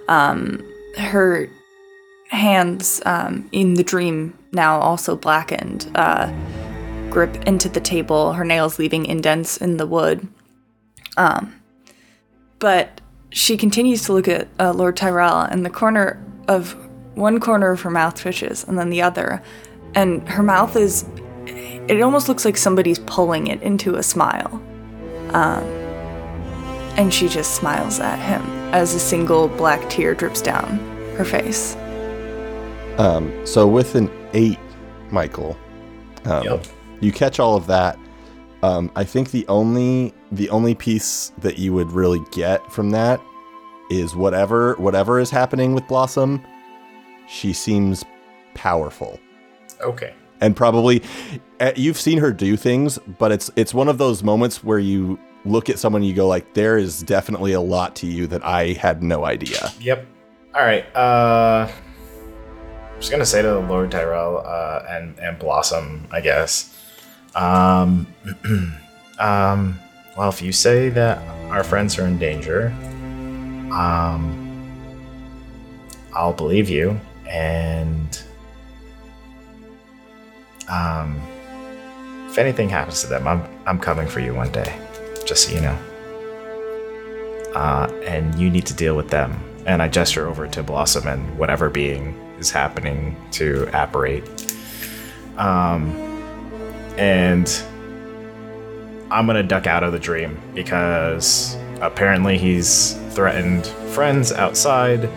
um, 0.09 0.65
her 0.99 1.49
hands 2.29 3.03
um, 3.05 3.49
in 3.53 3.75
the 3.75 3.85
dream 3.85 4.37
now 4.53 4.79
also 4.81 5.17
blackened 5.17 5.91
uh, 5.95 6.33
grip 7.11 7.35
into 7.47 7.69
the 7.69 7.81
table, 7.81 8.33
her 8.33 8.45
nails 8.45 8.79
leaving 8.79 9.07
indents 9.07 9.57
in 9.57 9.77
the 9.77 9.87
wood. 9.87 10.27
Um, 11.17 11.55
but 12.59 13.01
she 13.31 13.57
continues 13.57 14.05
to 14.05 14.13
look 14.13 14.29
at 14.29 14.49
uh, 14.59 14.73
Lord 14.73 14.97
Tyrell, 14.97 15.41
and 15.41 15.65
the 15.65 15.71
corner 15.71 16.23
of 16.49 16.77
one 17.15 17.41
corner 17.41 17.71
of 17.71 17.81
her 17.83 17.91
mouth 17.91 18.15
twitches, 18.21 18.65
and 18.65 18.79
then 18.79 18.91
the 18.91 19.03
other, 19.03 19.43
and 19.95 20.27
her 20.29 20.43
mouth 20.43 20.77
is. 20.77 21.05
It 21.47 22.01
almost 22.03 22.29
looks 22.29 22.45
like 22.45 22.57
somebody's 22.57 22.99
pulling 23.01 23.49
it 23.49 23.61
into 23.63 23.97
a 23.97 24.03
smile. 24.03 24.63
Um, 25.31 25.65
and 26.97 27.13
she 27.13 27.29
just 27.29 27.55
smiles 27.55 27.99
at 28.01 28.19
him 28.19 28.43
as 28.75 28.95
a 28.95 29.01
single 29.01 29.49
black 29.49 29.89
tear 29.91 30.15
drips 30.15 30.41
down 30.43 30.79
her 31.17 31.25
face. 31.25 31.75
Um, 32.99 33.33
so 33.47 33.67
with 33.67 33.95
an 33.95 34.11
eight, 34.35 34.59
Michael, 35.11 35.57
um, 36.27 36.45
Yep. 36.45 36.67
you 37.01 37.13
catch 37.13 37.41
all 37.41 37.57
of 37.57 37.67
that. 37.67 37.99
Um, 38.63 38.91
I 38.95 39.05
think 39.05 39.31
the 39.33 39.47
only 39.49 40.15
the 40.31 40.49
only 40.51 40.75
piece 40.75 41.33
that 41.39 41.59
you 41.59 41.73
would 41.75 41.91
really 41.91 42.21
get 42.31 42.71
from 42.73 42.91
that 42.91 43.21
is 43.91 44.15
whatever 44.15 44.75
whatever 44.75 45.19
is 45.19 45.31
happening 45.31 45.75
with 45.75 45.87
Blossom. 45.89 46.41
She 47.27 47.53
seems 47.53 48.05
powerful, 48.55 49.19
Okay. 49.81 50.13
And 50.43 50.57
probably 50.57 51.03
uh, 51.61 51.73
you've 51.77 51.99
seen 51.99 52.19
her 52.19 52.33
do 52.33 52.57
things, 52.57 52.99
but 53.19 53.33
it's 53.33 53.51
it's 53.57 53.73
one 53.73 53.89
of 53.89 53.97
those 53.97 54.23
moments 54.23 54.63
where 54.63 54.81
you 54.81 55.19
look 55.45 55.71
at 55.71 55.79
someone 55.79 56.03
and 56.03 56.09
you 56.09 56.15
go 56.15 56.27
like, 56.27 56.53
there 56.55 56.77
is 56.77 57.03
definitely 57.03 57.53
a 57.53 57.61
lot 57.61 57.97
to 57.97 58.07
you 58.07 58.27
that 58.27 58.45
I 58.45 58.73
had 58.73 59.03
no 59.03 59.25
idea. 59.25 59.73
Yep. 59.81 60.07
All 60.55 60.63
right. 60.63 60.85
Uh, 60.95 61.71
I'm 61.71 63.01
just 63.01 63.11
gonna 63.11 63.25
say 63.25 63.41
to 63.41 63.49
the 63.49 63.61
Lord 63.61 63.91
Tyrell 63.91 64.43
uh, 64.45 64.85
and 64.91 65.19
and 65.19 65.39
Blossom, 65.39 66.07
I 66.11 66.21
guess. 66.21 66.77
Um, 67.35 68.07
um. 69.19 69.79
Well, 70.17 70.29
if 70.29 70.43
you 70.43 70.53
say 70.53 70.91
that 70.91 71.27
our 71.49 71.65
friends 71.65 71.99
are 71.99 72.07
in 72.07 72.19
danger, 72.19 72.67
um, 73.73 74.71
I'll 76.13 76.35
believe 76.35 76.69
you, 76.69 77.01
and 77.27 78.23
um, 80.73 81.21
if 82.29 82.39
anything 82.39 82.71
happens 82.71 83.03
to 83.03 83.07
them, 83.07 83.29
I'm 83.29 83.45
I'm 83.67 83.79
coming 83.79 84.09
for 84.09 84.21
you 84.21 84.35
one 84.35 84.51
day. 84.51 84.75
Just 85.27 85.49
so 85.49 85.55
you 85.55 85.61
know. 85.61 85.79
Uh, 87.55 87.93
and 88.07 88.35
you 88.37 88.49
need 88.49 88.65
to 88.67 88.75
deal 88.75 88.97
with 88.97 89.11
them. 89.11 89.39
And 89.67 89.83
I 89.83 89.89
gesture 89.89 90.27
over 90.27 90.49
to 90.49 90.63
Blossom 90.63 91.07
and 91.07 91.39
whatever 91.39 91.69
being 91.69 92.15
is 92.39 92.51
happening 92.51 93.15
to 93.33 93.69
apparate. 93.75 94.25
Um, 95.37 95.91
and 96.97 97.47
I'm 99.11 99.27
gonna 99.27 99.43
duck 99.43 99.67
out 99.67 99.85
of 99.85 99.93
the 99.93 99.99
dream 99.99 100.41
because 100.55 101.55
apparently 101.83 102.39
he's 102.39 102.95
threatened 103.11 103.67
friends 103.67 104.33
outside. 104.33 105.11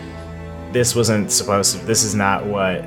This 0.72 0.94
wasn't 0.94 1.32
supposed 1.32 1.78
to. 1.78 1.86
This 1.86 2.04
is 2.04 2.14
not 2.14 2.44
what 2.44 2.84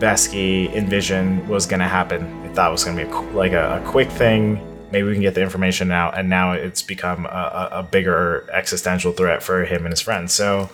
Besky 0.00 0.72
envisioned 0.74 1.46
was 1.48 1.66
going 1.66 1.80
to 1.80 1.86
happen. 1.86 2.24
It 2.44 2.54
thought 2.54 2.70
it 2.70 2.72
was 2.72 2.84
going 2.84 2.96
to 2.96 3.04
be 3.04 3.10
a, 3.10 3.20
like 3.36 3.52
a, 3.52 3.82
a 3.82 3.86
quick 3.86 4.10
thing. 4.10 4.66
Maybe 4.90 5.06
we 5.06 5.12
can 5.12 5.22
get 5.22 5.34
the 5.34 5.42
information 5.42 5.92
out, 5.92 6.18
and 6.18 6.28
now 6.28 6.52
it's 6.52 6.82
become 6.82 7.26
a, 7.26 7.28
a, 7.72 7.78
a 7.78 7.82
bigger 7.84 8.48
existential 8.52 9.12
threat 9.12 9.42
for 9.42 9.64
him 9.64 9.84
and 9.84 9.92
his 9.92 10.00
friends. 10.00 10.32
So, 10.32 10.68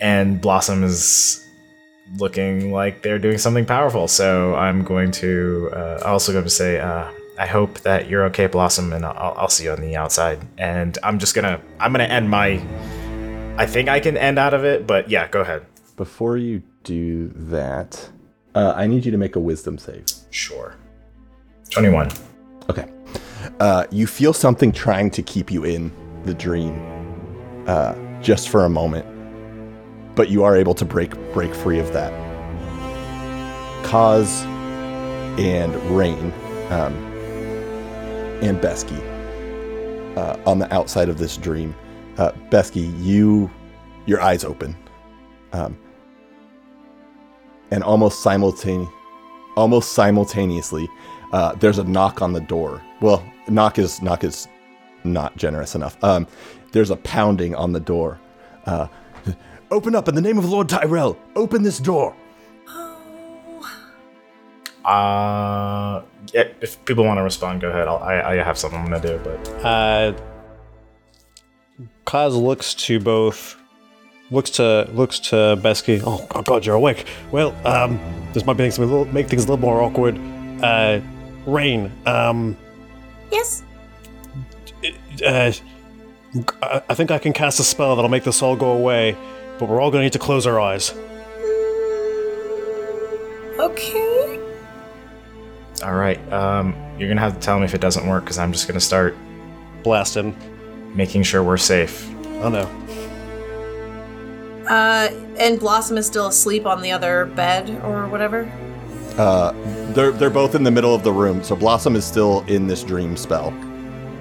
and 0.00 0.40
Blossom 0.40 0.84
is 0.84 1.46
looking 2.18 2.72
like 2.72 3.02
they're 3.02 3.18
doing 3.18 3.38
something 3.38 3.64
powerful. 3.64 4.08
So 4.08 4.54
I'm 4.54 4.82
going 4.82 5.10
to 5.12 5.70
uh, 5.72 6.02
also 6.04 6.32
going 6.32 6.44
to 6.44 6.50
say, 6.50 6.80
uh, 6.80 7.10
I 7.38 7.46
hope 7.46 7.80
that 7.80 8.08
you're 8.10 8.24
okay, 8.26 8.48
Blossom, 8.48 8.92
and 8.92 9.06
I'll, 9.06 9.34
I'll 9.36 9.48
see 9.48 9.64
you 9.64 9.70
on 9.70 9.80
the 9.80 9.96
outside. 9.96 10.40
And 10.58 10.98
I'm 11.04 11.20
just 11.20 11.34
gonna 11.34 11.60
I'm 11.78 11.92
gonna 11.92 12.04
end 12.04 12.28
my. 12.28 12.60
I 13.56 13.64
think 13.66 13.88
I 13.88 14.00
can 14.00 14.16
end 14.16 14.38
out 14.38 14.54
of 14.54 14.64
it, 14.64 14.86
but 14.86 15.08
yeah, 15.08 15.28
go 15.28 15.40
ahead. 15.40 15.64
Before 15.96 16.36
you 16.36 16.62
do 16.88 17.28
that, 17.50 18.10
uh, 18.54 18.72
I 18.74 18.86
need 18.86 19.04
you 19.04 19.12
to 19.12 19.18
make 19.18 19.36
a 19.36 19.40
wisdom 19.40 19.76
save. 19.76 20.06
Sure. 20.30 20.74
Twenty-one. 21.70 22.10
Okay. 22.70 22.86
Uh, 23.60 23.84
you 23.90 24.06
feel 24.06 24.32
something 24.32 24.72
trying 24.72 25.10
to 25.10 25.22
keep 25.22 25.50
you 25.50 25.64
in 25.64 25.92
the 26.24 26.34
dream, 26.34 26.74
uh, 27.66 27.94
just 28.22 28.48
for 28.48 28.64
a 28.64 28.68
moment, 28.68 29.04
but 30.16 30.30
you 30.30 30.44
are 30.44 30.56
able 30.56 30.74
to 30.74 30.84
break 30.84 31.12
break 31.34 31.54
free 31.54 31.78
of 31.78 31.92
that. 31.92 32.12
Kaz 33.84 34.44
and 35.38 35.74
Rain 35.96 36.32
um, 36.70 36.94
and 38.42 38.58
Besky 38.60 39.00
uh, 40.16 40.36
on 40.50 40.58
the 40.58 40.72
outside 40.72 41.08
of 41.08 41.18
this 41.18 41.36
dream. 41.36 41.74
Uh, 42.16 42.32
Besky, 42.50 42.92
you 43.04 43.50
your 44.06 44.20
eyes 44.20 44.42
open, 44.42 44.74
um, 45.52 45.78
and 47.70 47.82
almost 47.84 48.22
simultaneously, 48.22 48.92
almost 49.56 49.92
simultaneously, 49.92 50.88
uh, 51.32 51.54
there's 51.56 51.78
a 51.78 51.84
knock 51.84 52.22
on 52.22 52.32
the 52.32 52.40
door. 52.40 52.82
Well, 53.00 53.22
knock 53.48 53.78
is 53.78 54.00
knock 54.02 54.24
is 54.24 54.48
not 55.04 55.36
generous 55.36 55.74
enough. 55.74 56.02
Um, 56.02 56.26
there's 56.72 56.90
a 56.90 56.96
pounding 56.96 57.54
on 57.54 57.72
the 57.72 57.80
door. 57.80 58.18
Uh, 58.66 58.88
open 59.70 59.94
up 59.94 60.08
in 60.08 60.14
the 60.14 60.20
name 60.20 60.38
of 60.38 60.48
Lord 60.48 60.68
Tyrell. 60.68 61.18
Open 61.36 61.62
this 61.62 61.78
door. 61.78 62.14
Uh, 64.84 66.02
yeah, 66.32 66.44
if 66.60 66.82
people 66.86 67.04
want 67.04 67.18
to 67.18 67.22
respond, 67.22 67.60
go 67.60 67.68
ahead. 67.68 67.88
I'll, 67.88 67.98
I 67.98 68.20
I 68.22 68.34
have 68.36 68.56
something 68.56 68.78
I'm 68.80 68.86
gonna 68.86 69.00
do, 69.00 69.20
but 69.22 69.48
Uh, 69.64 70.12
Kaz 72.06 72.40
looks 72.40 72.72
to 72.74 72.98
both, 72.98 73.56
looks 74.30 74.50
to 74.50 74.88
looks 74.92 75.18
to 75.20 75.36
Besky. 75.60 76.02
Oh, 76.04 76.26
oh 76.34 76.42
God, 76.42 76.64
you're 76.66 76.74
awake. 76.74 77.06
Well, 77.30 77.54
um, 77.66 77.98
this 78.32 78.44
might 78.46 78.56
make, 78.56 78.72
things 78.72 78.78
a 78.78 78.82
little, 78.82 79.04
make 79.06 79.28
things 79.28 79.44
a 79.44 79.48
little 79.48 79.60
more 79.64 79.80
awkward. 79.82 80.18
Uh, 80.62 81.00
Rain, 81.46 81.90
um, 82.06 82.56
Yes. 83.32 83.62
uh, 85.26 85.52
I 86.62 86.82
I 86.88 86.94
think 86.94 87.10
I 87.10 87.18
can 87.18 87.32
cast 87.32 87.58
a 87.60 87.62
spell 87.64 87.96
that'll 87.96 88.10
make 88.10 88.24
this 88.24 88.42
all 88.42 88.54
go 88.56 88.72
away, 88.72 89.16
but 89.58 89.68
we're 89.68 89.80
all 89.80 89.90
gonna 89.90 90.04
need 90.04 90.12
to 90.12 90.18
close 90.18 90.46
our 90.46 90.60
eyes. 90.60 90.92
Okay. 93.58 94.38
all 95.84 95.94
right. 95.94 96.18
Um, 96.32 96.74
you're 96.98 97.08
gonna 97.08 97.20
have 97.20 97.34
to 97.34 97.40
tell 97.40 97.58
me 97.58 97.64
if 97.64 97.74
it 97.74 97.80
doesn't 97.80 98.06
work, 98.06 98.24
because 98.24 98.38
I'm 98.38 98.52
just 98.52 98.68
gonna 98.68 98.80
start 98.80 99.16
Blasting. 99.82 100.36
making 100.94 101.22
sure 101.24 101.42
we're 101.42 101.56
safe. 101.56 102.08
Oh 102.42 102.48
no. 102.50 102.68
Uh, 104.68 105.08
and 105.38 105.58
Blossom 105.58 105.96
is 105.96 106.06
still 106.06 106.26
asleep 106.26 106.66
on 106.66 106.82
the 106.82 106.92
other 106.92 107.26
bed 107.26 107.70
or 107.84 108.06
whatever. 108.08 108.50
Uh, 109.16 109.52
they're 109.94 110.12
they're 110.12 110.30
both 110.30 110.54
in 110.54 110.62
the 110.62 110.70
middle 110.70 110.94
of 110.94 111.02
the 111.02 111.12
room, 111.12 111.42
so 111.42 111.56
Blossom 111.56 111.96
is 111.96 112.04
still 112.04 112.44
in 112.46 112.66
this 112.66 112.84
dream 112.84 113.16
spell. 113.16 113.52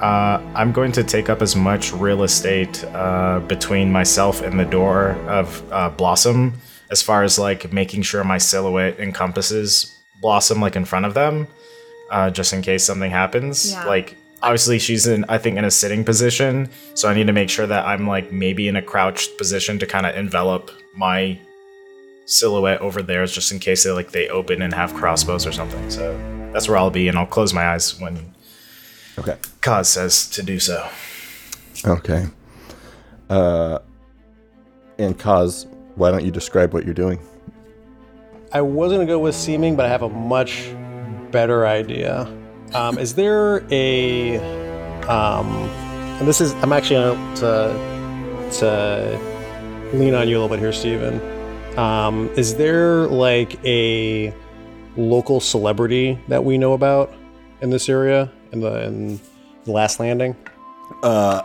Uh, 0.02 0.42
I'm 0.56 0.72
going 0.72 0.92
to 0.94 1.04
take 1.04 1.30
up 1.30 1.42
as 1.42 1.56
much 1.56 1.92
real 1.92 2.24
estate 2.24 2.84
uh, 2.86 3.40
between 3.48 3.92
myself 3.92 4.42
and 4.42 4.60
the 4.60 4.66
door 4.66 5.12
of 5.28 5.64
uh, 5.72 5.90
Blossom, 5.90 6.54
as 6.90 7.02
far 7.02 7.24
as 7.24 7.38
like 7.38 7.74
making 7.74 8.04
sure 8.04 8.24
my 8.24 8.38
silhouette 8.38 9.00
encompasses 9.00 9.98
Blossom, 10.22 10.62
like 10.62 10.76
in 10.76 10.86
front 10.86 11.06
of 11.06 11.14
them, 11.14 11.48
uh, 12.12 12.30
just 12.30 12.54
in 12.54 12.62
case 12.62 12.84
something 12.84 13.12
happens. 13.12 13.72
Yeah. 13.72 13.86
Like, 13.86 14.16
obviously, 14.42 14.80
she's 14.80 15.08
in, 15.08 15.26
I 15.30 15.38
think, 15.38 15.58
in 15.58 15.66
a 15.66 15.72
sitting 15.72 16.04
position, 16.04 16.70
so 16.94 17.10
I 17.10 17.14
need 17.14 17.28
to 17.28 17.34
make 17.34 17.50
sure 17.50 17.68
that 17.68 17.86
I'm 17.86 18.08
like 18.08 18.32
maybe 18.32 18.68
in 18.68 18.76
a 18.76 18.82
crouched 18.82 19.38
position 19.38 19.80
to 19.80 19.86
kind 19.86 20.06
of 20.06 20.16
envelop 20.16 20.72
my 20.96 21.40
silhouette 22.26 22.82
over 22.82 23.02
there, 23.02 23.26
just 23.26 23.52
in 23.52 23.60
case 23.60 23.84
they 23.84 23.92
like 23.92 24.12
they 24.12 24.28
open 24.30 24.62
and 24.62 24.74
have 24.74 24.94
crossbows 24.94 25.46
or 25.46 25.52
something. 25.52 25.90
So 25.90 26.18
that's 26.54 26.68
where 26.68 26.78
I'll 26.78 26.90
be, 26.90 27.08
and 27.08 27.18
I'll 27.18 27.26
close 27.26 27.54
my 27.54 27.68
eyes 27.68 28.00
when 28.00 28.34
Okay. 29.20 29.36
Kaz 29.62 29.88
says 29.88 30.30
to 30.30 30.44
do 30.44 30.60
so. 30.60 30.88
Okay. 31.86 32.28
Uh, 33.30 33.80
and 35.00 35.18
Kaz, 35.18 35.66
why 35.96 36.12
don't 36.12 36.24
you 36.24 36.32
describe 36.32 36.74
what 36.74 36.86
you're 36.86 36.94
doing? 36.94 37.20
I 38.54 38.62
was 38.62 38.92
gonna 38.92 39.06
go 39.06 39.20
with 39.20 39.36
seeming, 39.36 39.76
but 39.76 39.86
I 39.86 39.90
have 39.90 40.04
a 40.04 40.10
much 40.10 40.72
better 41.32 41.66
idea. 41.66 42.26
Um, 42.74 42.98
is 42.98 43.16
there 43.16 43.64
a 43.72 44.38
um, 45.08 45.48
and 46.20 46.28
this 46.28 46.42
is 46.42 46.54
I'm 46.56 46.74
actually 46.74 46.96
gonna 46.98 47.36
to, 47.38 48.60
to 48.60 49.38
lean 49.94 50.14
on 50.14 50.28
you 50.28 50.38
a 50.38 50.40
little 50.40 50.50
bit 50.50 50.60
here, 50.60 50.74
Stephen. 50.74 51.22
Um, 51.78 52.30
is 52.36 52.56
there 52.56 53.08
like 53.08 53.64
a 53.66 54.34
local 54.96 55.40
celebrity 55.40 56.20
that 56.28 56.44
we 56.44 56.58
know 56.58 56.74
about 56.74 57.14
in 57.62 57.70
this 57.70 57.88
area 57.88 58.32
in 58.52 58.60
the 58.60 58.84
in 58.84 59.20
the 59.66 59.72
last 59.72 60.00
landing? 60.00 60.36
Uh, 61.04 61.44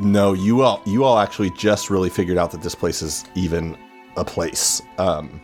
no, 0.00 0.32
you 0.32 0.62
all 0.62 0.82
you 0.84 1.04
all 1.04 1.18
actually 1.18 1.50
just 1.50 1.90
really 1.90 2.10
figured 2.10 2.38
out 2.38 2.50
that 2.50 2.62
this 2.62 2.74
place 2.74 3.02
is 3.02 3.24
even 3.34 3.76
a 4.16 4.24
place. 4.24 4.82
Um, 4.98 5.40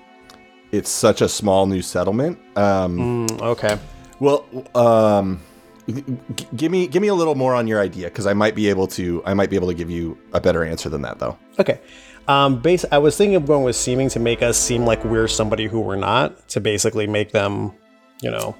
it's 0.72 0.90
such 0.90 1.20
a 1.22 1.28
small 1.28 1.66
new 1.66 1.82
settlement. 1.82 2.38
Um, 2.56 3.26
Mm, 3.28 3.40
okay. 3.42 3.78
Well, 4.24 4.46
um, 4.74 5.42
g- 5.86 6.02
g- 6.34 6.46
give 6.56 6.72
me 6.72 6.86
give 6.86 7.02
me 7.02 7.08
a 7.08 7.14
little 7.14 7.34
more 7.34 7.54
on 7.54 7.66
your 7.66 7.78
idea 7.78 8.06
because 8.06 8.26
I 8.26 8.32
might 8.32 8.54
be 8.54 8.70
able 8.70 8.86
to 8.88 9.22
I 9.26 9.34
might 9.34 9.50
be 9.50 9.56
able 9.56 9.68
to 9.68 9.74
give 9.74 9.90
you 9.90 10.16
a 10.32 10.40
better 10.40 10.64
answer 10.64 10.88
than 10.88 11.02
that 11.02 11.18
though. 11.18 11.38
Okay. 11.58 11.78
Um, 12.26 12.62
base. 12.62 12.86
I 12.90 12.96
was 12.96 13.18
thinking 13.18 13.36
of 13.36 13.46
going 13.46 13.64
with 13.64 13.76
seeming 13.76 14.08
to 14.08 14.18
make 14.18 14.40
us 14.40 14.56
seem 14.56 14.86
like 14.86 15.04
we're 15.04 15.28
somebody 15.28 15.66
who 15.66 15.78
we're 15.80 15.96
not, 15.96 16.48
to 16.48 16.60
basically 16.60 17.06
make 17.06 17.32
them, 17.32 17.72
you 18.22 18.30
know, 18.30 18.56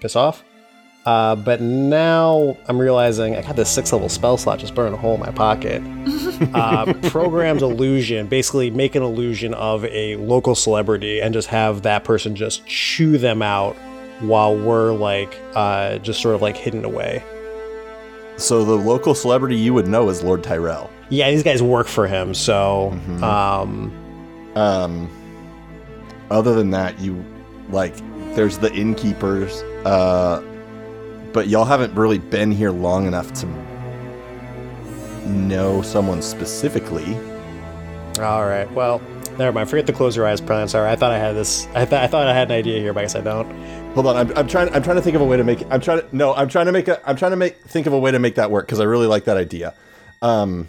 piss 0.00 0.16
off. 0.16 0.42
Uh, 1.04 1.36
but 1.36 1.60
now 1.60 2.56
I'm 2.66 2.80
realizing 2.80 3.36
I 3.36 3.42
got 3.42 3.54
this 3.54 3.70
six 3.70 3.92
level 3.92 4.08
spell 4.08 4.36
slot 4.36 4.58
just 4.58 4.74
burning 4.74 4.94
a 4.94 4.96
hole 4.96 5.14
in 5.14 5.20
my 5.20 5.30
pocket. 5.30 5.80
uh, 6.52 6.92
programmed 7.10 7.62
illusion, 7.62 8.26
basically 8.26 8.72
make 8.72 8.96
an 8.96 9.04
illusion 9.04 9.54
of 9.54 9.84
a 9.84 10.16
local 10.16 10.56
celebrity 10.56 11.22
and 11.22 11.32
just 11.32 11.46
have 11.46 11.82
that 11.82 12.02
person 12.02 12.34
just 12.34 12.66
chew 12.66 13.18
them 13.18 13.40
out 13.40 13.76
while 14.20 14.56
we're 14.56 14.92
like 14.92 15.38
uh, 15.54 15.98
just 15.98 16.20
sort 16.20 16.34
of 16.34 16.42
like 16.42 16.56
hidden 16.56 16.84
away. 16.84 17.22
So 18.36 18.64
the 18.64 18.74
local 18.74 19.14
celebrity 19.14 19.56
you 19.56 19.72
would 19.74 19.86
know 19.86 20.08
is 20.10 20.22
Lord 20.22 20.42
Tyrell. 20.42 20.90
Yeah, 21.08 21.30
these 21.30 21.42
guys 21.42 21.62
work 21.62 21.86
for 21.86 22.06
him, 22.06 22.34
so 22.34 22.90
um, 23.22 23.92
Um, 24.56 25.08
other 26.30 26.54
than 26.54 26.70
that, 26.70 26.98
you 26.98 27.24
like 27.70 27.94
there's 28.34 28.58
the 28.58 28.72
innkeepers, 28.74 29.62
uh, 29.84 30.42
but 31.32 31.48
y'all 31.48 31.64
haven't 31.64 31.94
really 31.94 32.18
been 32.18 32.50
here 32.50 32.70
long 32.72 33.06
enough 33.06 33.32
to 33.34 33.46
know 35.26 35.82
someone 35.82 36.22
specifically. 36.22 37.16
All 38.20 38.46
right. 38.46 38.70
Well, 38.72 39.00
never 39.38 39.52
mind. 39.52 39.68
Forget 39.68 39.86
the 39.86 39.92
close 39.92 40.16
your 40.16 40.26
eyes 40.26 40.40
plan. 40.40 40.68
Sorry, 40.68 40.90
I 40.90 40.96
thought 40.96 41.12
I 41.12 41.18
had 41.18 41.32
this. 41.32 41.66
I 41.74 41.84
thought 41.84 42.02
I 42.02 42.06
thought 42.06 42.26
I 42.26 42.34
had 42.34 42.50
an 42.50 42.56
idea 42.56 42.80
here, 42.80 42.92
but 42.92 43.00
I 43.00 43.02
guess 43.04 43.14
I 43.14 43.20
don't. 43.20 43.50
Hold 43.94 44.06
on, 44.06 44.16
I'm, 44.16 44.38
I'm 44.38 44.46
trying. 44.46 44.72
I'm 44.74 44.82
trying 44.82 44.96
to 44.96 45.02
think 45.02 45.16
of 45.16 45.22
a 45.22 45.24
way 45.24 45.36
to 45.36 45.44
make. 45.44 45.62
I'm 45.70 45.80
trying 45.80 46.00
to. 46.00 46.16
No, 46.16 46.34
I'm 46.34 46.48
trying 46.48 46.66
to 46.66 46.72
make 46.72 46.88
a. 46.88 47.00
I'm 47.08 47.16
trying 47.16 47.32
to 47.32 47.36
make 47.36 47.56
think 47.56 47.86
of 47.86 47.92
a 47.92 47.98
way 47.98 48.10
to 48.10 48.18
make 48.18 48.34
that 48.36 48.50
work 48.50 48.66
because 48.66 48.80
I 48.80 48.84
really 48.84 49.06
like 49.06 49.24
that 49.24 49.36
idea. 49.36 49.74
Um, 50.22 50.68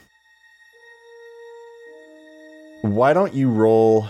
why 2.82 3.14
don't 3.14 3.34
you 3.34 3.50
roll 3.50 4.08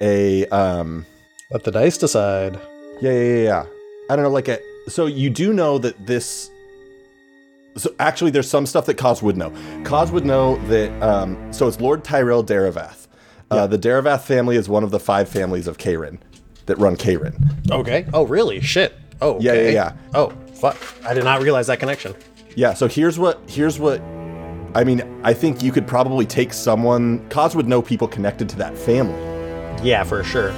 a 0.00 0.46
um? 0.46 1.06
Let 1.50 1.64
the 1.64 1.70
dice 1.70 1.98
decide. 1.98 2.58
Yeah, 3.00 3.12
yeah, 3.12 3.22
yeah, 3.22 3.42
yeah. 3.42 3.64
I 4.10 4.16
don't 4.16 4.24
know, 4.24 4.30
like 4.30 4.48
a. 4.48 4.58
So 4.88 5.06
you 5.06 5.30
do 5.30 5.52
know 5.52 5.78
that 5.78 6.06
this. 6.06 6.50
So 7.76 7.94
actually, 7.98 8.30
there's 8.30 8.50
some 8.50 8.66
stuff 8.66 8.86
that 8.86 8.96
Kaz 8.96 9.22
would 9.22 9.36
know. 9.36 9.50
Kaz 9.84 10.10
would 10.10 10.26
know 10.26 10.56
that. 10.66 11.02
Um, 11.02 11.52
so 11.52 11.68
it's 11.68 11.80
Lord 11.80 12.04
Tyrell 12.04 12.44
Daravath. 12.44 13.01
Uh, 13.52 13.66
the 13.66 13.78
Daravath 13.78 14.22
family 14.22 14.56
is 14.56 14.68
one 14.68 14.82
of 14.84 14.90
the 14.90 15.00
five 15.00 15.28
families 15.28 15.66
of 15.66 15.78
Karen 15.78 16.18
that 16.66 16.78
run 16.78 16.96
Karen. 16.96 17.34
Okay. 17.70 18.06
Oh, 18.12 18.24
really? 18.24 18.60
Shit. 18.60 18.94
Oh. 19.20 19.38
Yeah, 19.40 19.54
yeah, 19.54 19.68
yeah. 19.70 19.92
Oh, 20.14 20.30
fuck. 20.54 20.76
I 21.04 21.14
did 21.14 21.24
not 21.24 21.42
realize 21.42 21.66
that 21.68 21.78
connection. 21.80 22.14
Yeah. 22.56 22.74
So 22.74 22.86
here's 22.88 23.18
what 23.18 23.40
here's 23.48 23.78
what 23.78 24.00
I 24.74 24.84
mean, 24.84 25.02
I 25.22 25.34
think 25.34 25.62
you 25.62 25.70
could 25.70 25.86
probably 25.86 26.24
take 26.26 26.52
someone. 26.52 27.28
Kaz 27.28 27.54
would 27.54 27.68
know 27.68 27.82
people 27.82 28.08
connected 28.08 28.48
to 28.50 28.56
that 28.56 28.76
family 28.78 29.20
Yeah, 29.86 30.02
for 30.04 30.24
sure. 30.24 30.50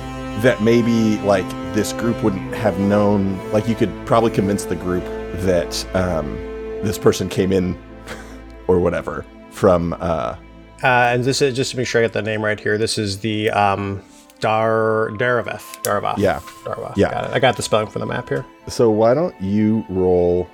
that 0.42 0.62
maybe 0.62 1.18
like 1.22 1.49
this 1.74 1.92
group 1.92 2.22
wouldn't 2.22 2.55
have 2.55 2.78
known. 2.78 3.38
Like 3.53 3.66
you 3.68 3.74
could 3.74 3.90
probably 4.07 4.30
convince 4.30 4.64
the 4.66 4.76
group 4.76 5.05
that 5.42 5.84
um, 5.97 6.36
this 6.84 6.97
person 6.99 7.28
came 7.28 7.51
in 7.53 7.76
or 8.68 8.78
whatever 8.78 9.24
from. 9.51 9.95
Uh, 10.01 10.36
Uh, 10.85 11.12
and 11.14 11.24
this 11.24 11.41
is 11.41 11.57
just 11.57 11.70
to 11.70 11.78
make 11.78 11.87
sure 11.87 12.03
I 12.03 12.05
get 12.05 12.12
the 12.12 12.20
name 12.22 12.45
right 12.45 12.61
here. 12.61 12.76
This 12.76 12.99
is 12.99 13.20
the 13.20 13.49
um, 13.51 14.03
Dar 14.41 15.09
Daraveth. 15.14 15.82
Daravath. 15.82 16.18
Yeah. 16.18 16.41
Daravath. 16.64 16.97
Yeah. 16.97 17.11
Got 17.11 17.24
it. 17.24 17.30
I 17.32 17.39
got 17.39 17.57
the 17.57 17.62
spelling 17.62 17.87
for 17.87 17.99
the 17.99 18.07
map 18.07 18.28
here. 18.28 18.45
so 18.68 18.91
why 18.91 19.14
don't 19.14 19.35
you 19.41 19.85
roll 19.89 20.47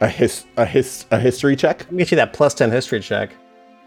a 0.00 0.08
his 0.08 0.44
a 0.56 0.66
his 0.66 1.06
a 1.12 1.20
history 1.20 1.54
check? 1.54 1.84
Let 1.84 1.92
me 1.92 1.98
get 1.98 2.10
you 2.10 2.16
that 2.16 2.32
plus 2.32 2.52
ten 2.52 2.70
history 2.72 2.98
check. 3.00 3.30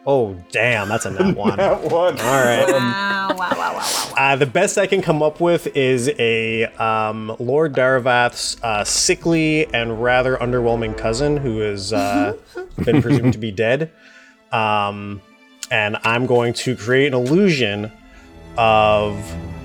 Oh 0.06 0.34
damn, 0.52 0.88
that's 0.88 1.06
a 1.06 1.12
nat 1.12 1.34
one. 1.36 1.58
That 1.58 1.82
one. 1.84 2.18
All 2.22 2.44
right. 2.44 2.66
Wow, 2.70 3.28
wow, 3.32 3.36
wow, 3.38 3.58
wow, 3.58 3.74
wow. 3.76 4.14
Uh, 4.18 4.36
the 4.38 4.46
best 4.46 4.78
I 4.78 4.88
can 4.88 5.02
come 5.02 5.22
up 5.22 5.42
with 5.42 5.68
is 5.76 6.10
a 6.18 6.64
um, 6.82 7.36
Lord 7.40 7.74
Daravath's 7.74 8.56
uh, 8.64 8.86
sickly 8.86 9.66
and 9.74 10.02
rather 10.02 10.38
underwhelming 10.38 10.98
cousin 10.98 11.36
who 11.36 11.60
has 11.60 11.92
uh, 11.92 12.38
been 12.86 13.02
presumed 13.02 13.34
to 13.34 13.40
be 13.40 13.52
dead. 13.52 13.92
Um, 14.52 15.22
and 15.72 15.98
I'm 16.04 16.26
going 16.26 16.54
to 16.54 16.76
create 16.76 17.08
an 17.08 17.14
illusion 17.14 17.92
of 18.58 19.16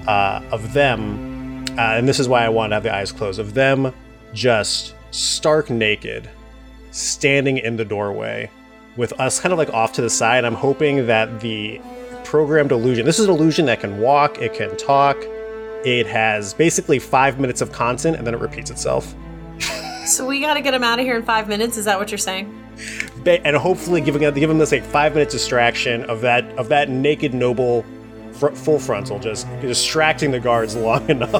uh, 0.07 0.43
of 0.53 0.72
them, 0.72 1.64
uh, 1.78 1.97
and 1.97 2.07
this 2.07 2.20
is 2.20 2.28
why 2.28 2.45
I 2.45 2.49
want 2.51 2.70
to 2.70 2.74
have 2.74 2.82
the 2.82 2.95
eyes 2.95 3.11
closed. 3.11 3.41
Of 3.41 3.55
them 3.55 3.93
just 4.35 4.95
stark 5.11 5.70
naked, 5.70 6.28
standing 6.91 7.59
in 7.59 7.76
the 7.76 7.85
doorway, 7.85 8.51
with 8.97 9.18
us 9.18 9.41
kind 9.41 9.53
of 9.53 9.59
like 9.59 9.70
off 9.70 9.93
to 9.95 10.03
the 10.03 10.11
side. 10.11 10.45
I'm 10.45 10.55
hoping 10.55 11.07
that 11.07 11.41
the 11.41 11.80
programmed 12.24 12.72
illusion. 12.72 13.07
This 13.07 13.18
is 13.18 13.26
an 13.26 13.30
illusion 13.30 13.66
that 13.66 13.80
can 13.80 13.99
walk, 14.01 14.39
it 14.43 14.55
can 14.55 14.76
talk. 14.76 15.16
It 15.85 16.07
has 16.07 16.55
basically 16.55 16.99
five 16.99 17.39
minutes 17.39 17.61
of 17.61 17.70
content 17.70 18.16
and 18.16 18.26
then 18.26 18.35
it 18.35 18.41
repeats 18.41 18.70
itself. 18.70 19.14
So 20.07 20.26
we 20.26 20.41
got 20.41 20.55
to 20.55 20.61
get 20.61 20.74
him 20.74 20.82
out 20.82 20.99
of 20.99 21.05
here 21.05 21.16
in 21.16 21.22
five 21.22 21.49
minutes. 21.49 21.76
Is 21.76 21.85
that 21.85 21.99
what 21.99 22.11
you're 22.11 22.18
saying? 22.18 22.53
And 23.26 23.56
hopefully 23.56 24.00
giving 24.00 24.22
give 24.34 24.50
him 24.50 24.58
this 24.58 24.72
like 24.72 24.84
five 24.84 25.14
minute 25.14 25.30
distraction 25.30 26.04
of 26.04 26.20
that 26.22 26.44
of 26.58 26.68
that 26.68 26.88
naked 26.90 27.34
noble 27.34 27.84
fr- 28.32 28.48
full 28.50 28.78
frontal 28.78 29.18
just 29.18 29.46
distracting 29.60 30.30
the 30.30 30.40
guards 30.40 30.76
long 30.88 31.08
enough 31.08 31.32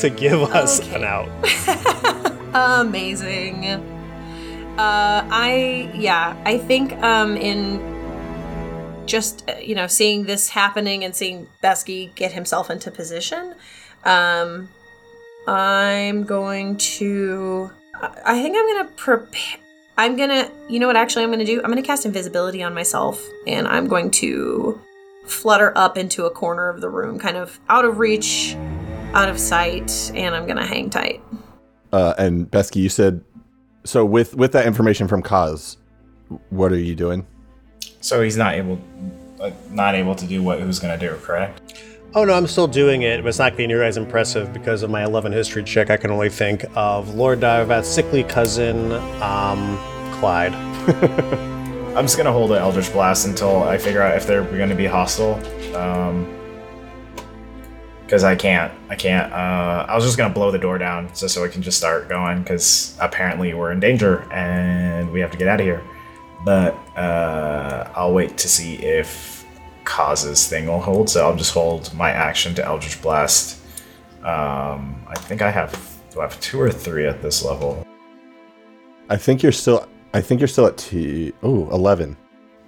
to 0.00 0.10
give 0.10 0.40
us 0.42 0.80
Okay. 0.80 0.94
an 0.96 1.04
out. 1.04 1.28
Amazing. 2.86 3.66
Uh, 3.66 5.26
I 5.30 5.90
yeah, 5.94 6.40
I 6.44 6.58
think 6.58 6.92
um 7.02 7.36
in 7.36 7.80
just 9.06 9.48
uh, 9.48 9.54
you 9.60 9.74
know 9.74 9.86
seeing 9.86 10.24
this 10.24 10.48
happening 10.48 11.04
and 11.04 11.14
seeing 11.14 11.46
Besky 11.62 12.14
get 12.14 12.32
himself 12.32 12.70
into 12.70 12.90
position, 12.90 13.54
um, 14.04 14.68
I'm 15.46 16.24
going 16.24 16.76
to. 16.98 17.70
I 17.94 18.10
I 18.24 18.42
think 18.42 18.56
I'm 18.56 18.66
gonna 18.76 18.90
prepare. 18.96 19.58
I'm 19.96 20.16
gonna. 20.16 20.50
You 20.68 20.78
know 20.78 20.86
what? 20.86 20.96
Actually, 20.96 21.24
I'm 21.24 21.30
gonna 21.30 21.44
do. 21.44 21.60
I'm 21.62 21.70
gonna 21.70 21.82
cast 21.82 22.06
invisibility 22.06 22.62
on 22.62 22.74
myself, 22.74 23.22
and 23.46 23.68
I'm 23.68 23.86
going 23.86 24.10
to 24.12 24.80
flutter 25.24 25.72
up 25.76 25.96
into 25.96 26.26
a 26.26 26.30
corner 26.30 26.68
of 26.68 26.80
the 26.80 26.88
room, 26.88 27.18
kind 27.18 27.36
of 27.36 27.58
out 27.68 27.84
of 27.84 27.98
reach, 27.98 28.56
out 29.14 29.28
of 29.28 29.38
sight, 29.38 30.10
and 30.14 30.34
I'm 30.34 30.46
gonna 30.46 30.66
hang 30.66 30.90
tight. 30.90 31.22
Uh, 31.92 32.14
and 32.18 32.50
Besky, 32.50 32.76
you 32.76 32.88
said 32.88 33.22
so 33.84 34.04
with 34.04 34.34
with 34.34 34.52
that 34.52 34.66
information 34.66 35.08
from 35.08 35.22
Kaz, 35.22 35.76
what 36.50 36.72
are 36.72 36.78
you 36.78 36.94
doing? 36.94 37.26
So 38.00 38.22
he's 38.22 38.36
not 38.36 38.54
able, 38.54 38.80
uh, 39.40 39.50
not 39.70 39.94
able 39.94 40.14
to 40.14 40.26
do 40.26 40.42
what 40.42 40.58
he 40.58 40.64
was 40.64 40.78
gonna 40.78 40.98
do, 40.98 41.16
correct? 41.22 41.74
Oh 42.12 42.24
no, 42.24 42.32
I'm 42.32 42.48
still 42.48 42.66
doing 42.66 43.02
it, 43.02 43.22
but 43.22 43.28
it's 43.28 43.38
not 43.38 43.52
getting 43.52 43.68
near 43.68 43.84
as 43.84 43.96
impressive 43.96 44.52
because 44.52 44.82
of 44.82 44.90
my 44.90 45.04
11 45.04 45.30
history 45.30 45.62
check. 45.62 45.90
I 45.90 45.96
can 45.96 46.10
only 46.10 46.28
think 46.28 46.64
of 46.74 47.14
Lord 47.14 47.38
Daravath's 47.38 47.86
sickly 47.86 48.24
cousin, 48.24 48.90
um, 49.22 49.78
Clyde. 50.14 50.52
I'm 51.96 52.04
just 52.04 52.16
gonna 52.16 52.32
hold 52.32 52.50
an 52.50 52.58
Eldritch 52.58 52.92
Blast 52.92 53.28
until 53.28 53.62
I 53.62 53.78
figure 53.78 54.02
out 54.02 54.16
if 54.16 54.26
they're 54.26 54.42
gonna 54.42 54.74
be 54.74 54.86
hostile. 54.86 55.34
Um, 55.76 56.36
because 58.02 58.24
I 58.24 58.34
can't, 58.34 58.72
I 58.88 58.96
can't. 58.96 59.32
Uh, 59.32 59.86
I 59.88 59.94
was 59.94 60.04
just 60.04 60.18
gonna 60.18 60.34
blow 60.34 60.50
the 60.50 60.58
door 60.58 60.78
down 60.78 61.06
just 61.14 61.32
so 61.32 61.44
I 61.44 61.48
can 61.48 61.62
just 61.62 61.78
start 61.78 62.08
going. 62.08 62.42
Because 62.42 62.96
apparently 63.00 63.54
we're 63.54 63.70
in 63.70 63.78
danger 63.78 64.22
and 64.32 65.12
we 65.12 65.20
have 65.20 65.30
to 65.30 65.38
get 65.38 65.46
out 65.46 65.60
of 65.60 65.66
here. 65.66 65.84
But 66.44 66.74
uh, 66.96 67.88
I'll 67.94 68.12
wait 68.12 68.36
to 68.38 68.48
see 68.48 68.74
if 68.78 69.39
Kaz's 69.84 70.48
thing 70.48 70.66
will 70.66 70.80
hold. 70.80 71.08
So 71.08 71.26
I'll 71.26 71.36
just 71.36 71.52
hold 71.52 71.92
my 71.94 72.10
action 72.10 72.54
to 72.56 72.64
Eldritch 72.64 73.00
Blast. 73.02 73.58
Um, 74.22 75.02
I 75.08 75.14
think 75.16 75.42
I 75.42 75.50
have, 75.50 75.72
do 76.10 76.20
I 76.20 76.24
have 76.24 76.38
two 76.40 76.60
or 76.60 76.70
three 76.70 77.06
at 77.06 77.22
this 77.22 77.44
level? 77.44 77.86
I 79.08 79.16
think 79.16 79.42
you're 79.42 79.52
still. 79.52 79.88
I 80.12 80.20
think 80.20 80.40
you're 80.40 80.48
still 80.48 80.66
at 80.66 80.76
T. 80.76 81.32
Oh, 81.42 81.70
11. 81.70 82.16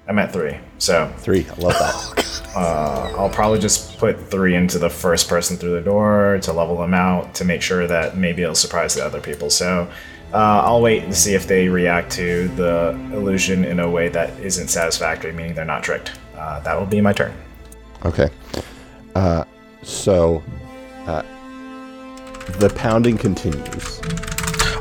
I'm 0.08 0.18
at 0.18 0.32
three. 0.32 0.56
So 0.78 1.12
Three. 1.18 1.46
I 1.48 1.54
love 1.54 1.72
that. 1.74 2.18
Uh, 2.54 3.10
I'll 3.16 3.30
probably 3.30 3.58
just 3.58 3.96
put 3.96 4.28
three 4.30 4.54
into 4.54 4.78
the 4.78 4.90
first 4.90 5.26
person 5.26 5.56
through 5.56 5.72
the 5.72 5.80
door 5.80 6.38
to 6.42 6.52
level 6.52 6.76
them 6.76 6.92
out 6.92 7.34
to 7.36 7.46
make 7.46 7.62
sure 7.62 7.86
that 7.86 8.14
maybe 8.18 8.42
it'll 8.42 8.54
surprise 8.54 8.94
the 8.94 9.02
other 9.02 9.22
people. 9.22 9.48
So 9.48 9.90
uh, 10.34 10.62
I'll 10.62 10.82
wait 10.82 11.02
and 11.04 11.14
see 11.14 11.32
if 11.32 11.46
they 11.46 11.68
react 11.68 12.12
to 12.12 12.48
the 12.48 12.90
illusion 13.14 13.64
in 13.64 13.80
a 13.80 13.90
way 13.90 14.10
that 14.10 14.38
isn't 14.38 14.68
satisfactory, 14.68 15.32
meaning 15.32 15.54
they're 15.54 15.64
not 15.64 15.82
tricked. 15.82 16.12
Uh, 16.42 16.58
that 16.60 16.76
will 16.76 16.86
be 16.86 17.00
my 17.00 17.12
turn. 17.12 17.32
Okay. 18.04 18.28
Uh, 19.14 19.44
so, 19.82 20.42
uh, 21.06 21.22
the 22.58 22.68
pounding 22.74 23.16
continues. 23.16 24.00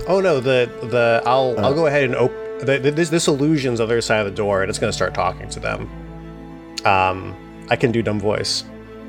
Oh 0.07 0.19
no, 0.19 0.39
the 0.39 0.71
the 0.89 1.21
I'll 1.23 1.53
Uh. 1.59 1.61
I'll 1.61 1.75
go 1.75 1.85
ahead 1.85 2.03
and 2.03 2.15
open 2.15 2.65
the, 2.65 2.79
the, 2.79 2.91
this 2.91 3.09
this 3.09 3.27
illusion's 3.27 3.79
on 3.79 3.87
the 3.87 3.93
other 3.93 4.01
side 4.01 4.19
of 4.21 4.25
the 4.25 4.35
door, 4.35 4.63
and 4.63 4.69
it's 4.69 4.79
gonna 4.79 4.91
start 4.91 5.13
talking 5.13 5.49
to 5.49 5.59
them. 5.59 5.87
Um, 6.83 7.35
I 7.69 7.75
can 7.75 7.91
do 7.91 8.01
dumb 8.01 8.19
voice 8.19 8.63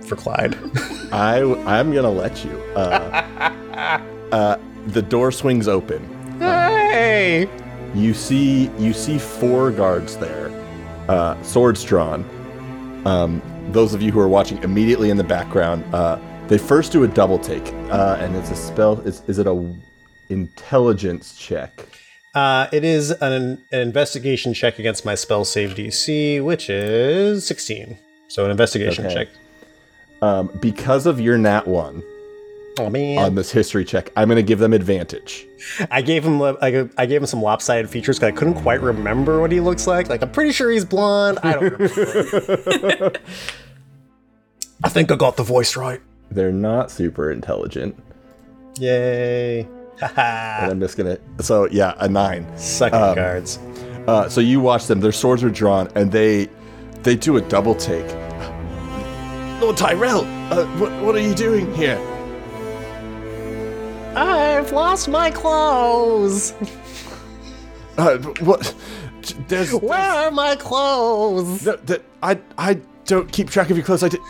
for 0.06 0.16
Clyde. 0.16 0.54
I 1.10 1.40
I'm 1.66 1.90
gonna 1.94 2.10
let 2.10 2.44
you. 2.44 2.58
Uh, 2.76 4.02
uh, 4.32 4.58
the 4.88 5.00
door 5.00 5.32
swings 5.32 5.68
open. 5.68 6.02
hey! 6.38 7.48
You 7.94 8.12
see 8.12 8.70
you 8.78 8.92
see 8.92 9.18
four 9.18 9.70
guards 9.70 10.18
there, 10.18 10.50
uh, 11.08 11.42
swords 11.42 11.82
drawn. 11.82 12.24
Um, 13.04 13.42
those 13.72 13.94
of 13.94 14.02
you 14.02 14.12
who 14.12 14.20
are 14.20 14.28
watching 14.28 14.62
immediately 14.62 15.10
in 15.10 15.16
the 15.16 15.24
background, 15.24 15.84
uh, 15.94 16.18
they 16.48 16.58
first 16.58 16.92
do 16.92 17.04
a 17.04 17.08
double 17.08 17.38
take, 17.38 17.66
uh, 17.90 18.16
and 18.20 18.36
it's 18.36 18.50
a 18.50 18.56
spell. 18.56 19.00
Is 19.00 19.22
is 19.26 19.38
it 19.38 19.46
a 19.46 19.74
intelligence 20.28 21.36
check? 21.36 21.88
Uh, 22.34 22.66
it 22.72 22.82
is 22.84 23.10
an, 23.10 23.32
an 23.72 23.80
investigation 23.80 24.54
check 24.54 24.78
against 24.78 25.04
my 25.04 25.14
spell 25.14 25.44
save 25.44 25.70
DC, 25.74 26.42
which 26.42 26.70
is 26.70 27.46
16. 27.46 27.98
So 28.28 28.46
an 28.46 28.50
investigation 28.50 29.04
Okay. 29.06 29.14
check. 29.14 29.28
Um, 30.22 30.46
because 30.60 31.04
of 31.06 31.20
your 31.20 31.36
nat 31.36 31.66
one 31.66 32.02
Oh 32.78 32.88
man! 32.88 33.18
on 33.18 33.34
this 33.34 33.50
history 33.52 33.84
check, 33.84 34.10
I'm 34.16 34.28
gonna 34.28 34.42
give 34.42 34.58
them 34.58 34.72
advantage. 34.72 35.46
I 35.90 36.00
gave 36.00 36.24
him 36.24 36.40
li- 36.40 36.56
I, 36.62 36.88
I 36.96 37.06
gave 37.06 37.20
him 37.20 37.26
some 37.26 37.42
lopsided 37.42 37.90
features 37.90 38.18
because 38.18 38.28
I 38.28 38.36
couldn't 38.36 38.54
quite 38.54 38.80
remember 38.80 39.40
what 39.40 39.52
he 39.52 39.60
looks 39.60 39.86
like. 39.86 40.08
Like 40.08 40.22
I'm 40.22 40.30
pretty 40.32 40.52
sure 40.52 40.70
he's 40.70 40.84
blonde. 40.84 41.38
I 41.42 41.52
don't 41.52 41.72
remember. 41.72 43.12
I 44.84 44.88
think 44.88 45.12
I 45.12 45.16
got 45.16 45.36
the 45.36 45.42
voice 45.42 45.76
right. 45.76 46.00
They're 46.30 46.50
not 46.50 46.90
super 46.90 47.30
intelligent. 47.30 47.94
Yay! 48.78 49.68
And 50.00 50.72
I'm 50.72 50.80
just 50.80 50.96
gonna. 50.96 51.18
So 51.40 51.68
yeah, 51.70 51.94
a 51.98 52.08
nine. 52.08 52.46
Sucking 52.56 52.98
Um, 52.98 53.14
cards. 53.14 53.58
Uh, 54.08 54.28
so 54.28 54.40
you 54.40 54.60
watch 54.60 54.86
them; 54.86 55.00
their 55.00 55.12
swords 55.12 55.44
are 55.44 55.50
drawn, 55.50 55.88
and 55.94 56.10
they 56.10 56.48
they 57.02 57.14
do 57.16 57.36
a 57.36 57.40
double 57.42 57.74
take. 57.74 58.06
Lord 59.60 59.76
Tyrell, 59.76 60.22
uh, 60.52 60.64
what 60.78 60.90
what 61.02 61.14
are 61.14 61.20
you 61.20 61.34
doing 61.34 61.72
here? 61.74 62.00
I've 64.14 64.72
lost 64.72 65.08
my 65.08 65.30
clothes. 65.30 66.52
Uh, 67.96 68.18
what? 68.40 68.74
There's, 69.48 69.72
Where 69.74 69.98
are 70.00 70.30
my 70.30 70.56
clothes? 70.56 71.62
there's 71.62 72.00
I 72.22 72.38
I 72.58 72.74
don't 73.04 73.30
keep 73.30 73.50
track 73.50 73.70
of 73.70 73.76
your 73.76 73.84
clothes. 73.86 74.02
I 74.02 74.08
did. 74.08 74.20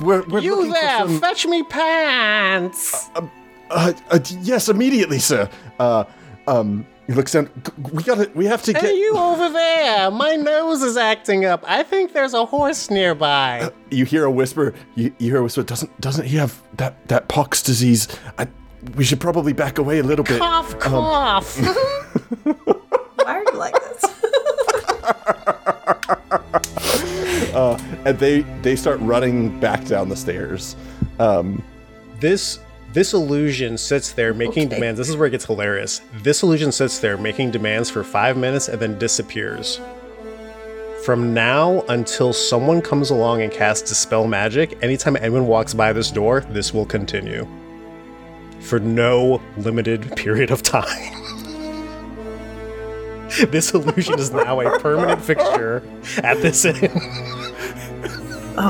We're, 0.00 0.22
we're 0.28 0.40
You 0.40 0.70
there! 0.72 0.98
some- 0.98 1.20
Fetch 1.20 1.46
me 1.46 1.62
pants. 1.64 3.08
uh, 3.70 3.92
uh, 4.10 4.18
yes, 4.42 4.68
immediately, 4.68 5.18
sir. 5.18 5.48
Uh, 5.78 6.04
um, 6.46 6.86
he 7.06 7.12
looks 7.14 7.32
down. 7.32 7.48
We 7.92 8.02
gotta. 8.02 8.30
We 8.34 8.44
have 8.46 8.62
to 8.64 8.72
get. 8.72 8.82
Hey, 8.82 8.94
you 8.96 9.14
over 9.16 9.48
there! 9.50 10.10
My 10.10 10.36
nose 10.36 10.82
is 10.82 10.96
acting 10.96 11.44
up. 11.46 11.64
I 11.66 11.82
think 11.82 12.12
there's 12.12 12.34
a 12.34 12.44
horse 12.44 12.90
nearby. 12.90 13.70
you 13.90 14.04
hear 14.04 14.24
a 14.24 14.30
whisper. 14.30 14.74
You, 14.94 15.12
you 15.18 15.30
hear 15.30 15.38
a 15.38 15.42
whisper. 15.42 15.62
Doesn't 15.62 15.98
doesn't 16.00 16.26
he 16.26 16.36
have 16.36 16.62
that 16.76 17.06
that 17.08 17.28
pox 17.28 17.62
disease? 17.62 18.08
I, 18.38 18.46
we 18.96 19.04
should 19.04 19.20
probably 19.20 19.52
back 19.52 19.78
away 19.78 19.98
a 19.98 20.02
little 20.02 20.24
bit. 20.24 20.38
cough, 20.38 20.78
cough. 20.78 21.58
Why 22.44 22.54
are 23.26 23.42
you 23.44 23.52
like 23.58 23.74
this? 23.74 24.04
uh, 27.54 27.78
and 28.04 28.18
they 28.18 28.40
they 28.62 28.76
start 28.76 29.00
running 29.00 29.58
back 29.60 29.84
down 29.84 30.08
the 30.08 30.16
stairs. 30.16 30.76
Um, 31.18 31.62
This 32.20 32.58
this 32.92 33.12
illusion 33.12 33.76
sits 33.78 34.12
there 34.12 34.32
making 34.32 34.68
demands. 34.68 34.98
This 34.98 35.08
is 35.08 35.16
where 35.16 35.26
it 35.26 35.30
gets 35.30 35.44
hilarious. 35.44 36.00
This 36.22 36.42
illusion 36.42 36.72
sits 36.72 36.98
there 36.98 37.18
making 37.18 37.50
demands 37.50 37.90
for 37.90 38.02
five 38.02 38.36
minutes 38.36 38.68
and 38.68 38.80
then 38.80 38.98
disappears. 38.98 39.80
From 41.04 41.32
now 41.34 41.82
until 41.88 42.32
someone 42.32 42.82
comes 42.82 43.10
along 43.10 43.42
and 43.42 43.52
casts 43.52 43.88
Dispel 43.88 44.26
Magic, 44.26 44.76
anytime 44.82 45.16
anyone 45.16 45.46
walks 45.46 45.72
by 45.74 45.92
this 45.92 46.10
door, 46.10 46.40
this 46.50 46.74
will 46.74 46.86
continue. 46.86 47.46
For 48.60 48.78
no 48.78 49.40
limited 49.56 50.14
period 50.16 50.50
of 50.50 50.62
time. 50.62 51.14
this 53.50 53.72
illusion 53.72 54.18
is 54.18 54.30
now 54.32 54.60
a 54.60 54.78
permanent 54.78 55.22
fixture 55.22 55.82
at 56.22 56.40
this 56.42 56.64
inn. 56.64 56.90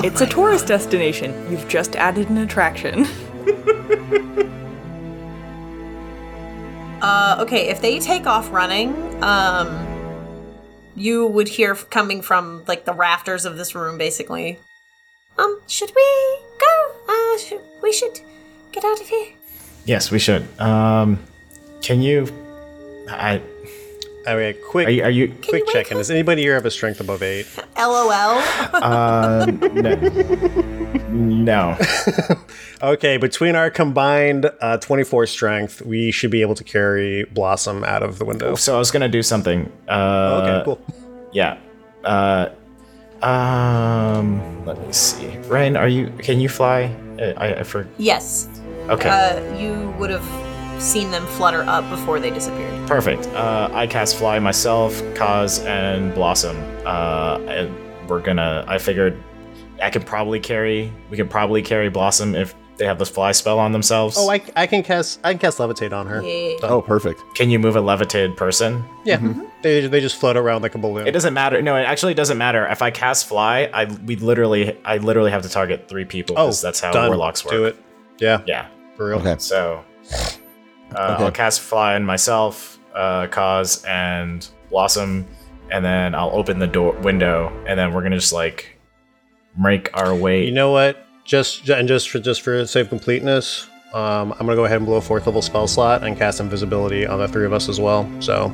it's 0.05 0.21
a 0.21 0.27
tourist 0.27 0.67
destination. 0.67 1.51
You've 1.51 1.69
just 1.69 1.97
added 1.97 2.29
an 2.31 2.39
attraction. 2.39 3.07
Uh, 7.01 7.37
okay, 7.39 7.69
if 7.69 7.81
they 7.81 8.01
take 8.01 8.27
off 8.27 8.51
running, 8.53 9.23
um, 9.23 9.87
you 10.97 11.27
would 11.27 11.47
hear 11.47 11.75
coming 11.77 12.23
from 12.23 12.65
like 12.67 12.85
the 12.85 12.93
rafters 12.93 13.45
of 13.45 13.57
this 13.57 13.75
room, 13.75 13.99
basically. 13.99 14.59
Um, 15.39 15.61
should 15.69 15.93
we 15.95 16.39
go? 16.59 16.95
Uh, 17.09 17.39
sh- 17.39 17.83
we 17.83 17.93
should 17.93 18.21
get 18.73 18.85
out 18.85 19.01
of 19.01 19.07
here. 19.07 19.29
Yes, 19.89 20.11
we 20.11 20.19
should. 20.19 20.47
Um, 20.61 21.19
can 21.81 22.03
you? 22.03 22.27
I. 23.09 23.41
I 24.27 24.37
mean, 24.37 24.55
quick, 24.69 24.87
Are 24.87 24.91
you? 24.91 25.03
Are 25.03 25.11
you 25.11 25.35
quick 25.49 25.67
check 25.69 25.91
in. 25.91 25.97
Does 25.97 26.11
anybody 26.11 26.43
here 26.43 26.53
have 26.53 26.67
a 26.67 26.71
strength 26.71 27.01
above 27.01 27.23
eight? 27.23 27.47
LOL. 27.75 28.11
uh, 28.75 29.47
no. 29.47 29.95
no. 31.09 31.79
Okay, 32.81 33.17
between 33.17 33.57
our 33.57 33.71
combined 33.71 34.49
uh, 34.61 34.77
24 34.77 35.27
strength, 35.27 35.83
we 35.83 36.13
should 36.13 36.31
be 36.31 36.43
able 36.43 36.55
to 36.55 36.63
carry 36.63 37.25
Blossom 37.25 37.83
out 37.83 38.05
of 38.05 38.21
the 38.21 38.25
window. 38.25 38.55
So 38.55 38.77
I 38.77 38.79
was 38.79 38.93
gonna 38.93 39.09
do 39.09 39.21
something. 39.21 39.73
Uh, 39.89 40.41
okay, 40.45 40.65
cool. 40.65 40.81
Yeah. 41.33 41.59
Uh, 42.05 42.51
um. 43.21 44.65
Let 44.65 44.79
me 44.87 44.93
see. 44.93 45.39
Rain, 45.49 45.77
are 45.77 45.89
you? 45.89 46.13
Can 46.19 46.39
you 46.39 46.49
fly? 46.49 46.95
Uh, 47.19 47.33
I, 47.37 47.55
I 47.55 47.63
for. 47.65 47.89
yes. 47.99 48.47
Okay. 48.89 49.09
Uh, 49.09 49.55
you 49.57 49.91
would 49.99 50.11
have 50.11 50.25
seen 50.83 51.11
them 51.11 51.27
flutter 51.27 51.63
up 51.63 51.89
before 51.91 52.21
they 52.21 52.31
disappeared. 52.31 52.87
Perfect. 52.89 53.27
Uh, 53.29 53.69
I 53.73 53.87
cast 53.87 54.17
fly 54.17 54.39
myself, 54.39 54.95
Kaz, 55.15 55.65
and 55.67 56.15
Blossom. 56.15 56.57
Uh, 56.87 57.39
and 57.49 58.09
we're 58.09 58.21
gonna. 58.21 58.65
I 58.69 58.79
figured 58.79 59.23
I 59.83 59.91
could 59.91 60.07
probably 60.07 60.41
carry. 60.41 60.93
We 61.11 61.17
could 61.17 61.31
probably 61.31 61.63
carry 61.63 61.89
Blossom 61.91 62.35
if 62.35 62.55
they 62.77 62.87
have 62.87 62.99
the 63.01 63.07
fly 63.07 63.33
spell 63.33 63.59
on 63.59 63.73
themselves. 63.73 64.17
Oh, 64.19 64.31
I, 64.31 64.41
I 64.55 64.69
can 64.69 64.85
cast 64.85 65.19
I 65.25 65.33
can 65.33 65.41
cast 65.41 65.59
levitate 65.59 65.93
on 65.93 66.07
her. 66.07 66.23
Yeah. 66.23 66.59
oh, 66.63 66.81
perfect. 66.81 67.21
Can 67.35 67.51
you 67.51 67.59
move 67.59 67.75
a 67.75 67.81
levitated 67.81 68.37
person? 68.37 68.85
Yeah, 69.05 69.19
they, 69.63 69.87
they 69.89 70.01
just 70.01 70.15
float 70.17 70.37
around 70.37 70.63
like 70.63 70.77
a 70.77 70.79
balloon. 70.79 71.09
It 71.09 71.11
doesn't 71.13 71.35
matter. 71.35 71.61
No, 71.61 71.75
it 71.77 71.83
actually 71.83 72.15
doesn't 72.15 72.39
matter. 72.39 72.65
If 72.69 72.81
I 72.81 72.93
cast 72.93 73.27
fly, 73.27 73.69
I 73.75 73.87
we 74.07 74.15
literally 74.15 74.79
I 74.85 74.99
literally 74.99 75.33
have 75.33 75.43
to 75.43 75.49
target 75.49 75.89
three 75.89 76.05
people. 76.05 76.37
oh, 76.39 76.47
'cause 76.47 76.63
that's 76.63 76.79
how 76.81 76.93
done. 76.93 77.09
warlocks 77.09 77.45
work. 77.45 77.53
Do 77.53 77.65
it. 77.65 77.77
Yeah, 78.21 78.43
Yeah. 78.47 78.69
For 78.99 79.09
real. 79.09 79.19
Okay. 79.21 79.37
So 79.39 79.83
uh, 80.95 81.15
Okay. 81.15 81.25
I'll 81.25 81.31
cast 81.33 81.61
fly 81.61 81.95
on 81.95 82.05
myself, 82.05 82.79
uh, 82.95 83.27
Kaz 83.29 83.87
and 83.89 84.47
blossom, 84.71 85.27
and 85.71 85.83
then 85.85 86.15
I'll 86.15 86.31
open 86.33 86.59
the 86.59 86.67
door 86.67 86.93
window, 87.01 87.51
and 87.67 87.79
then 87.79 87.93
we're 87.95 88.03
gonna 88.03 88.17
just 88.17 88.33
like 88.33 88.79
make 89.57 89.89
our 89.95 90.15
way. 90.15 90.45
You 90.45 90.53
know 90.53 90.71
what? 90.73 91.07
Just 91.25 91.69
and 91.69 91.87
just 91.89 92.11
for 92.11 92.19
just 92.19 92.43
for 92.43 92.67
sake 92.67 92.85
of 92.85 92.89
completeness, 92.89 93.67
um, 93.95 94.33
I'm 94.33 94.39
gonna 94.47 94.55
go 94.57 94.65
ahead 94.65 94.79
and 94.79 94.87
blow 94.87 94.97
a 94.97 95.01
fourth 95.03 95.27
level 95.27 95.43
spell 95.43 95.67
slot 95.67 96.03
and 96.05 96.17
cast 96.17 96.41
invisibility 96.41 97.07
on 97.07 97.19
the 97.19 97.29
three 97.29 97.45
of 97.47 97.53
us 97.53 97.69
as 97.69 97.79
well. 97.81 98.11
So 98.21 98.53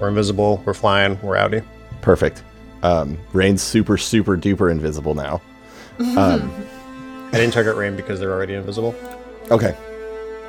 we're 0.00 0.08
invisible, 0.08 0.62
we're 0.66 0.74
flying, 0.74 1.18
we're 1.22 1.36
outie. 1.36 1.64
Perfect. 2.02 2.42
Um, 2.82 3.16
Rain's 3.32 3.62
super, 3.62 3.96
super 3.96 4.36
duper 4.36 4.70
invisible 4.70 5.14
now. 5.14 5.40
Um, 5.98 6.52
I 7.32 7.38
didn't 7.38 7.52
target 7.54 7.74
Rain 7.76 7.96
because 7.96 8.20
they're 8.20 8.32
already 8.32 8.52
invisible. 8.54 8.94
okay. 9.50 9.74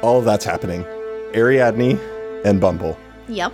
All 0.01 0.19
of 0.19 0.25
that's 0.25 0.45
happening. 0.45 0.83
Ariadne 1.33 1.99
and 2.45 2.61
Bumble. 2.61 2.97
Yep. 3.27 3.53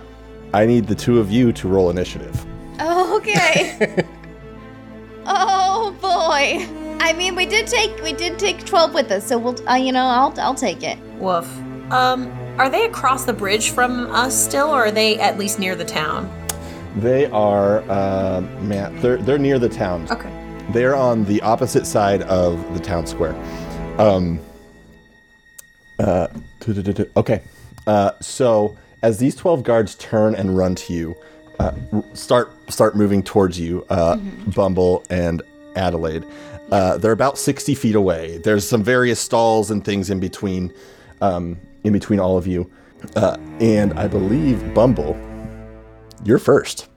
I 0.52 0.66
need 0.66 0.86
the 0.86 0.94
two 0.94 1.18
of 1.18 1.30
you 1.30 1.52
to 1.52 1.68
roll 1.68 1.90
initiative. 1.90 2.44
Oh, 2.78 3.16
okay. 3.16 4.04
oh 5.26 5.96
boy. 6.00 6.66
I 7.00 7.12
mean, 7.12 7.34
we 7.34 7.44
did 7.46 7.66
take 7.66 8.02
we 8.02 8.12
did 8.12 8.38
take 8.38 8.64
twelve 8.64 8.94
with 8.94 9.10
us, 9.10 9.26
so 9.26 9.38
we'll 9.38 9.56
uh, 9.68 9.74
you 9.74 9.92
know 9.92 10.04
I'll 10.04 10.32
I'll 10.38 10.54
take 10.54 10.82
it. 10.82 10.98
Woof. 11.18 11.46
Um, 11.90 12.32
are 12.58 12.70
they 12.70 12.86
across 12.86 13.24
the 13.24 13.32
bridge 13.32 13.70
from 13.70 14.10
us 14.12 14.34
still, 14.34 14.68
or 14.68 14.86
are 14.86 14.90
they 14.90 15.18
at 15.18 15.38
least 15.38 15.58
near 15.58 15.74
the 15.74 15.84
town? 15.84 16.30
They 16.96 17.26
are, 17.26 17.80
uh, 17.90 18.42
man, 18.60 18.98
they're 19.00 19.16
they're 19.16 19.38
near 19.38 19.58
the 19.58 19.68
town. 19.68 20.06
Okay. 20.10 20.30
They're 20.70 20.94
on 20.94 21.24
the 21.24 21.42
opposite 21.42 21.84
side 21.86 22.22
of 22.22 22.72
the 22.74 22.80
town 22.80 23.06
square. 23.06 23.34
Um. 23.98 24.38
Uh. 25.98 26.28
Okay. 27.16 27.42
Uh. 27.86 28.12
So 28.20 28.76
as 29.02 29.18
these 29.18 29.34
twelve 29.36 29.62
guards 29.62 29.94
turn 29.96 30.34
and 30.34 30.56
run 30.56 30.74
to 30.76 30.92
you, 30.92 31.14
uh, 31.58 31.72
r- 31.92 32.04
start 32.14 32.52
start 32.70 32.96
moving 32.96 33.22
towards 33.22 33.58
you, 33.60 33.84
uh, 33.90 34.16
Bumble 34.54 35.04
and 35.10 35.42
Adelaide. 35.76 36.24
Uh, 36.70 36.96
they're 36.98 37.12
about 37.12 37.38
sixty 37.38 37.74
feet 37.74 37.94
away. 37.94 38.38
There's 38.38 38.66
some 38.66 38.82
various 38.82 39.20
stalls 39.20 39.70
and 39.70 39.84
things 39.84 40.10
in 40.10 40.18
between, 40.18 40.72
um, 41.20 41.58
in 41.84 41.92
between 41.92 42.18
all 42.18 42.38
of 42.38 42.46
you, 42.46 42.70
uh, 43.14 43.36
and 43.60 43.92
I 43.98 44.08
believe 44.08 44.74
Bumble, 44.74 45.16
you're 46.24 46.38
first. 46.38 46.88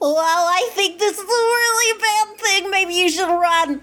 Well, 0.00 0.16
I 0.18 0.68
think 0.72 0.98
this 0.98 1.16
is 1.16 1.20
a 1.20 1.24
really 1.24 1.98
bad 2.00 2.38
thing. 2.38 2.70
Maybe 2.70 2.94
you 2.94 3.08
should 3.08 3.28
run. 3.28 3.80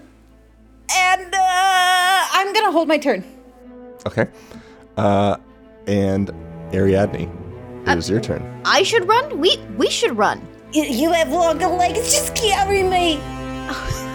And 0.94 1.34
uh, 1.34 2.26
I'm 2.32 2.52
gonna 2.52 2.72
hold 2.72 2.88
my 2.88 2.98
turn. 2.98 3.24
Okay. 4.06 4.26
Uh, 4.96 5.36
and 5.86 6.30
Ariadne, 6.72 7.28
it 7.86 7.96
was 7.96 8.08
your 8.10 8.20
turn. 8.20 8.42
I 8.64 8.82
should 8.82 9.06
run. 9.08 9.40
We 9.40 9.56
we 9.76 9.88
should 9.90 10.16
run. 10.16 10.46
You, 10.72 10.84
you 10.84 11.12
have 11.12 11.30
longer 11.30 11.66
legs. 11.66 12.12
Just 12.12 12.34
carry 12.34 12.82
me. 12.82 13.18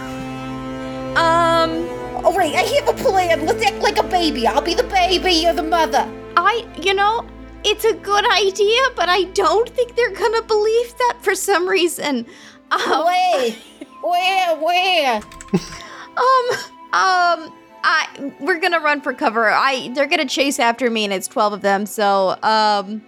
Um, 1.16 1.88
All 2.26 2.34
right, 2.36 2.54
I 2.54 2.64
have 2.76 2.90
a 2.90 2.94
plan. 3.02 3.46
Let's 3.46 3.64
act 3.64 3.78
like 3.78 3.98
a 3.98 4.04
baby. 4.04 4.46
I'll 4.48 4.62
be 4.62 4.74
the 4.74 4.84
baby. 4.84 5.32
You're 5.32 5.54
the 5.54 5.64
mother. 5.64 6.06
I 6.36 6.68
you 6.76 6.94
know 6.94 7.26
it's 7.64 7.86
a 7.86 7.94
good 7.94 8.26
idea, 8.34 8.82
but 8.98 9.08
I 9.08 9.24
don't 9.34 9.70
think 9.70 9.96
they're 9.96 10.12
gonna 10.14 10.42
believe 10.42 10.94
that 10.98 11.18
for 11.22 11.34
some 11.34 11.70
reason. 11.70 12.26
Um, 12.72 13.06
Where? 13.06 13.56
Where? 14.04 14.56
Where? 14.58 15.22
um, 16.18 16.46
um, 16.92 17.54
I 17.88 18.34
we're 18.40 18.60
gonna 18.60 18.80
run 18.80 19.00
for 19.00 19.14
cover. 19.14 19.50
I 19.50 19.90
they're 19.94 20.08
gonna 20.08 20.26
chase 20.26 20.60
after 20.60 20.90
me, 20.90 21.04
and 21.04 21.14
it's 21.14 21.28
twelve 21.28 21.54
of 21.54 21.62
them. 21.62 21.86
So 21.86 22.36
um, 22.42 23.04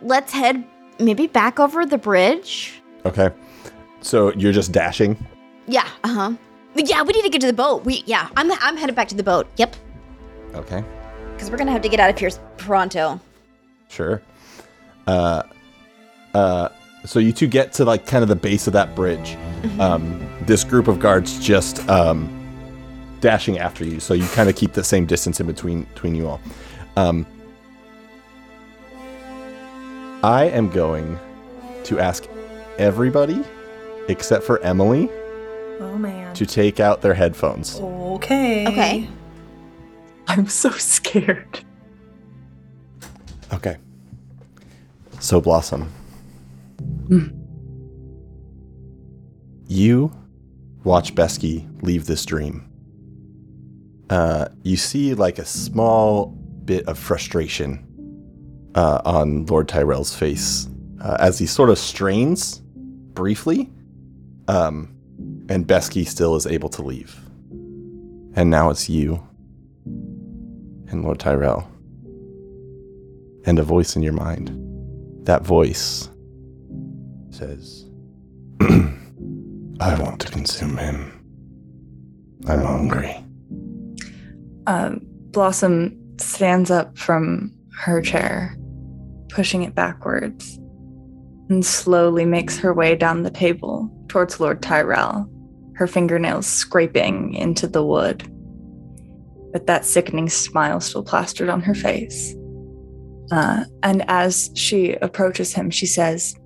let's 0.00 0.32
head 0.32 0.64
maybe 1.00 1.26
back 1.26 1.58
over 1.58 1.84
the 1.84 1.98
bridge. 1.98 2.80
Okay. 3.04 3.30
So 4.00 4.32
you're 4.34 4.52
just 4.52 4.70
dashing. 4.70 5.16
Yeah. 5.66 5.88
Uh 6.04 6.08
huh. 6.08 6.32
Yeah, 6.76 7.02
we 7.02 7.12
need 7.12 7.22
to 7.22 7.30
get 7.30 7.40
to 7.40 7.48
the 7.48 7.52
boat. 7.52 7.84
We 7.84 8.04
yeah. 8.06 8.28
I'm 8.36 8.50
I'm 8.52 8.76
headed 8.76 8.94
back 8.94 9.08
to 9.08 9.16
the 9.16 9.24
boat. 9.24 9.48
Yep. 9.56 9.74
Okay. 10.54 10.84
Because 11.32 11.50
we're 11.50 11.58
gonna 11.58 11.72
have 11.72 11.82
to 11.82 11.88
get 11.88 11.98
out 11.98 12.10
of 12.10 12.18
here 12.18 12.30
pronto. 12.58 13.20
Sure. 13.88 14.22
Uh, 15.08 15.42
uh, 16.32 16.68
so 17.04 17.18
you 17.18 17.32
two 17.32 17.48
get 17.48 17.72
to 17.72 17.84
like 17.84 18.06
kind 18.06 18.22
of 18.22 18.28
the 18.28 18.36
base 18.36 18.68
of 18.68 18.72
that 18.74 18.94
bridge. 18.94 19.36
Um, 19.80 20.24
this 20.42 20.62
group 20.62 20.86
of 20.86 21.00
guards 21.00 21.40
just 21.44 21.86
um, 21.88 22.39
dashing 23.20 23.58
after 23.58 23.84
you, 23.84 24.00
so 24.00 24.14
you 24.14 24.26
kind 24.28 24.48
of 24.48 24.56
keep 24.56 24.72
the 24.72 24.84
same 24.84 25.06
distance 25.06 25.40
in 25.40 25.46
between 25.46 25.82
between 25.94 26.14
you 26.14 26.28
all. 26.28 26.40
Um, 26.96 27.26
I 30.22 30.44
am 30.44 30.68
going 30.70 31.18
to 31.84 31.98
ask 31.98 32.26
everybody 32.78 33.42
except 34.08 34.44
for 34.44 34.58
Emily 34.60 35.08
Oh 35.80 35.96
man. 35.96 36.34
to 36.34 36.44
take 36.44 36.78
out 36.80 37.00
their 37.00 37.14
headphones. 37.14 37.80
Okay. 37.80 38.66
Okay. 38.68 39.08
I'm 40.28 40.46
so 40.46 40.70
scared. 40.70 41.60
Okay. 43.52 43.76
So, 45.20 45.40
Blossom. 45.40 45.90
You 49.66 50.12
watch 50.84 51.14
Besky 51.14 51.66
leave 51.82 52.06
this 52.06 52.24
dream. 52.24 52.69
Uh, 54.10 54.48
you 54.64 54.76
see 54.76 55.14
like 55.14 55.38
a 55.38 55.46
small 55.46 56.26
bit 56.64 56.86
of 56.88 56.98
frustration 56.98 57.86
uh, 58.74 59.00
on 59.04 59.46
Lord 59.46 59.68
Tyrell's 59.68 60.14
face 60.14 60.68
uh, 61.00 61.16
as 61.20 61.38
he 61.38 61.46
sort 61.46 61.70
of 61.70 61.78
strains 61.78 62.60
briefly 63.14 63.70
Um, 64.48 64.96
and 65.48 65.66
Besky 65.66 66.06
still 66.06 66.34
is 66.36 66.46
able 66.46 66.68
to 66.70 66.82
leave. 66.82 67.16
And 68.34 68.50
now 68.50 68.70
it's 68.70 68.88
you 68.88 69.26
and 70.88 71.04
Lord 71.04 71.20
Tyrell. 71.20 71.70
And 73.46 73.58
a 73.58 73.62
voice 73.62 73.96
in 73.96 74.02
your 74.02 74.12
mind. 74.12 74.50
That 75.26 75.42
voice 75.42 76.10
says, 77.30 77.86
I 78.60 80.00
want 80.00 80.20
to 80.22 80.28
consume 80.30 80.76
him. 80.76 81.24
I'm 82.48 82.62
hungry. 82.62 83.24
Um, 84.70 85.00
Blossom 85.32 85.98
stands 86.20 86.70
up 86.70 86.96
from 86.96 87.52
her 87.80 88.00
chair, 88.00 88.56
pushing 89.28 89.64
it 89.64 89.74
backwards, 89.74 90.58
and 91.48 91.66
slowly 91.66 92.24
makes 92.24 92.56
her 92.58 92.72
way 92.72 92.94
down 92.94 93.24
the 93.24 93.32
table 93.32 93.90
towards 94.06 94.38
Lord 94.38 94.62
Tyrell, 94.62 95.28
her 95.74 95.88
fingernails 95.88 96.46
scraping 96.46 97.34
into 97.34 97.66
the 97.66 97.84
wood, 97.84 98.22
with 99.52 99.66
that 99.66 99.84
sickening 99.84 100.28
smile 100.28 100.78
still 100.78 101.02
plastered 101.02 101.48
on 101.48 101.62
her 101.62 101.74
face. 101.74 102.36
Uh, 103.32 103.64
and 103.82 104.04
as 104.06 104.52
she 104.54 104.92
approaches 105.02 105.52
him, 105.52 105.70
she 105.70 105.86
says, 105.86 106.36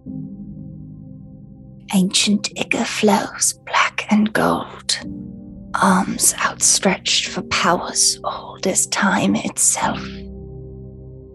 Ancient 1.93 2.49
Iga 2.55 2.87
flows 2.87 3.53
black 3.67 4.07
and 4.11 4.33
gold, 4.33 4.99
arms 5.81 6.35
outstretched 6.45 7.29
for 7.29 7.43
powers 7.43 8.19
old 8.25 8.67
as 8.67 8.87
time 8.87 9.37
itself. 9.37 10.01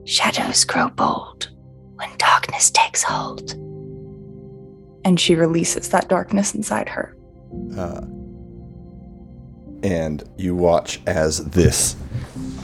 Shadows 0.06 0.64
grow 0.66 0.90
bold 0.90 1.50
when 1.96 2.10
darkness 2.18 2.72
takes 2.72 3.04
hold. 3.04 3.56
and 5.06 5.20
she 5.20 5.36
releases 5.36 5.90
that 5.90 6.10
darkness 6.10 6.54
inside 6.56 6.90
her. 6.90 7.16
Uh, 7.76 8.02
and 9.82 10.24
you 10.38 10.56
watch 10.56 11.00
as 11.08 11.44
this 11.46 11.96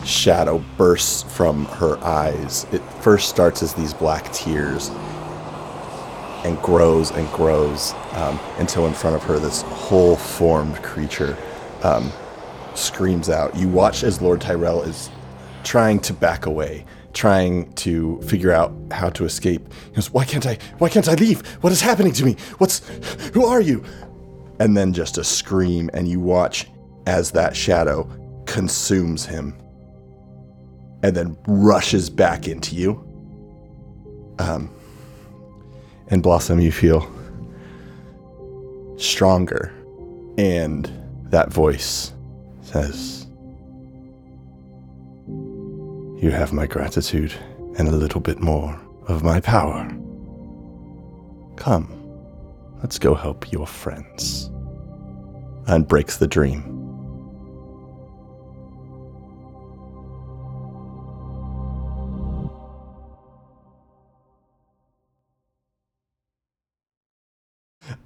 shadow 0.04 0.64
bursts 0.78 1.24
from 1.24 1.66
her 1.66 1.98
eyes. 2.04 2.66
It 2.72 2.82
first 3.02 3.30
starts 3.30 3.64
as 3.64 3.74
these 3.74 3.94
black 3.94 4.32
tears 4.34 4.90
and 6.44 6.62
grows 6.62 7.12
and 7.12 7.28
grows 7.32 7.94
um, 8.12 8.40
until 8.60 8.86
in 8.86 8.94
front 8.94 9.16
of 9.16 9.24
her, 9.24 9.40
this 9.40 9.62
whole 9.64 10.16
formed 10.16 10.76
creature 10.84 11.36
um, 11.86 12.12
screams 12.74 13.30
out. 13.30 13.56
You 13.56 13.68
watch 13.68 14.04
as 14.04 14.22
Lord 14.22 14.42
Tyrell 14.42 14.82
is 14.82 15.10
trying 15.64 16.00
to 16.02 16.14
back 16.14 16.46
away, 16.46 16.86
trying 17.14 17.72
to 17.74 18.20
figure 18.24 18.52
out 18.52 18.74
how 18.92 19.10
to 19.10 19.26
escape. 19.26 19.62
He 19.90 19.96
goes, 19.96 20.12
"Why 20.12 20.26
can't 20.26 20.46
I? 20.46 20.58
Why 20.80 20.90
can't 20.90 21.08
I 21.08 21.14
leave? 21.14 21.46
What 21.62 21.72
is 21.72 21.82
happening 21.82 22.14
to 22.14 22.26
me? 22.26 22.36
What's? 22.58 22.80
Who 23.34 23.46
are 23.46 23.62
you?" 23.62 23.84
And 24.60 24.76
then 24.76 24.94
just 24.94 25.18
a 25.18 25.24
scream, 25.24 25.90
and 25.94 26.08
you 26.08 26.20
watch 26.20 26.68
as 27.06 27.32
that 27.32 27.56
shadow 27.56 28.10
consumes 28.46 29.26
him, 29.26 29.54
and 31.04 31.16
then 31.16 31.38
rushes 31.48 32.10
back 32.10 32.48
into 32.48 32.76
you. 32.76 33.04
Um, 34.40 34.70
and 36.08 36.24
Blossom, 36.24 36.60
you 36.60 36.72
feel 36.72 37.08
stronger, 38.98 39.74
and 40.38 40.90
that 41.30 41.52
voice 41.52 42.14
says. 42.62 43.28
You 45.28 46.32
have 46.32 46.54
my 46.54 46.66
gratitude 46.66 47.34
and 47.78 47.88
a 47.88 47.92
little 47.92 48.22
bit 48.22 48.40
more 48.40 48.80
of 49.08 49.24
my 49.24 49.40
power. 49.40 49.88
Come, 51.56 51.88
let's 52.82 52.98
go 52.98 53.14
help 53.16 53.52
your 53.52 53.68
friends. 53.68 54.50
And 55.68 55.88
breaks 55.88 56.18
the 56.18 56.28
dream. 56.28 56.75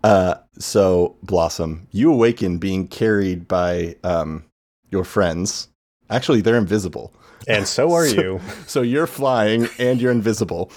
Uh, 0.04 0.36
so 0.58 1.16
Blossom, 1.24 1.88
you 1.92 2.12
awaken 2.12 2.58
being 2.58 2.88
carried 2.88 3.48
by 3.48 3.96
um, 4.04 4.46
your 4.92 5.04
friends. 5.04 5.68
Actually, 6.10 6.42
they're 6.42 6.58
invisible. 6.58 7.14
And 7.48 7.68
so 7.68 7.94
are 7.94 8.06
So- 8.08 8.22
you. 8.22 8.42
So 8.68 8.82
you're 8.82 9.08
flying 9.08 9.68
and 9.78 10.02
you're 10.02 10.12
invisible, 10.12 10.72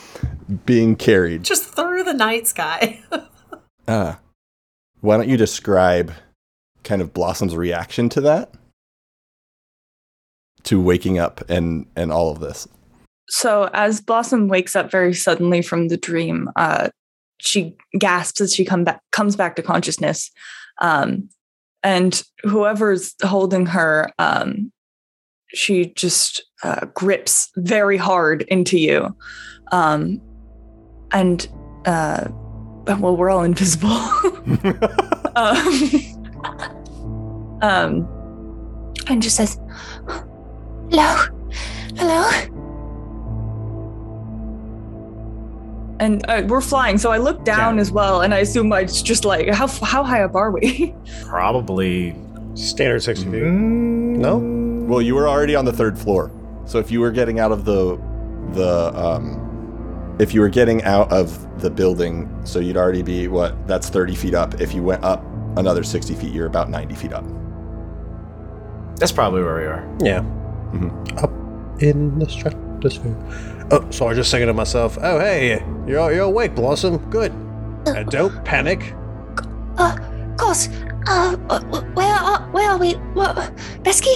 being 0.66 0.96
carried. 0.96 1.44
Just 1.44 1.74
through 1.74 2.04
the 2.04 2.14
night 2.14 2.46
sky. 2.46 3.02
Uh, 3.88 4.14
why 5.00 5.16
don't 5.16 5.28
you 5.28 5.36
describe 5.36 6.12
kind 6.84 7.02
of 7.02 7.12
Blossom's 7.12 7.56
reaction 7.56 8.08
to 8.10 8.20
that? 8.20 8.52
To 10.62 10.80
waking 10.80 11.18
up 11.18 11.42
and 11.50 11.86
and 11.96 12.12
all 12.12 12.30
of 12.30 12.38
this. 12.38 12.68
So 13.28 13.68
as 13.72 14.00
Blossom 14.00 14.46
wakes 14.46 14.76
up 14.76 14.88
very 14.88 15.12
suddenly 15.14 15.62
from 15.62 15.88
the 15.88 15.96
dream, 15.96 16.48
uh, 16.54 16.90
she 17.40 17.76
gasps 17.98 18.40
as 18.40 18.54
she 18.54 18.64
come 18.64 18.84
back 18.84 19.00
comes 19.10 19.36
back 19.36 19.56
to 19.56 19.62
consciousness. 19.62 20.30
Um, 20.80 21.28
and 21.82 22.22
whoever's 22.42 23.14
holding 23.22 23.66
her, 23.66 24.12
um, 24.18 24.72
she 25.48 25.86
just 25.94 26.44
uh, 26.62 26.86
grips 26.94 27.50
very 27.56 27.96
hard 27.96 28.42
into 28.42 28.78
you. 28.78 29.16
Um, 29.72 30.20
and 31.12 31.48
uh, 31.84 32.28
well, 32.86 33.16
we're 33.16 33.30
all 33.30 33.42
invisible. 33.42 33.90
um, 35.36 35.90
um, 37.62 38.08
And 39.08 39.22
just 39.22 39.36
says, 39.36 39.58
Hello? 40.90 41.16
Hello? 41.96 42.61
And 46.02 46.24
uh, 46.28 46.42
we're 46.48 46.60
flying. 46.60 46.98
So 46.98 47.10
I 47.12 47.18
look 47.18 47.44
down 47.44 47.78
as 47.78 47.90
well, 47.92 48.22
and 48.22 48.34
I 48.34 48.38
assume 48.38 48.72
it's 48.72 49.02
just 49.02 49.24
like 49.24 49.48
how 49.48 49.66
how 49.68 50.02
high 50.02 50.22
up 50.22 50.34
are 50.34 50.50
we? 50.50 50.94
Probably 51.24 52.14
Standard 52.54 53.02
60 53.02 53.24
feet. 53.30 53.42
Mm, 53.42 54.16
No? 54.18 54.38
Well, 54.86 55.00
you 55.00 55.14
were 55.14 55.28
already 55.28 55.54
on 55.54 55.64
the 55.64 55.72
third 55.72 55.98
floor. 55.98 56.30
So 56.66 56.78
if 56.78 56.90
you 56.90 57.00
were 57.00 57.10
getting 57.12 57.38
out 57.40 57.52
of 57.52 57.64
the 57.64 57.98
the 58.52 58.92
um 58.94 60.16
if 60.18 60.34
you 60.34 60.40
were 60.40 60.50
getting 60.50 60.82
out 60.84 61.10
of 61.12 61.26
the 61.62 61.70
building, 61.70 62.28
so 62.44 62.58
you'd 62.58 62.76
already 62.76 63.02
be 63.02 63.28
what? 63.28 63.66
That's 63.66 63.88
30 63.88 64.14
feet 64.14 64.34
up. 64.34 64.60
If 64.60 64.74
you 64.74 64.82
went 64.82 65.02
up 65.04 65.24
another 65.56 65.82
60 65.82 66.14
feet, 66.14 66.32
you're 66.32 66.46
about 66.46 66.68
90 66.68 66.94
feet 66.96 67.12
up. 67.12 67.24
That's 68.96 69.12
probably 69.12 69.42
where 69.42 69.56
we 69.56 69.64
are. 69.64 69.96
Yeah. 70.00 70.20
Mhm. 70.72 71.22
Up 71.22 71.30
in 71.82 72.18
the 72.18 72.28
stratosphere. 72.90 73.68
Oh, 73.70 73.90
so 73.90 74.06
I 74.06 74.08
was 74.08 74.18
just 74.18 74.30
thinking 74.30 74.48
to 74.48 74.52
myself, 74.52 74.98
oh, 75.00 75.18
hey, 75.18 75.60
you're, 75.86 76.12
you're 76.12 76.24
awake, 76.24 76.54
Blossom. 76.54 76.98
Good. 77.10 77.32
And 77.86 78.08
don't 78.10 78.44
panic. 78.44 78.94
Uh, 79.78 79.96
Kaz, 80.36 80.68
uh, 81.06 81.36
uh, 81.48 81.82
where 81.94 82.06
are, 82.06 82.40
where 82.50 82.70
are 82.70 82.78
we? 82.78 82.92
What? 83.14 83.36
Besky? 83.82 84.14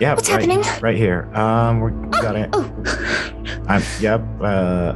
Yeah, 0.00 0.14
What's 0.14 0.28
right, 0.28 0.42
happening? 0.42 0.62
Right 0.82 0.96
here. 0.96 1.30
Um, 1.34 1.80
we're, 1.80 1.90
we 1.90 2.10
got 2.10 2.36
it. 2.36 2.50
Oh, 2.52 2.70
I'm, 3.68 3.82
yep. 4.00 4.22
Uh, 4.40 4.94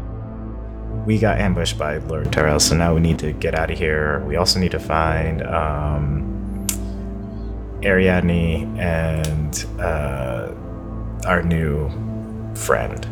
we 1.06 1.18
got 1.18 1.38
ambushed 1.38 1.78
by 1.78 1.96
Lord 1.96 2.30
Tyrell, 2.30 2.60
so 2.60 2.76
now 2.76 2.94
we 2.94 3.00
need 3.00 3.18
to 3.20 3.32
get 3.32 3.54
out 3.58 3.70
of 3.70 3.78
here. 3.78 4.22
We 4.26 4.36
also 4.36 4.60
need 4.60 4.72
to 4.72 4.78
find 4.78 5.42
um, 5.42 6.66
Ariadne 7.82 8.78
and 8.78 9.64
uh, 9.80 10.52
our 11.26 11.42
new 11.42 11.88
friend. 12.60 13.06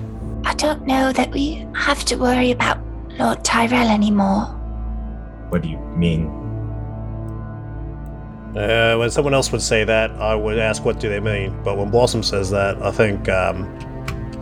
I 0.44 0.54
don't 0.54 0.86
know 0.86 1.12
that 1.12 1.30
we 1.32 1.66
have 1.74 2.04
to 2.06 2.16
worry 2.16 2.50
about 2.52 2.78
Lord 3.18 3.44
Tyrell 3.44 3.88
anymore. 3.88 4.46
What 5.48 5.62
do 5.62 5.68
you 5.68 5.78
mean? 5.96 6.28
Uh, 8.56 8.96
when 8.96 9.10
someone 9.10 9.34
else 9.34 9.52
would 9.52 9.62
say 9.62 9.84
that, 9.84 10.10
I 10.12 10.34
would 10.34 10.58
ask, 10.58 10.84
"What 10.84 11.00
do 11.00 11.08
they 11.08 11.20
mean?" 11.20 11.54
But 11.64 11.76
when 11.76 11.90
Blossom 11.90 12.22
says 12.22 12.50
that, 12.50 12.80
I 12.82 12.90
think, 12.90 13.28
um, 13.28 13.68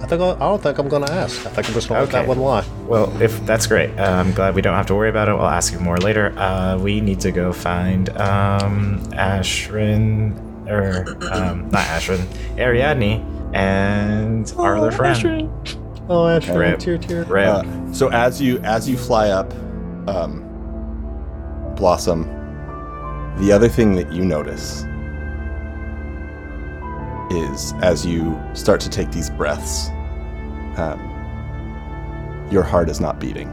I 0.01 0.07
think 0.07 0.23
I, 0.23 0.31
I 0.31 0.39
don't 0.39 0.63
think 0.63 0.79
I'm 0.79 0.89
gonna 0.89 1.11
ask. 1.11 1.45
I 1.45 1.51
think 1.51 1.69
I'm 1.69 1.75
just 1.75 1.89
gonna 1.89 2.01
let 2.01 2.11
that 2.13 2.27
one 2.27 2.39
lie. 2.39 2.65
Well, 2.87 3.11
if 3.21 3.45
that's 3.47 3.67
great, 3.67 3.91
uh, 3.99 4.03
I'm 4.05 4.33
glad 4.33 4.55
we 4.55 4.63
don't 4.63 4.77
have 4.77 4.87
to 4.87 4.95
worry 4.95 5.11
about 5.11 5.29
it. 5.29 5.33
I'll 5.33 5.47
ask 5.49 5.73
you 5.73 5.81
more 5.81 5.99
later. 5.99 6.33
Uh, 6.39 6.79
we 6.79 7.01
need 7.01 7.21
to 7.21 7.33
go 7.33 7.53
find 7.53 8.09
um, 8.11 9.01
Ashrin, 9.13 10.39
or 10.69 11.05
um, 11.33 11.69
not 11.71 11.85
Ashrin, 11.87 12.25
Ariadne, 12.59 13.21
and 13.57 14.53
our 14.59 14.77
other 14.77 14.93
friend. 14.93 15.59
Oh, 16.09 16.29
actually, 16.29 16.59
Rip. 16.59 16.79
tear, 16.79 16.99
tear. 16.99 17.25
Rip. 17.25 17.49
Uh, 17.49 17.93
so 17.93 18.09
as 18.13 18.41
you 18.41 18.59
as 18.59 18.89
you 18.89 18.97
fly 18.97 19.31
up, 19.31 19.53
um, 20.09 20.43
Blossom, 21.75 22.25
the 23.39 23.53
other 23.53 23.69
thing 23.69 23.95
that 23.97 24.13
you 24.13 24.25
notice 24.25 24.85
is 27.31 27.73
as 27.83 28.07
you 28.07 28.41
start 28.53 28.81
to 28.83 28.91
take 28.91 29.11
these 29.11 29.31
breaths, 29.31 29.89
um, 30.77 31.01
your 32.51 32.63
heart 32.63 32.89
is 32.89 33.01
not 33.01 33.19
beating. 33.19 33.49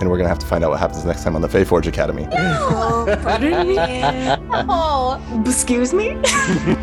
And 0.00 0.08
we're 0.08 0.16
gonna 0.16 0.28
have 0.28 0.38
to 0.38 0.46
find 0.46 0.62
out 0.64 0.70
what 0.70 0.78
happens 0.78 1.04
next 1.04 1.24
time 1.24 1.34
on 1.34 1.42
the 1.42 1.48
Faeforge 1.48 1.86
Academy. 1.86 2.26
Oh, 2.70 3.18
pardon 3.22 3.68
me? 3.68 3.76
Oh, 4.52 5.20
Excuse 5.46 5.94
me? 5.94 6.16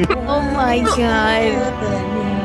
oh 0.10 0.42
my 0.56 0.80
god. 0.98 2.45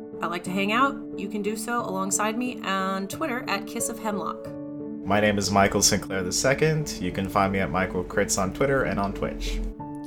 I 0.21 0.27
like 0.27 0.43
to 0.43 0.51
hang 0.51 0.71
out. 0.71 0.95
You 1.17 1.27
can 1.27 1.41
do 1.41 1.55
so 1.55 1.81
alongside 1.81 2.37
me 2.37 2.61
on 2.61 3.07
Twitter 3.07 3.43
at 3.47 3.65
Kiss 3.65 3.89
of 3.89 3.97
Hemlock. 3.97 4.47
My 5.03 5.19
name 5.19 5.39
is 5.39 5.49
Michael 5.49 5.81
Sinclair 5.81 6.23
II. 6.23 6.85
You 6.99 7.11
can 7.11 7.27
find 7.27 7.51
me 7.51 7.59
at 7.59 7.71
Michael 7.71 8.03
Crits 8.03 8.37
on 8.37 8.53
Twitter 8.53 8.83
and 8.83 8.99
on 8.99 9.13
Twitch. 9.13 9.59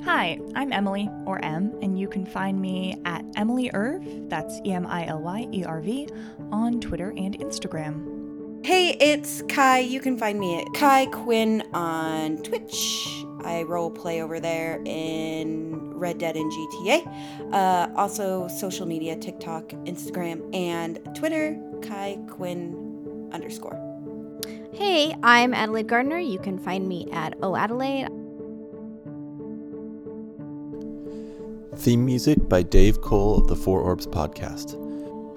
Hi, 0.04 0.38
I'm 0.54 0.72
Emily, 0.72 1.10
or 1.26 1.44
M, 1.44 1.76
and 1.82 1.98
you 1.98 2.06
can 2.06 2.24
find 2.24 2.60
me 2.60 2.96
at 3.04 3.24
Emily 3.36 3.70
Irv, 3.74 4.04
that's 4.28 4.60
E 4.64 4.72
M 4.72 4.86
I 4.86 5.06
L 5.06 5.20
Y 5.20 5.48
E 5.52 5.64
R 5.64 5.80
V, 5.80 6.08
on 6.52 6.80
Twitter 6.80 7.12
and 7.16 7.36
Instagram. 7.40 8.13
Hey, 8.64 8.96
it's 8.98 9.42
Kai. 9.42 9.80
You 9.80 10.00
can 10.00 10.16
find 10.16 10.40
me 10.40 10.58
at 10.58 10.72
Kai 10.72 11.04
Quinn 11.12 11.62
on 11.74 12.38
Twitch. 12.38 13.06
I 13.44 13.62
role 13.64 13.90
play 13.90 14.22
over 14.22 14.40
there 14.40 14.80
in 14.86 15.92
Red 15.92 16.16
Dead 16.16 16.34
and 16.34 16.50
GTA. 16.50 17.52
Uh, 17.52 17.92
also, 17.94 18.48
social 18.48 18.86
media 18.86 19.16
TikTok, 19.16 19.68
Instagram, 19.84 20.48
and 20.54 20.98
Twitter, 21.14 21.60
Kai 21.82 22.16
Quinn 22.30 23.28
underscore. 23.34 23.78
Hey, 24.72 25.14
I'm 25.22 25.52
Adelaide 25.52 25.88
Gardner. 25.88 26.18
You 26.18 26.38
can 26.38 26.58
find 26.58 26.88
me 26.88 27.06
at 27.12 27.36
O 27.42 27.56
Adelaide. 27.56 28.08
Theme 31.76 32.06
music 32.06 32.48
by 32.48 32.62
Dave 32.62 33.02
Cole 33.02 33.36
of 33.36 33.48
the 33.48 33.56
Four 33.56 33.82
Orbs 33.82 34.06
podcast. 34.06 34.80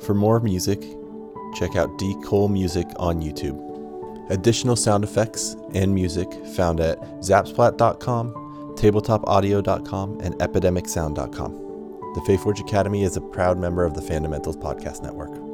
For 0.02 0.14
more 0.14 0.40
music, 0.40 0.82
check 1.58 1.76
out 1.76 1.98
D 1.98 2.16
Cole 2.24 2.50
Music 2.50 2.88
on 2.98 3.22
YouTube. 3.22 3.64
Additional 4.30 4.76
sound 4.76 5.04
effects 5.04 5.56
and 5.74 5.94
music 5.94 6.32
found 6.48 6.80
at 6.80 7.00
zapsplat.com, 7.22 8.34
tabletopaudio.com, 8.76 10.20
and 10.22 10.36
epidemicsound.com. 10.36 11.68
The 12.14 12.22
Faeforge 12.22 12.60
Academy 12.60 13.04
is 13.04 13.16
a 13.16 13.22
proud 13.22 13.58
member 13.58 13.86
of 13.86 13.94
the 13.94 14.02
Fundamentals 14.02 14.58
Podcast 14.58 15.02
Network. 15.02 15.47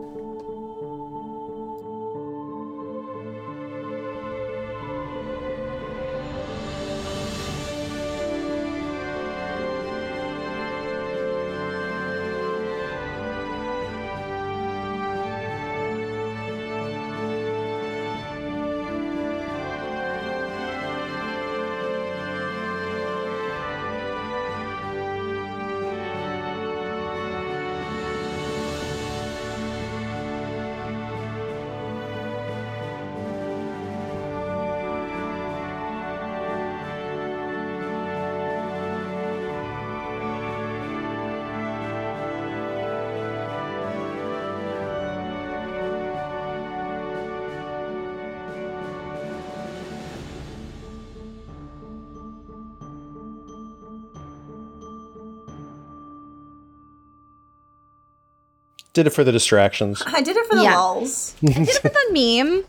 Did 58.93 59.07
it 59.07 59.09
for 59.11 59.23
the 59.23 59.31
distractions. 59.31 60.03
I 60.05 60.21
did 60.21 60.37
it 60.37 60.45
for 60.47 60.55
the 60.55 60.63
Yeah. 60.63 60.77
lulls. 60.77 61.35
Did 61.43 61.57
it 61.67 61.79
for 61.81 61.89
the 61.89 62.05
meme. 62.11 62.63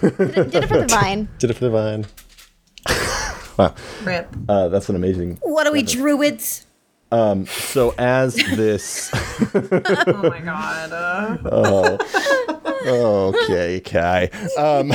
Did 0.00 0.20
it, 0.20 0.50
did 0.50 0.64
it 0.64 0.68
for 0.68 0.78
the 0.80 0.86
vine. 0.90 1.28
Did 1.38 1.50
it 1.50 1.54
for 1.54 1.64
the 1.64 1.70
vine. 1.70 2.06
Wow. 3.58 3.74
Rip. 4.04 4.34
Uh, 4.48 4.68
that's 4.68 4.88
an 4.88 4.96
amazing. 4.96 5.38
What 5.42 5.66
are 5.66 5.72
we, 5.72 5.82
druids? 5.82 6.64
Um, 7.12 7.44
so 7.46 7.94
as 7.98 8.34
this. 8.56 9.10
oh 9.54 10.30
my 10.30 10.40
god. 10.40 10.92
Uh. 10.92 11.98
oh. 12.86 13.34
Okay, 13.44 13.80
Kai. 13.80 14.30
Um, 14.56 14.92